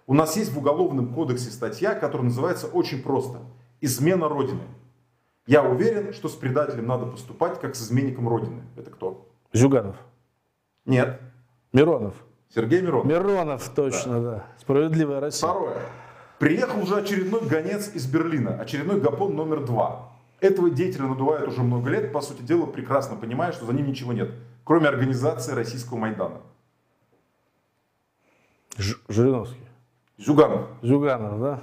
у 0.06 0.14
нас 0.14 0.36
есть 0.36 0.52
в 0.52 0.58
Уголовном 0.58 1.14
кодексе 1.14 1.50
статья, 1.50 1.94
которая 1.94 2.28
называется 2.28 2.66
очень 2.66 3.02
просто 3.02 3.40
«Измена 3.82 4.28
Родины». 4.28 4.62
Я 5.48 5.62
уверен, 5.62 6.12
что 6.12 6.28
с 6.28 6.34
предателем 6.34 6.86
надо 6.86 7.06
поступать, 7.06 7.58
как 7.58 7.74
с 7.74 7.80
изменником 7.80 8.28
Родины. 8.28 8.62
Это 8.76 8.90
кто? 8.90 9.26
Зюганов. 9.54 9.96
Нет. 10.84 11.18
Миронов. 11.72 12.14
Сергей 12.54 12.82
Миронов. 12.82 13.06
Миронов, 13.06 13.66
точно, 13.74 14.20
да. 14.22 14.46
Справедливая 14.60 15.20
Россия. 15.20 15.48
Второе. 15.48 15.78
Приехал 16.38 16.82
уже 16.82 16.96
очередной 16.96 17.40
гонец 17.48 17.90
из 17.94 18.06
Берлина, 18.06 18.60
очередной 18.60 19.00
Гапон 19.00 19.34
номер 19.36 19.64
два. 19.64 20.10
Этого 20.40 20.68
деятеля 20.68 21.06
надувают 21.06 21.48
уже 21.48 21.62
много 21.62 21.88
лет, 21.88 22.12
по 22.12 22.20
сути 22.20 22.42
дела, 22.42 22.66
прекрасно 22.66 23.16
понимая, 23.16 23.52
что 23.52 23.64
за 23.64 23.72
ним 23.72 23.86
ничего 23.86 24.12
нет, 24.12 24.30
кроме 24.64 24.88
организации 24.88 25.52
российского 25.52 25.96
Майдана. 25.96 26.42
Ж- 28.76 29.00
Жириновский. 29.08 29.66
Зюганов. 30.18 30.68
Зюганов, 30.82 31.40
да? 31.40 31.60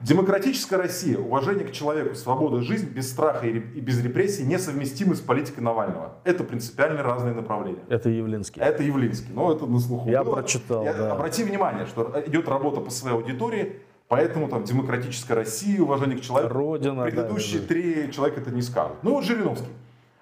Демократическая 0.00 0.76
Россия, 0.76 1.18
уважение 1.18 1.64
к 1.66 1.72
человеку, 1.72 2.14
свобода, 2.14 2.62
жизнь 2.62 2.88
без 2.88 3.10
страха 3.10 3.46
и 3.48 3.58
без 3.58 4.00
репрессий 4.00 4.44
несовместимы 4.44 5.16
с 5.16 5.20
политикой 5.20 5.58
Навального. 5.60 6.12
Это 6.22 6.44
принципиально 6.44 7.02
разные 7.02 7.34
направления. 7.34 7.82
Это 7.88 8.08
Явлинский. 8.08 8.60
Это 8.60 8.84
Явлинский, 8.84 9.32
но 9.32 9.52
это 9.52 9.66
на 9.66 9.80
слуху. 9.80 10.08
Я 10.08 10.22
было. 10.22 10.34
прочитал, 10.36 10.84
Я- 10.84 10.92
да. 10.94 11.12
Обрати 11.14 11.42
внимание, 11.42 11.84
что 11.86 12.22
идет 12.26 12.48
работа 12.48 12.80
по 12.80 12.90
своей 12.90 13.16
аудитории, 13.16 13.80
поэтому 14.06 14.46
там 14.48 14.62
демократическая 14.62 15.34
Россия, 15.34 15.82
уважение 15.82 16.16
к 16.16 16.20
человеку. 16.20 16.54
Родина, 16.54 17.02
Предыдущие 17.02 17.60
да. 17.62 17.66
три 17.66 18.12
человека 18.12 18.40
это 18.40 18.52
не 18.52 18.62
скажут. 18.62 18.98
Ну 19.02 19.14
вот 19.14 19.24
Жириновский. 19.24 19.66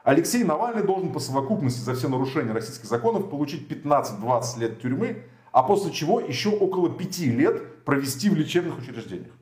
Алексей 0.05 0.43
Навальный 0.43 0.85
должен 0.85 1.13
по 1.13 1.19
совокупности 1.19 1.81
за 1.81 1.95
все 1.95 2.09
нарушения 2.09 2.53
российских 2.53 2.87
законов 2.87 3.29
получить 3.29 3.69
15-20 3.71 4.59
лет 4.59 4.81
тюрьмы, 4.81 5.25
а 5.53 5.63
после 5.63 5.91
чего 5.93 6.21
еще 6.21 6.49
около 6.49 6.89
5 6.89 7.19
лет 7.27 7.85
провести 7.85 8.31
в 8.31 8.37
лечебных 8.37 8.79
учреждениях. 8.79 9.33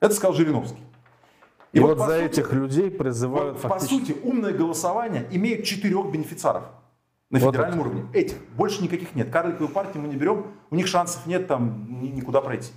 Это 0.00 0.14
сказал 0.14 0.34
Жириновский. 0.34 0.80
И, 1.72 1.80
вот, 1.80 1.98
по 1.98 2.06
за 2.06 2.12
сути- 2.20 2.24
этих 2.24 2.52
людей 2.52 2.90
призывают 2.90 3.54
вот, 3.54 3.62
по 3.62 3.68
фактически... 3.70 4.12
сути, 4.12 4.16
умное 4.22 4.52
голосование 4.52 5.26
имеет 5.32 5.64
четырех 5.64 6.10
бенефициаров 6.12 6.64
на 7.30 7.40
Вот 7.40 7.52
федеральном 7.54 7.80
это. 7.80 7.88
уровне. 7.88 8.06
Этих. 8.12 8.36
Больше 8.56 8.82
никаких 8.82 9.14
нет. 9.16 9.30
Карликовую 9.30 9.68
партию 9.70 10.02
мы 10.02 10.08
не 10.08 10.16
берем, 10.16 10.46
у 10.70 10.74
них 10.76 10.86
шансов 10.86 11.26
нет 11.26 11.48
там 11.48 11.86
ни- 12.00 12.08
никуда 12.08 12.40
пройти. 12.40 12.70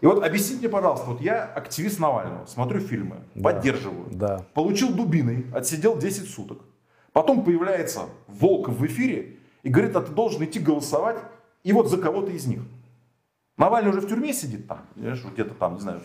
И 0.00 0.06
вот 0.06 0.24
объясните 0.24 0.60
мне, 0.60 0.68
пожалуйста, 0.68 1.06
вот 1.10 1.20
я 1.20 1.44
активист 1.44 2.00
Навального, 2.00 2.46
смотрю 2.46 2.80
фильмы, 2.80 3.16
Да. 3.34 3.42
поддерживаю, 3.50 4.06
Да. 4.10 4.44
получил 4.54 4.92
дубиной, 4.92 5.46
отсидел 5.54 5.96
10 5.98 6.28
суток. 6.28 6.58
Потом 7.12 7.44
появляется 7.44 8.00
Волков 8.26 8.76
в 8.78 8.86
эфире 8.86 9.36
и 9.62 9.68
говорит, 9.68 9.94
а 9.94 10.00
ты 10.00 10.10
должен 10.10 10.42
идти 10.42 10.58
голосовать, 10.58 11.18
и 11.64 11.72
вот 11.72 11.88
за 11.90 11.98
кого-то 11.98 12.32
из 12.32 12.46
них. 12.46 12.60
Навальный 13.62 13.90
уже 13.90 14.00
в 14.00 14.08
тюрьме 14.08 14.32
сидит 14.32 14.66
там, 14.66 14.80
где-то 14.96 15.54
там, 15.54 15.74
не 15.74 15.80
знаю, 15.80 16.00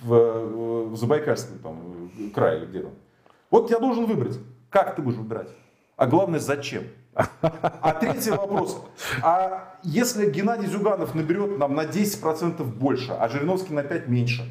в, 0.00 0.90
в, 0.90 0.96
Забайкальском 0.96 1.58
там, 1.60 2.10
э, 2.18 2.28
крае 2.34 2.58
или 2.58 2.66
где 2.66 2.80
там. 2.82 2.92
Вот 3.50 3.70
я 3.70 3.78
должен 3.78 4.04
выбрать, 4.04 4.38
как 4.68 4.94
ты 4.94 5.00
будешь 5.00 5.16
выбирать, 5.16 5.48
а 5.96 6.06
главное, 6.06 6.38
зачем. 6.38 6.84
А 7.14 7.94
третий 7.98 8.30
вопрос. 8.30 8.84
А 9.22 9.78
если 9.82 10.30
Геннадий 10.30 10.66
Зюганов 10.66 11.14
наберет 11.14 11.58
нам 11.58 11.74
на 11.74 11.84
10% 11.84 12.62
больше, 12.62 13.12
а 13.12 13.26
Жириновский 13.28 13.72
на 13.72 13.82
5 13.82 14.08
меньше, 14.08 14.44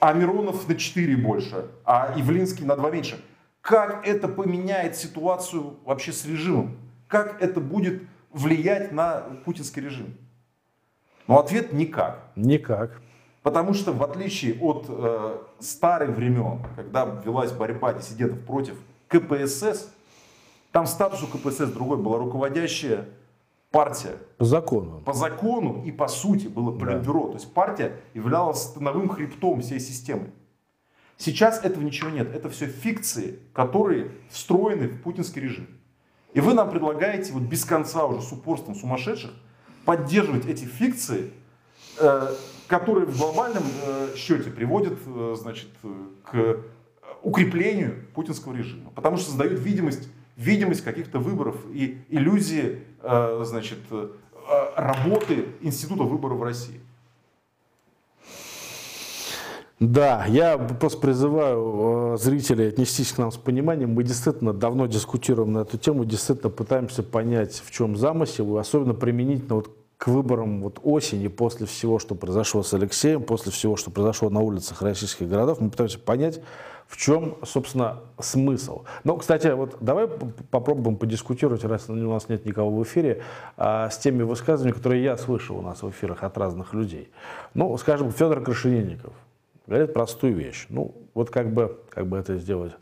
а 0.00 0.12
Миронов 0.12 0.68
на 0.68 0.74
4 0.74 1.16
больше, 1.16 1.66
а 1.84 2.12
Ивлинский 2.16 2.64
на 2.64 2.74
2 2.74 2.90
меньше, 2.90 3.24
как 3.60 4.04
это 4.04 4.26
поменяет 4.26 4.96
ситуацию 4.96 5.76
вообще 5.84 6.12
с 6.12 6.24
режимом? 6.24 6.76
Как 7.06 7.40
это 7.40 7.60
будет 7.60 8.02
влиять 8.32 8.90
на 8.90 9.20
путинский 9.44 9.82
режим? 9.82 10.16
Ну, 11.28 11.38
ответ 11.38 11.72
никак. 11.72 12.30
Никак. 12.36 13.00
Потому 13.42 13.74
что 13.74 13.92
в 13.92 14.02
отличие 14.02 14.58
от 14.60 14.86
э, 14.88 15.38
старых 15.60 16.16
времен, 16.16 16.60
когда 16.74 17.04
велась 17.24 17.52
борьба 17.52 17.92
диссидентов 17.92 18.40
против 18.44 18.74
КПСС, 19.08 19.90
там 20.72 20.86
статус 20.86 21.22
у 21.22 21.26
КПСС 21.26 21.70
другой, 21.70 21.98
была 21.98 22.18
руководящая 22.18 23.06
партия. 23.70 24.16
По 24.38 24.44
закону. 24.44 25.02
По 25.04 25.12
закону 25.12 25.82
и 25.84 25.92
по 25.92 26.08
сути 26.08 26.46
было 26.48 26.76
политбюро. 26.76 27.28
То 27.28 27.34
есть 27.34 27.52
партия 27.52 27.92
являлась 28.14 28.62
становым 28.62 29.08
хребтом 29.08 29.60
всей 29.60 29.80
системы. 29.80 30.30
Сейчас 31.18 31.62
этого 31.62 31.82
ничего 31.82 32.08
нет. 32.10 32.34
Это 32.34 32.48
все 32.48 32.66
фикции, 32.66 33.38
которые 33.52 34.12
встроены 34.30 34.88
в 34.88 35.02
путинский 35.02 35.42
режим. 35.42 35.66
И 36.32 36.40
вы 36.40 36.54
нам 36.54 36.70
предлагаете 36.70 37.32
вот 37.32 37.42
без 37.42 37.64
конца 37.64 38.06
уже 38.06 38.22
с 38.22 38.32
упорством 38.32 38.74
сумасшедших 38.74 39.32
поддерживать 39.88 40.44
эти 40.44 40.66
фикции, 40.66 41.30
э, 41.98 42.34
которые 42.66 43.06
в 43.06 43.16
глобальном 43.16 43.62
э, 43.86 44.08
счете 44.16 44.50
приводят 44.50 44.98
э, 45.06 45.34
значит, 45.38 45.68
к 46.24 46.58
укреплению 47.22 48.04
путинского 48.14 48.54
режима. 48.54 48.90
Потому 48.94 49.16
что 49.16 49.30
создают 49.30 49.58
видимость, 49.60 50.10
видимость 50.36 50.84
каких-то 50.84 51.20
выборов 51.20 51.56
и 51.72 52.02
иллюзии 52.10 52.82
значит, 53.02 53.78
работы 54.76 55.46
Института 55.62 56.02
выборов 56.02 56.38
в 56.38 56.42
России. 56.42 56.80
Да, 59.80 60.24
я 60.26 60.58
просто 60.58 60.98
призываю 60.98 62.16
зрителей 62.18 62.68
отнестись 62.68 63.12
к 63.12 63.18
нам 63.18 63.30
с 63.30 63.36
пониманием. 63.36 63.92
Мы 63.94 64.02
действительно 64.02 64.52
давно 64.52 64.86
дискутируем 64.86 65.52
на 65.52 65.58
эту 65.60 65.78
тему, 65.78 66.04
действительно 66.04 66.50
пытаемся 66.50 67.04
понять, 67.04 67.62
в 67.64 67.70
чем 67.70 67.96
замысел, 67.96 68.56
и 68.56 68.60
особенно 68.60 68.92
применительно 68.92 69.54
вот 69.56 69.77
к 69.98 70.06
выборам 70.06 70.62
вот 70.62 70.78
осени, 70.84 71.26
после 71.26 71.66
всего, 71.66 71.98
что 71.98 72.14
произошло 72.14 72.62
с 72.62 72.72
Алексеем, 72.72 73.20
после 73.22 73.50
всего, 73.50 73.76
что 73.76 73.90
произошло 73.90 74.30
на 74.30 74.40
улицах 74.40 74.80
российских 74.80 75.28
городов, 75.28 75.60
мы 75.60 75.70
пытаемся 75.70 75.98
понять, 75.98 76.40
в 76.86 76.96
чем, 76.96 77.36
собственно, 77.42 77.98
смысл. 78.20 78.84
Ну, 79.02 79.16
кстати, 79.16 79.48
вот 79.48 79.76
давай 79.80 80.06
попробуем 80.06 80.96
подискутировать, 80.96 81.64
раз 81.64 81.90
у 81.90 81.94
нас 81.94 82.28
нет 82.28 82.46
никого 82.46 82.70
в 82.70 82.82
эфире, 82.84 83.22
а, 83.56 83.90
с 83.90 83.98
теми 83.98 84.22
высказываниями, 84.22 84.76
которые 84.76 85.02
я 85.02 85.16
слышал 85.16 85.58
у 85.58 85.62
нас 85.62 85.82
в 85.82 85.90
эфирах 85.90 86.22
от 86.22 86.38
разных 86.38 86.72
людей. 86.74 87.10
Ну, 87.54 87.76
скажем, 87.76 88.12
Федор 88.12 88.40
Крашенинников 88.40 89.12
говорит 89.66 89.92
простую 89.92 90.34
вещь. 90.34 90.66
Ну, 90.70 90.94
вот 91.12 91.30
как 91.30 91.52
бы, 91.52 91.76
как 91.90 92.06
бы 92.06 92.16
это 92.16 92.38
сделать 92.38 92.72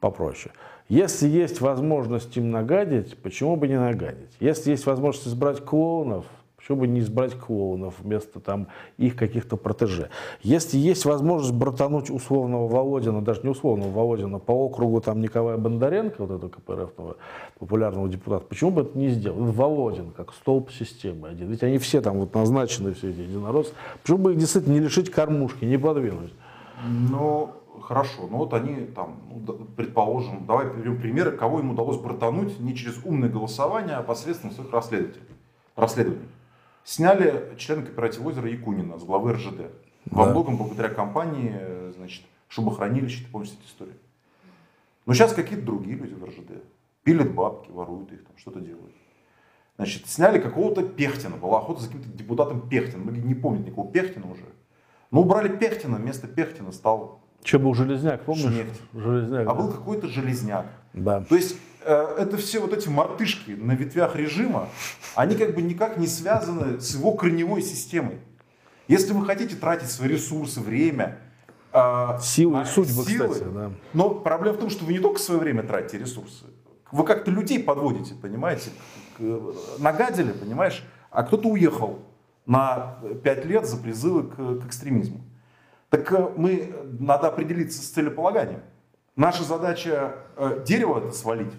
попроще. 0.00 0.52
Если 0.88 1.28
есть 1.28 1.60
возможность 1.60 2.34
им 2.38 2.50
нагадить, 2.50 3.18
почему 3.18 3.56
бы 3.56 3.68
не 3.68 3.78
нагадить? 3.78 4.30
Если 4.40 4.70
есть 4.70 4.86
возможность 4.86 5.28
избрать 5.28 5.62
клоунов, 5.62 6.24
почему 6.68 6.80
бы 6.80 6.86
не 6.86 7.00
избрать 7.00 7.34
клоунов 7.34 7.94
вместо 7.98 8.40
там 8.40 8.66
их 8.98 9.16
каких-то 9.16 9.56
протеже? 9.56 10.10
Если 10.42 10.76
есть 10.76 11.06
возможность 11.06 11.54
братануть 11.54 12.10
условного 12.10 12.68
Володина, 12.68 13.22
даже 13.22 13.40
не 13.42 13.48
условного 13.48 13.90
Володина, 13.90 14.38
по 14.38 14.52
округу 14.52 15.00
там 15.00 15.22
Николая 15.22 15.56
Бондаренко, 15.56 16.26
вот 16.26 16.30
этого 16.30 16.50
КПРФного 16.50 17.16
популярного 17.58 18.06
депутата, 18.10 18.44
почему 18.46 18.70
бы 18.70 18.82
это 18.82 18.98
не 18.98 19.08
сделать? 19.08 19.54
Володин, 19.54 20.10
как 20.10 20.34
столб 20.34 20.70
системы 20.70 21.28
один. 21.28 21.48
Ведь 21.48 21.62
они 21.62 21.78
все 21.78 22.02
там 22.02 22.18
вот 22.18 22.34
назначены, 22.34 22.92
все 22.92 23.10
эти 23.10 23.20
единороссы. 23.20 23.72
Почему 24.02 24.18
бы 24.18 24.32
их 24.32 24.38
действительно 24.38 24.74
не 24.74 24.80
лишить 24.80 25.10
кормушки, 25.10 25.64
не 25.64 25.78
подвинуть? 25.78 26.34
Ну, 26.86 27.50
хорошо. 27.80 28.28
Ну 28.30 28.36
вот 28.36 28.52
они 28.52 28.84
там, 28.94 29.16
ну, 29.30 29.54
предположим, 29.74 30.44
давай 30.46 30.66
приведем 30.66 31.00
примеры, 31.00 31.30
кого 31.30 31.60
им 31.60 31.70
удалось 31.70 31.96
братануть 31.96 32.60
не 32.60 32.76
через 32.76 33.02
умное 33.04 33.30
голосование, 33.30 33.96
а 33.96 34.02
посредством 34.02 34.50
своих 34.50 34.70
расследователей, 34.70 35.24
расследований. 35.74 36.28
Сняли 36.88 37.54
члена 37.58 37.82
кооператива 37.82 38.30
озера 38.30 38.48
Якунина 38.48 38.98
с 38.98 39.04
главы 39.04 39.34
РЖД. 39.34 39.70
Во 40.06 40.24
Да. 40.24 40.30
многом 40.30 40.56
благодаря 40.56 40.88
компании, 40.88 41.54
значит, 41.94 42.24
шубохранилище, 42.48 43.24
ты 43.26 43.30
помнишь 43.30 43.50
эту 43.50 43.66
историю. 43.66 43.96
Но 45.04 45.12
сейчас 45.12 45.34
какие-то 45.34 45.66
другие 45.66 45.98
люди 45.98 46.14
в 46.14 46.24
РЖД. 46.24 46.62
Пилят 47.02 47.34
бабки, 47.34 47.70
воруют 47.70 48.10
их, 48.12 48.24
там, 48.24 48.32
что-то 48.38 48.60
делают. 48.60 48.94
Значит, 49.76 50.06
сняли 50.06 50.38
какого-то 50.40 50.82
Пехтина. 50.82 51.36
Была 51.36 51.58
охота 51.58 51.82
за 51.82 51.88
каким-то 51.88 52.08
депутатом 52.08 52.66
Пехтина. 52.70 53.02
Многие 53.02 53.20
не 53.20 53.34
помнят 53.34 53.66
никакого 53.66 53.92
Пехтина 53.92 54.30
уже. 54.32 54.46
Но 55.10 55.20
убрали 55.20 55.54
Пехтина, 55.54 55.98
вместо 55.98 56.26
Пехтина 56.26 56.72
стал 56.72 57.20
Че 57.42 57.58
был 57.58 57.74
Железняк, 57.74 58.22
помнишь? 58.22 58.44
Шнефть. 58.50 58.80
Железняк. 58.94 59.46
а 59.46 59.54
да. 59.54 59.54
был 59.54 59.70
какой-то 59.70 60.06
железняк. 60.08 60.66
Да. 60.94 61.20
То 61.20 61.36
есть 61.36 61.58
это 61.92 62.36
все 62.36 62.60
вот 62.60 62.72
эти 62.72 62.88
мартышки 62.88 63.52
на 63.52 63.72
ветвях 63.72 64.16
режима, 64.16 64.68
они 65.14 65.36
как 65.36 65.54
бы 65.54 65.62
никак 65.62 65.96
не 65.96 66.06
связаны 66.06 66.80
с 66.80 66.94
его 66.94 67.12
корневой 67.12 67.62
системой. 67.62 68.18
Если 68.88 69.12
вы 69.12 69.24
хотите 69.24 69.56
тратить 69.56 69.90
свои 69.90 70.08
ресурсы, 70.08 70.60
время 70.60 71.18
А, 71.72 72.18
силы 72.20 72.62
и 72.62 72.64
судьбы, 72.64 73.04
силы. 73.04 73.28
кстати. 73.28 73.48
Да. 73.52 73.70
Но 73.92 74.10
проблема 74.10 74.56
в 74.56 74.60
том, 74.60 74.70
что 74.70 74.84
вы 74.84 74.92
не 74.92 74.98
только 74.98 75.20
свое 75.20 75.40
время 75.40 75.62
тратите 75.62 75.98
ресурсы, 75.98 76.46
вы 76.90 77.04
как-то 77.04 77.30
людей 77.30 77.62
подводите, 77.62 78.14
понимаете? 78.14 78.70
Нагадили, 79.78 80.32
понимаешь? 80.32 80.82
А 81.10 81.22
кто-то 81.22 81.48
уехал 81.48 81.98
на 82.46 82.98
5 83.22 83.44
лет 83.44 83.66
за 83.66 83.76
призывы 83.76 84.24
к, 84.24 84.36
к 84.36 84.66
экстремизму. 84.66 85.20
Так 85.90 86.10
э, 86.12 86.30
мы, 86.36 86.74
надо 86.98 87.28
определиться 87.28 87.82
с 87.82 87.88
целеполаганием. 87.90 88.60
Наша 89.16 89.42
задача 89.42 90.14
э, 90.36 90.62
дерево 90.66 90.98
это 90.98 91.12
свалить. 91.12 91.52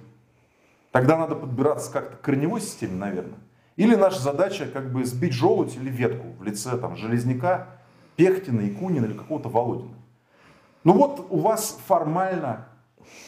Тогда 0.91 1.17
надо 1.17 1.35
подбираться 1.35 1.91
как-то 1.91 2.17
к 2.17 2.21
корневой 2.21 2.61
системе, 2.61 2.95
наверное. 2.95 3.39
Или 3.75 3.95
наша 3.95 4.19
задача 4.19 4.65
как 4.65 4.91
бы 4.91 5.05
сбить 5.05 5.33
желудь 5.33 5.75
или 5.75 5.89
ветку 5.89 6.27
в 6.37 6.43
лице 6.43 6.77
там, 6.77 6.97
Железняка, 6.97 7.67
Пехтина, 8.15 8.61
Якунина 8.61 9.05
или 9.05 9.13
какого-то 9.13 9.49
Володина. 9.49 9.95
Ну 10.83 10.93
вот 10.93 11.27
у 11.29 11.39
вас 11.39 11.79
формально 11.87 12.67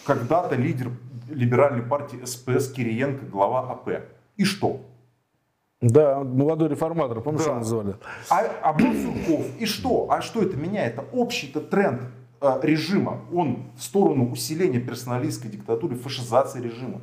когда-то 0.06 0.56
лидер 0.56 0.92
либеральной 1.30 1.84
партии 1.84 2.24
СПС 2.26 2.72
Кириенко, 2.72 3.26
глава 3.26 3.72
АП. 3.72 4.04
И 4.36 4.44
что? 4.44 4.82
Да, 5.82 6.20
молодой 6.20 6.70
реформатор, 6.70 7.22
помнишь, 7.22 7.46
да. 7.46 7.56
называли? 7.56 7.96
А, 8.30 8.44
а 8.62 8.74
был 8.74 8.94
Сурков. 8.94 9.46
И 9.60 9.66
что? 9.66 10.08
А 10.12 10.22
что 10.22 10.42
это 10.44 10.56
меняет? 10.56 10.94
Это 10.94 11.06
общий-то 11.12 11.60
тренд 11.60 12.02
э, 12.40 12.60
режима. 12.62 13.22
Он 13.34 13.72
в 13.76 13.82
сторону 13.82 14.30
усиления 14.30 14.80
персоналистской 14.80 15.50
диктатуры, 15.50 15.96
фашизации 15.96 16.62
режима. 16.62 17.02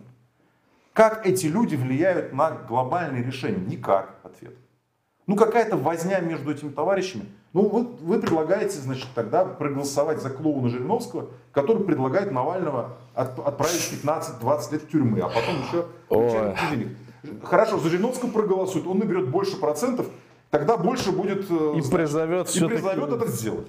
Как 0.98 1.24
эти 1.24 1.46
люди 1.46 1.76
влияют 1.76 2.32
на 2.32 2.50
глобальные 2.50 3.22
решения? 3.22 3.64
Никак, 3.64 4.16
ответ. 4.24 4.56
Ну, 5.28 5.36
какая-то 5.36 5.76
возня 5.76 6.18
между 6.18 6.50
этими 6.50 6.70
товарищами. 6.70 7.26
Ну, 7.52 7.68
вы, 7.68 7.84
вы 7.84 8.20
предлагаете, 8.20 8.80
значит, 8.80 9.06
тогда 9.14 9.44
проголосовать 9.44 10.20
за 10.20 10.30
клоуна 10.30 10.68
Жириновского, 10.68 11.28
который 11.52 11.84
предлагает 11.84 12.32
Навального 12.32 12.96
от, 13.14 13.38
отправить 13.38 13.92
15-20 14.02 14.72
лет 14.72 14.82
в 14.82 14.88
тюрьмы, 14.88 15.20
а 15.20 15.28
потом 15.28 15.54
еще 15.68 15.86
денег. 16.72 16.96
Хорошо, 17.44 17.78
за 17.78 17.90
Жириновского 17.90 18.32
проголосуют, 18.32 18.88
он 18.88 18.98
наберет 18.98 19.28
больше 19.28 19.56
процентов, 19.56 20.08
тогда 20.50 20.76
больше 20.76 21.12
будет... 21.12 21.48
Э, 21.48 21.74
и 21.76 21.90
призовет, 21.92 22.52
и 22.56 22.64
призовет 22.64 23.12
это 23.12 23.28
сделать. 23.28 23.68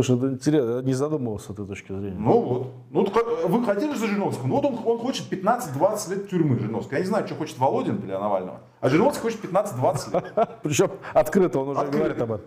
Слушай, 0.00 0.34
интересно, 0.34 0.76
я 0.76 0.82
не 0.82 0.92
задумывался 0.92 1.48
с 1.48 1.50
этой 1.50 1.66
точки 1.66 1.88
зрения. 1.88 2.16
Ну 2.16 2.40
вот. 2.40 2.72
Ну, 2.90 3.48
вы 3.48 3.64
хотели 3.64 3.96
за 3.96 4.06
Жириновского? 4.06 4.46
Ну 4.46 4.60
вот 4.60 4.64
он, 4.64 4.78
он 4.84 4.98
хочет 5.00 5.26
15-20 5.28 6.10
лет 6.10 6.30
тюрьмы 6.30 6.56
Жириновского. 6.56 6.94
Я 6.94 7.00
не 7.00 7.06
знаю, 7.08 7.26
что 7.26 7.34
хочет 7.34 7.58
Володин 7.58 7.98
для 7.98 8.20
Навального. 8.20 8.60
А 8.80 8.88
Жириновский 8.88 9.22
хочет 9.22 9.44
15-20 9.44 10.12
лет. 10.12 10.48
Причем 10.62 10.90
открыто 11.12 11.58
он 11.58 11.70
уже 11.70 11.80
открыто. 11.80 11.98
говорит 11.98 12.22
об 12.22 12.32
этом. 12.32 12.46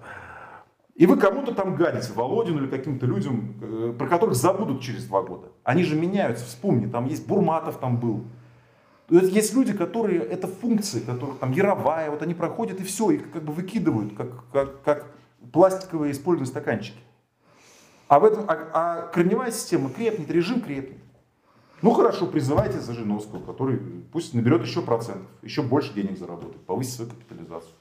И 0.95 1.05
вы 1.05 1.17
кому-то 1.17 1.53
там 1.53 1.75
гадите, 1.75 2.13
Володину 2.13 2.59
или 2.59 2.67
каким-то 2.67 3.05
людям, 3.05 3.55
э, 3.61 3.93
про 3.99 4.07
которых 4.07 4.35
забудут 4.35 4.81
через 4.81 5.03
два 5.07 5.21
года. 5.21 5.49
Они 5.65 5.83
же 5.83 5.97
меняются, 5.97 6.45
вспомни, 6.45 6.89
там 6.89 7.05
есть 7.05 7.27
Бурматов 7.27 7.79
там 7.79 7.99
был. 7.99 8.23
Есть 9.09 9.53
люди, 9.53 9.73
которые, 9.73 10.21
это 10.21 10.47
функции, 10.47 11.01
которые 11.01 11.37
там 11.37 11.51
Яровая, 11.51 12.11
вот 12.11 12.21
они 12.21 12.33
проходят 12.33 12.79
и 12.79 12.83
все, 12.83 13.11
их 13.11 13.29
как 13.29 13.43
бы 13.43 13.51
выкидывают, 13.51 14.15
как, 14.15 14.49
как, 14.53 14.83
как 14.83 15.07
пластиковые 15.51 16.13
использованные 16.13 16.49
стаканчики. 16.49 16.97
А, 18.11 18.19
в 18.19 18.25
этом, 18.25 18.43
а, 18.45 18.57
а 18.73 19.01
корневая 19.07 19.51
система 19.51 19.89
крепнет, 19.89 20.29
режим 20.29 20.59
крепнет. 20.59 20.97
Ну 21.81 21.91
хорошо, 21.91 22.27
призывайте 22.27 22.77
за 22.81 22.91
Жириновского, 22.91 23.41
который 23.41 23.77
пусть 24.11 24.33
наберет 24.33 24.63
еще 24.63 24.81
процентов, 24.81 25.27
еще 25.43 25.61
больше 25.61 25.93
денег 25.93 26.17
заработает, 26.17 26.59
повысит 26.65 26.95
свою 26.95 27.11
капитализацию. 27.11 27.71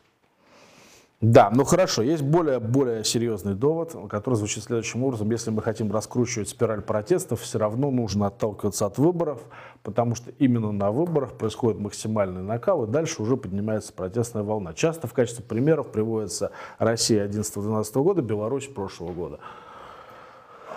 Да, 1.20 1.50
ну 1.52 1.64
хорошо, 1.64 2.02
есть 2.02 2.22
более, 2.22 2.60
более 2.60 3.02
серьезный 3.02 3.56
довод, 3.56 3.96
который 4.08 4.36
звучит 4.36 4.62
следующим 4.62 5.02
образом. 5.02 5.28
Если 5.32 5.50
мы 5.50 5.62
хотим 5.62 5.90
раскручивать 5.90 6.48
спираль 6.48 6.80
протестов, 6.80 7.40
все 7.40 7.58
равно 7.58 7.90
нужно 7.90 8.28
отталкиваться 8.28 8.86
от 8.86 8.98
выборов, 8.98 9.40
потому 9.82 10.14
что 10.14 10.30
именно 10.38 10.70
на 10.70 10.92
выборах 10.92 11.32
происходит 11.32 11.80
максимальный 11.80 12.42
накал, 12.42 12.84
и 12.84 12.86
дальше 12.86 13.20
уже 13.20 13.36
поднимается 13.36 13.92
протестная 13.92 14.44
волна. 14.44 14.74
Часто 14.74 15.08
в 15.08 15.12
качестве 15.12 15.44
примеров 15.44 15.90
приводится 15.90 16.52
Россия 16.78 17.26
11-12 17.26 18.00
года, 18.00 18.22
Беларусь 18.22 18.68
прошлого 18.68 19.12
года. 19.12 19.40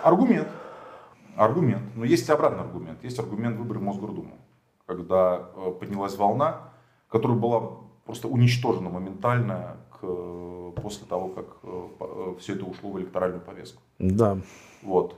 Аргумент. 0.04 0.48
Аргумент. 1.34 1.96
Но 1.96 2.04
есть 2.04 2.28
обратный 2.28 2.60
аргумент. 2.60 3.02
Есть 3.02 3.18
аргумент 3.18 3.56
выборов 3.56 3.80
в 3.80 3.84
Мосгордуму. 3.86 4.36
Когда 4.84 5.48
э, 5.56 5.72
поднялась 5.80 6.16
волна, 6.16 6.72
которая 7.08 7.38
была 7.38 7.70
просто 8.04 8.28
уничтожена 8.28 8.90
моментально 8.90 9.78
к, 9.90 10.00
после 10.82 11.06
того, 11.06 11.28
как 11.28 11.46
э, 11.62 11.88
э, 12.00 12.34
все 12.38 12.54
это 12.54 12.66
ушло 12.66 12.90
в 12.90 12.98
электоральную 12.98 13.40
повестку. 13.40 13.80
Да. 13.98 14.36
Вот. 14.82 15.16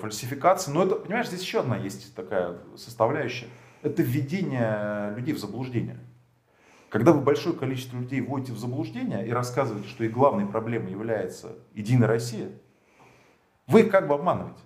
Фальсификация. 0.00 0.74
Но 0.74 0.82
это, 0.82 0.96
понимаешь, 0.96 1.28
здесь 1.28 1.42
еще 1.42 1.60
одна 1.60 1.76
есть 1.76 2.12
такая 2.16 2.56
составляющая. 2.74 3.46
Это 3.82 4.02
введение 4.02 5.14
людей 5.16 5.34
в 5.34 5.38
заблуждение. 5.38 6.00
Когда 6.88 7.12
вы 7.12 7.20
большое 7.20 7.54
количество 7.54 7.96
людей 7.96 8.20
вводите 8.20 8.52
в 8.52 8.58
заблуждение 8.58 9.24
и 9.24 9.30
рассказываете, 9.30 9.88
что 9.88 10.02
их 10.02 10.12
главной 10.12 10.46
проблемой 10.46 10.90
является 10.90 11.52
Единая 11.74 12.08
Россия– 12.08 12.50
вы 13.66 13.80
их 13.80 13.90
как 13.90 14.08
бы 14.08 14.14
обманываете. 14.14 14.60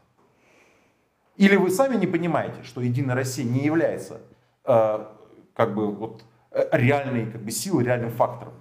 Или 1.36 1.56
вы 1.56 1.70
сами 1.70 1.96
не 1.96 2.06
понимаете, 2.06 2.62
что 2.64 2.80
Единая 2.80 3.14
Россия 3.14 3.46
не 3.46 3.64
является 3.64 4.20
э, 4.64 5.06
как 5.54 5.74
бы 5.74 5.90
вот 5.90 6.22
э, 6.50 6.68
реальной 6.72 7.30
как 7.30 7.42
бы, 7.42 7.50
силой, 7.50 7.84
реальным 7.84 8.10
фактором. 8.10 8.52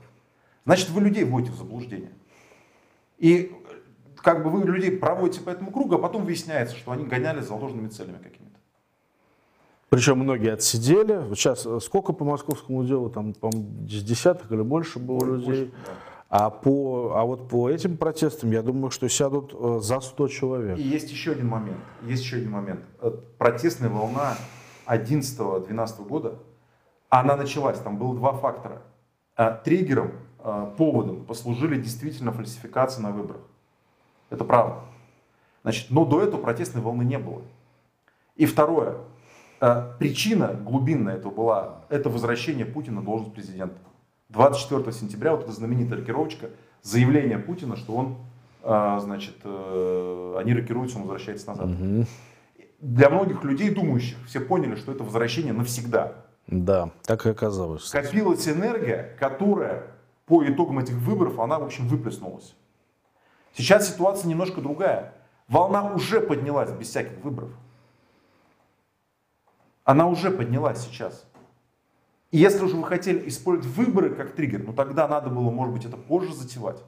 Значит, 0.65 0.89
вы 0.89 1.01
людей 1.01 1.23
вводите 1.23 1.51
в 1.51 1.55
заблуждение. 1.55 2.11
И 3.17 3.51
как 4.15 4.43
бы 4.43 4.49
вы 4.49 4.65
людей 4.65 4.91
проводите 4.91 5.41
по 5.41 5.49
этому 5.49 5.71
кругу, 5.71 5.95
а 5.95 5.97
потом 5.97 6.23
выясняется, 6.23 6.75
что 6.75 6.91
они 6.91 7.05
гонялись 7.05 7.45
за 7.45 7.55
ложными 7.55 7.89
целями 7.89 8.17
какими-то. 8.17 8.57
Причем 9.89 10.19
многие 10.19 10.53
отсидели. 10.53 11.23
Сейчас 11.33 11.65
э, 11.65 11.79
сколько 11.81 12.13
по 12.13 12.23
московскому 12.23 12.85
делу? 12.85 13.09
Там, 13.09 13.33
по 13.33 13.49
десяток 13.51 14.51
или 14.51 14.61
больше 14.61 14.99
было 14.99 15.19
больше, 15.19 15.33
людей. 15.33 15.73
Да. 15.85 15.91
А, 16.29 16.51
по, 16.51 17.13
а 17.15 17.25
вот 17.25 17.47
по 17.47 17.71
этим 17.71 17.97
протестам, 17.97 18.51
я 18.51 18.61
думаю, 18.61 18.91
что 18.91 19.09
сядут 19.09 19.51
э, 19.51 19.79
за 19.81 19.99
100 19.99 20.27
человек. 20.27 20.77
И 20.77 20.81
есть 20.83 21.09
еще 21.09 21.31
один 21.31 21.47
момент. 21.47 21.79
Есть 22.03 22.23
еще 22.23 22.37
один 22.37 22.51
момент. 22.51 22.81
Э, 23.01 23.09
протестная 23.39 23.89
волна 23.89 24.35
11-12 24.85 26.07
года, 26.07 26.37
она 27.09 27.35
началась. 27.35 27.79
Там 27.79 27.97
было 27.97 28.15
два 28.15 28.33
фактора. 28.33 28.83
Э, 29.37 29.57
триггером, 29.63 30.11
поводом 30.77 31.25
послужили 31.25 31.81
действительно 31.81 32.31
фальсификации 32.31 33.01
на 33.01 33.11
выборах. 33.11 33.41
Это 34.29 34.45
правда. 34.45 34.81
Значит, 35.63 35.89
но 35.89 36.05
до 36.05 36.21
этого 36.21 36.39
протестной 36.39 36.81
волны 36.81 37.03
не 37.03 37.17
было. 37.17 37.41
И 38.37 38.45
второе. 38.45 38.99
Причина 39.99 40.53
глубинная 40.53 41.17
этого 41.17 41.33
была, 41.33 41.81
это 41.89 42.09
возвращение 42.09 42.65
Путина 42.65 43.01
на 43.01 43.05
должность 43.05 43.33
президента. 43.33 43.81
24 44.29 44.91
сентября 44.91 45.31
вот 45.35 45.43
эта 45.43 45.51
знаменитая 45.51 45.99
рокировочка, 45.99 46.49
заявление 46.83 47.39
Путина, 47.39 47.75
что 47.75 47.93
он, 47.93 48.17
а, 48.63 48.99
значит, 48.99 49.35
э, 49.43 50.35
они 50.37 50.53
рокируются, 50.53 50.97
он 50.97 51.03
возвращается 51.03 51.47
назад. 51.47 51.67
Угу. 51.67 52.05
Для 52.81 53.09
многих 53.09 53.43
людей, 53.43 53.71
думающих, 53.71 54.17
все 54.27 54.39
поняли, 54.39 54.75
что 54.75 54.91
это 54.91 55.03
возвращение 55.03 55.53
навсегда. 55.53 56.13
Да, 56.47 56.91
так 57.03 57.25
и 57.25 57.29
оказалось. 57.29 57.85
Скопилась 57.85 58.47
энергия, 58.47 59.15
которая 59.19 59.87
по 60.25 60.45
итогам 60.45 60.79
этих 60.79 60.95
выборов, 60.95 61.39
она, 61.39 61.59
в 61.59 61.63
общем, 61.63 61.87
выплеснулась. 61.87 62.55
Сейчас 63.53 63.89
ситуация 63.89 64.29
немножко 64.29 64.61
другая. 64.61 65.13
Волна 65.47 65.91
уже 65.91 66.21
поднялась 66.21 66.71
без 66.71 66.89
всяких 66.89 67.17
выборов. 67.23 67.49
Она 69.83 70.07
уже 70.07 70.29
поднялась 70.29 70.81
сейчас. 70.81 71.25
Если 72.31 72.63
уже 72.63 72.75
вы 72.75 72.83
хотели 72.83 73.27
использовать 73.27 73.75
выборы 73.75 74.11
как 74.11 74.33
триггер, 74.33 74.63
ну 74.63 74.73
тогда 74.73 75.07
надо 75.07 75.29
было, 75.29 75.49
может 75.49 75.73
быть, 75.73 75.85
это 75.85 75.97
позже 75.97 76.33
затевать. 76.33 76.83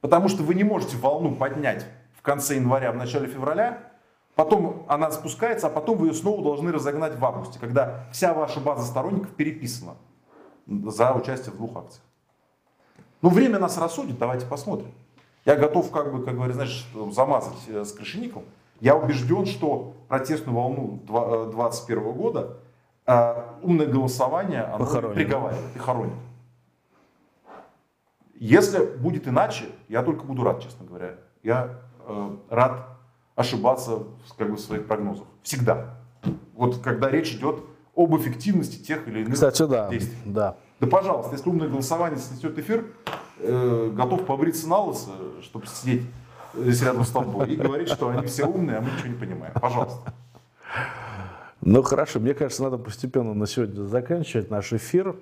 Потому 0.00 0.28
что 0.28 0.42
вы 0.42 0.54
не 0.54 0.64
можете 0.64 0.96
волну 0.96 1.34
поднять 1.34 1.86
в 2.16 2.22
конце 2.22 2.56
января, 2.56 2.92
в 2.92 2.96
начале 2.96 3.26
февраля, 3.26 3.90
потом 4.34 4.86
она 4.88 5.10
спускается, 5.10 5.66
а 5.66 5.70
потом 5.70 5.98
вы 5.98 6.08
ее 6.08 6.14
снова 6.14 6.42
должны 6.42 6.70
разогнать 6.70 7.18
в 7.18 7.24
августе, 7.24 7.58
когда 7.58 8.06
вся 8.12 8.32
ваша 8.32 8.60
база 8.60 8.86
сторонников 8.86 9.30
переписана 9.30 9.96
за 10.66 11.12
участие 11.14 11.52
в 11.52 11.56
двух 11.56 11.76
акциях. 11.76 12.04
Ну, 13.22 13.28
время 13.28 13.58
нас 13.58 13.76
рассудит, 13.76 14.18
давайте 14.18 14.46
посмотрим. 14.46 14.92
Я 15.44 15.56
готов, 15.56 15.90
как 15.90 16.12
бы, 16.12 16.24
как 16.24 16.34
говорят, 16.34 16.54
знаешь, 16.54 16.86
замазать 17.10 17.58
э, 17.68 17.84
с 17.84 17.92
крышеником. 17.92 18.44
Я 18.80 18.96
убежден, 18.96 19.46
что 19.46 19.94
протестную 20.08 20.56
волну 20.56 21.00
2021 21.06 21.98
э, 21.98 22.12
года 22.12 22.56
а 23.10 23.58
умное 23.60 23.88
голосование 23.88 24.62
оно 24.62 24.84
похоронит. 24.84 25.16
приговаривает 25.16 25.74
и 25.74 25.78
хоронит. 25.80 26.14
Если 28.36 28.84
будет 28.84 29.26
иначе, 29.26 29.64
я 29.88 30.04
только 30.04 30.22
буду 30.22 30.44
рад, 30.44 30.62
честно 30.62 30.86
говоря. 30.86 31.16
Я 31.42 31.80
э, 32.06 32.36
рад 32.48 32.86
ошибаться 33.34 34.04
как 34.38 34.50
бы, 34.50 34.56
в 34.56 34.60
своих 34.60 34.86
прогнозах. 34.86 35.26
Всегда. 35.42 35.96
Вот 36.54 36.78
когда 36.82 37.10
речь 37.10 37.32
идет 37.32 37.64
об 37.96 38.16
эффективности 38.16 38.80
тех 38.80 39.08
или 39.08 39.22
иных 39.22 39.34
Кстати, 39.34 39.66
да, 39.66 39.88
действий. 39.88 40.16
Да. 40.24 40.54
да, 40.78 40.86
пожалуйста, 40.86 41.32
если 41.32 41.50
умное 41.50 41.68
голосование 41.68 42.20
снесет 42.20 42.56
эфир, 42.60 42.86
э, 43.38 43.90
готов 43.92 44.24
побриться 44.24 44.68
на 44.68 44.78
лысо, 44.78 45.10
чтобы 45.42 45.66
сидеть 45.66 46.06
здесь 46.54 46.80
рядом 46.82 47.04
с 47.04 47.10
тобой 47.10 47.54
и 47.54 47.56
говорить, 47.56 47.88
что 47.88 48.10
они 48.10 48.28
все 48.28 48.44
умные, 48.44 48.76
а 48.76 48.80
мы 48.80 48.90
ничего 48.92 49.08
не 49.08 49.18
понимаем. 49.18 49.52
Пожалуйста. 49.54 50.14
Ну 51.62 51.82
хорошо, 51.82 52.20
мне 52.20 52.32
кажется, 52.32 52.62
надо 52.62 52.78
постепенно 52.78 53.34
на 53.34 53.46
сегодня 53.46 53.84
заканчивать 53.84 54.50
наш 54.50 54.72
эфир. 54.72 55.16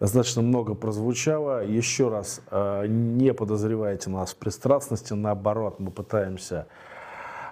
Достаточно 0.00 0.42
много 0.42 0.74
прозвучало. 0.74 1.64
Еще 1.64 2.08
раз, 2.08 2.40
э, 2.50 2.86
не 2.88 3.32
подозревайте 3.32 4.10
нас 4.10 4.32
в 4.32 4.36
пристрастности, 4.36 5.12
наоборот, 5.12 5.78
мы 5.78 5.90
пытаемся 5.92 6.66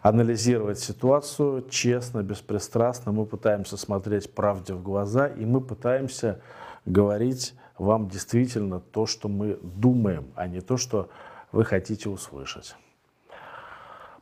анализировать 0.02 0.78
ситуацию 0.80 1.64
честно, 1.70 2.22
беспристрастно, 2.22 3.12
мы 3.12 3.24
пытаемся 3.24 3.76
смотреть 3.78 4.34
правде 4.34 4.74
в 4.74 4.82
глаза, 4.82 5.28
и 5.28 5.46
мы 5.46 5.62
пытаемся 5.62 6.40
говорить 6.84 7.54
вам 7.78 8.08
действительно 8.08 8.80
то, 8.80 9.06
что 9.06 9.28
мы 9.28 9.58
думаем, 9.62 10.26
а 10.34 10.46
не 10.46 10.60
то, 10.60 10.76
что 10.76 11.08
вы 11.52 11.64
хотите 11.64 12.10
услышать. 12.10 12.76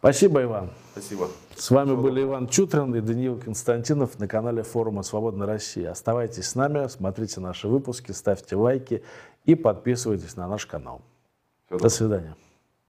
Спасибо, 0.03 0.43
Иван. 0.43 0.71
Спасибо. 0.91 1.29
С 1.55 1.71
вами 1.71 1.95
были 1.95 2.25
Иван 2.25 2.49
Чутрин 2.49 2.93
и 2.93 3.01
Даниил 3.01 3.39
Константинов 3.39 4.19
на 4.19 4.27
канале 4.27 4.65
форума 4.65 5.05
«Свободная 5.05 5.47
Россия». 5.47 5.93
Оставайтесь 5.93 6.49
с 6.49 6.57
нами, 6.57 6.89
смотрите 6.89 7.39
наши 7.39 7.69
выпуски, 7.69 8.11
ставьте 8.11 8.57
лайки 8.57 9.05
и 9.45 9.55
подписывайтесь 9.55 10.35
на 10.35 10.49
наш 10.49 10.67
канал. 10.67 11.03
До 11.71 11.89
свидания. 11.89 12.35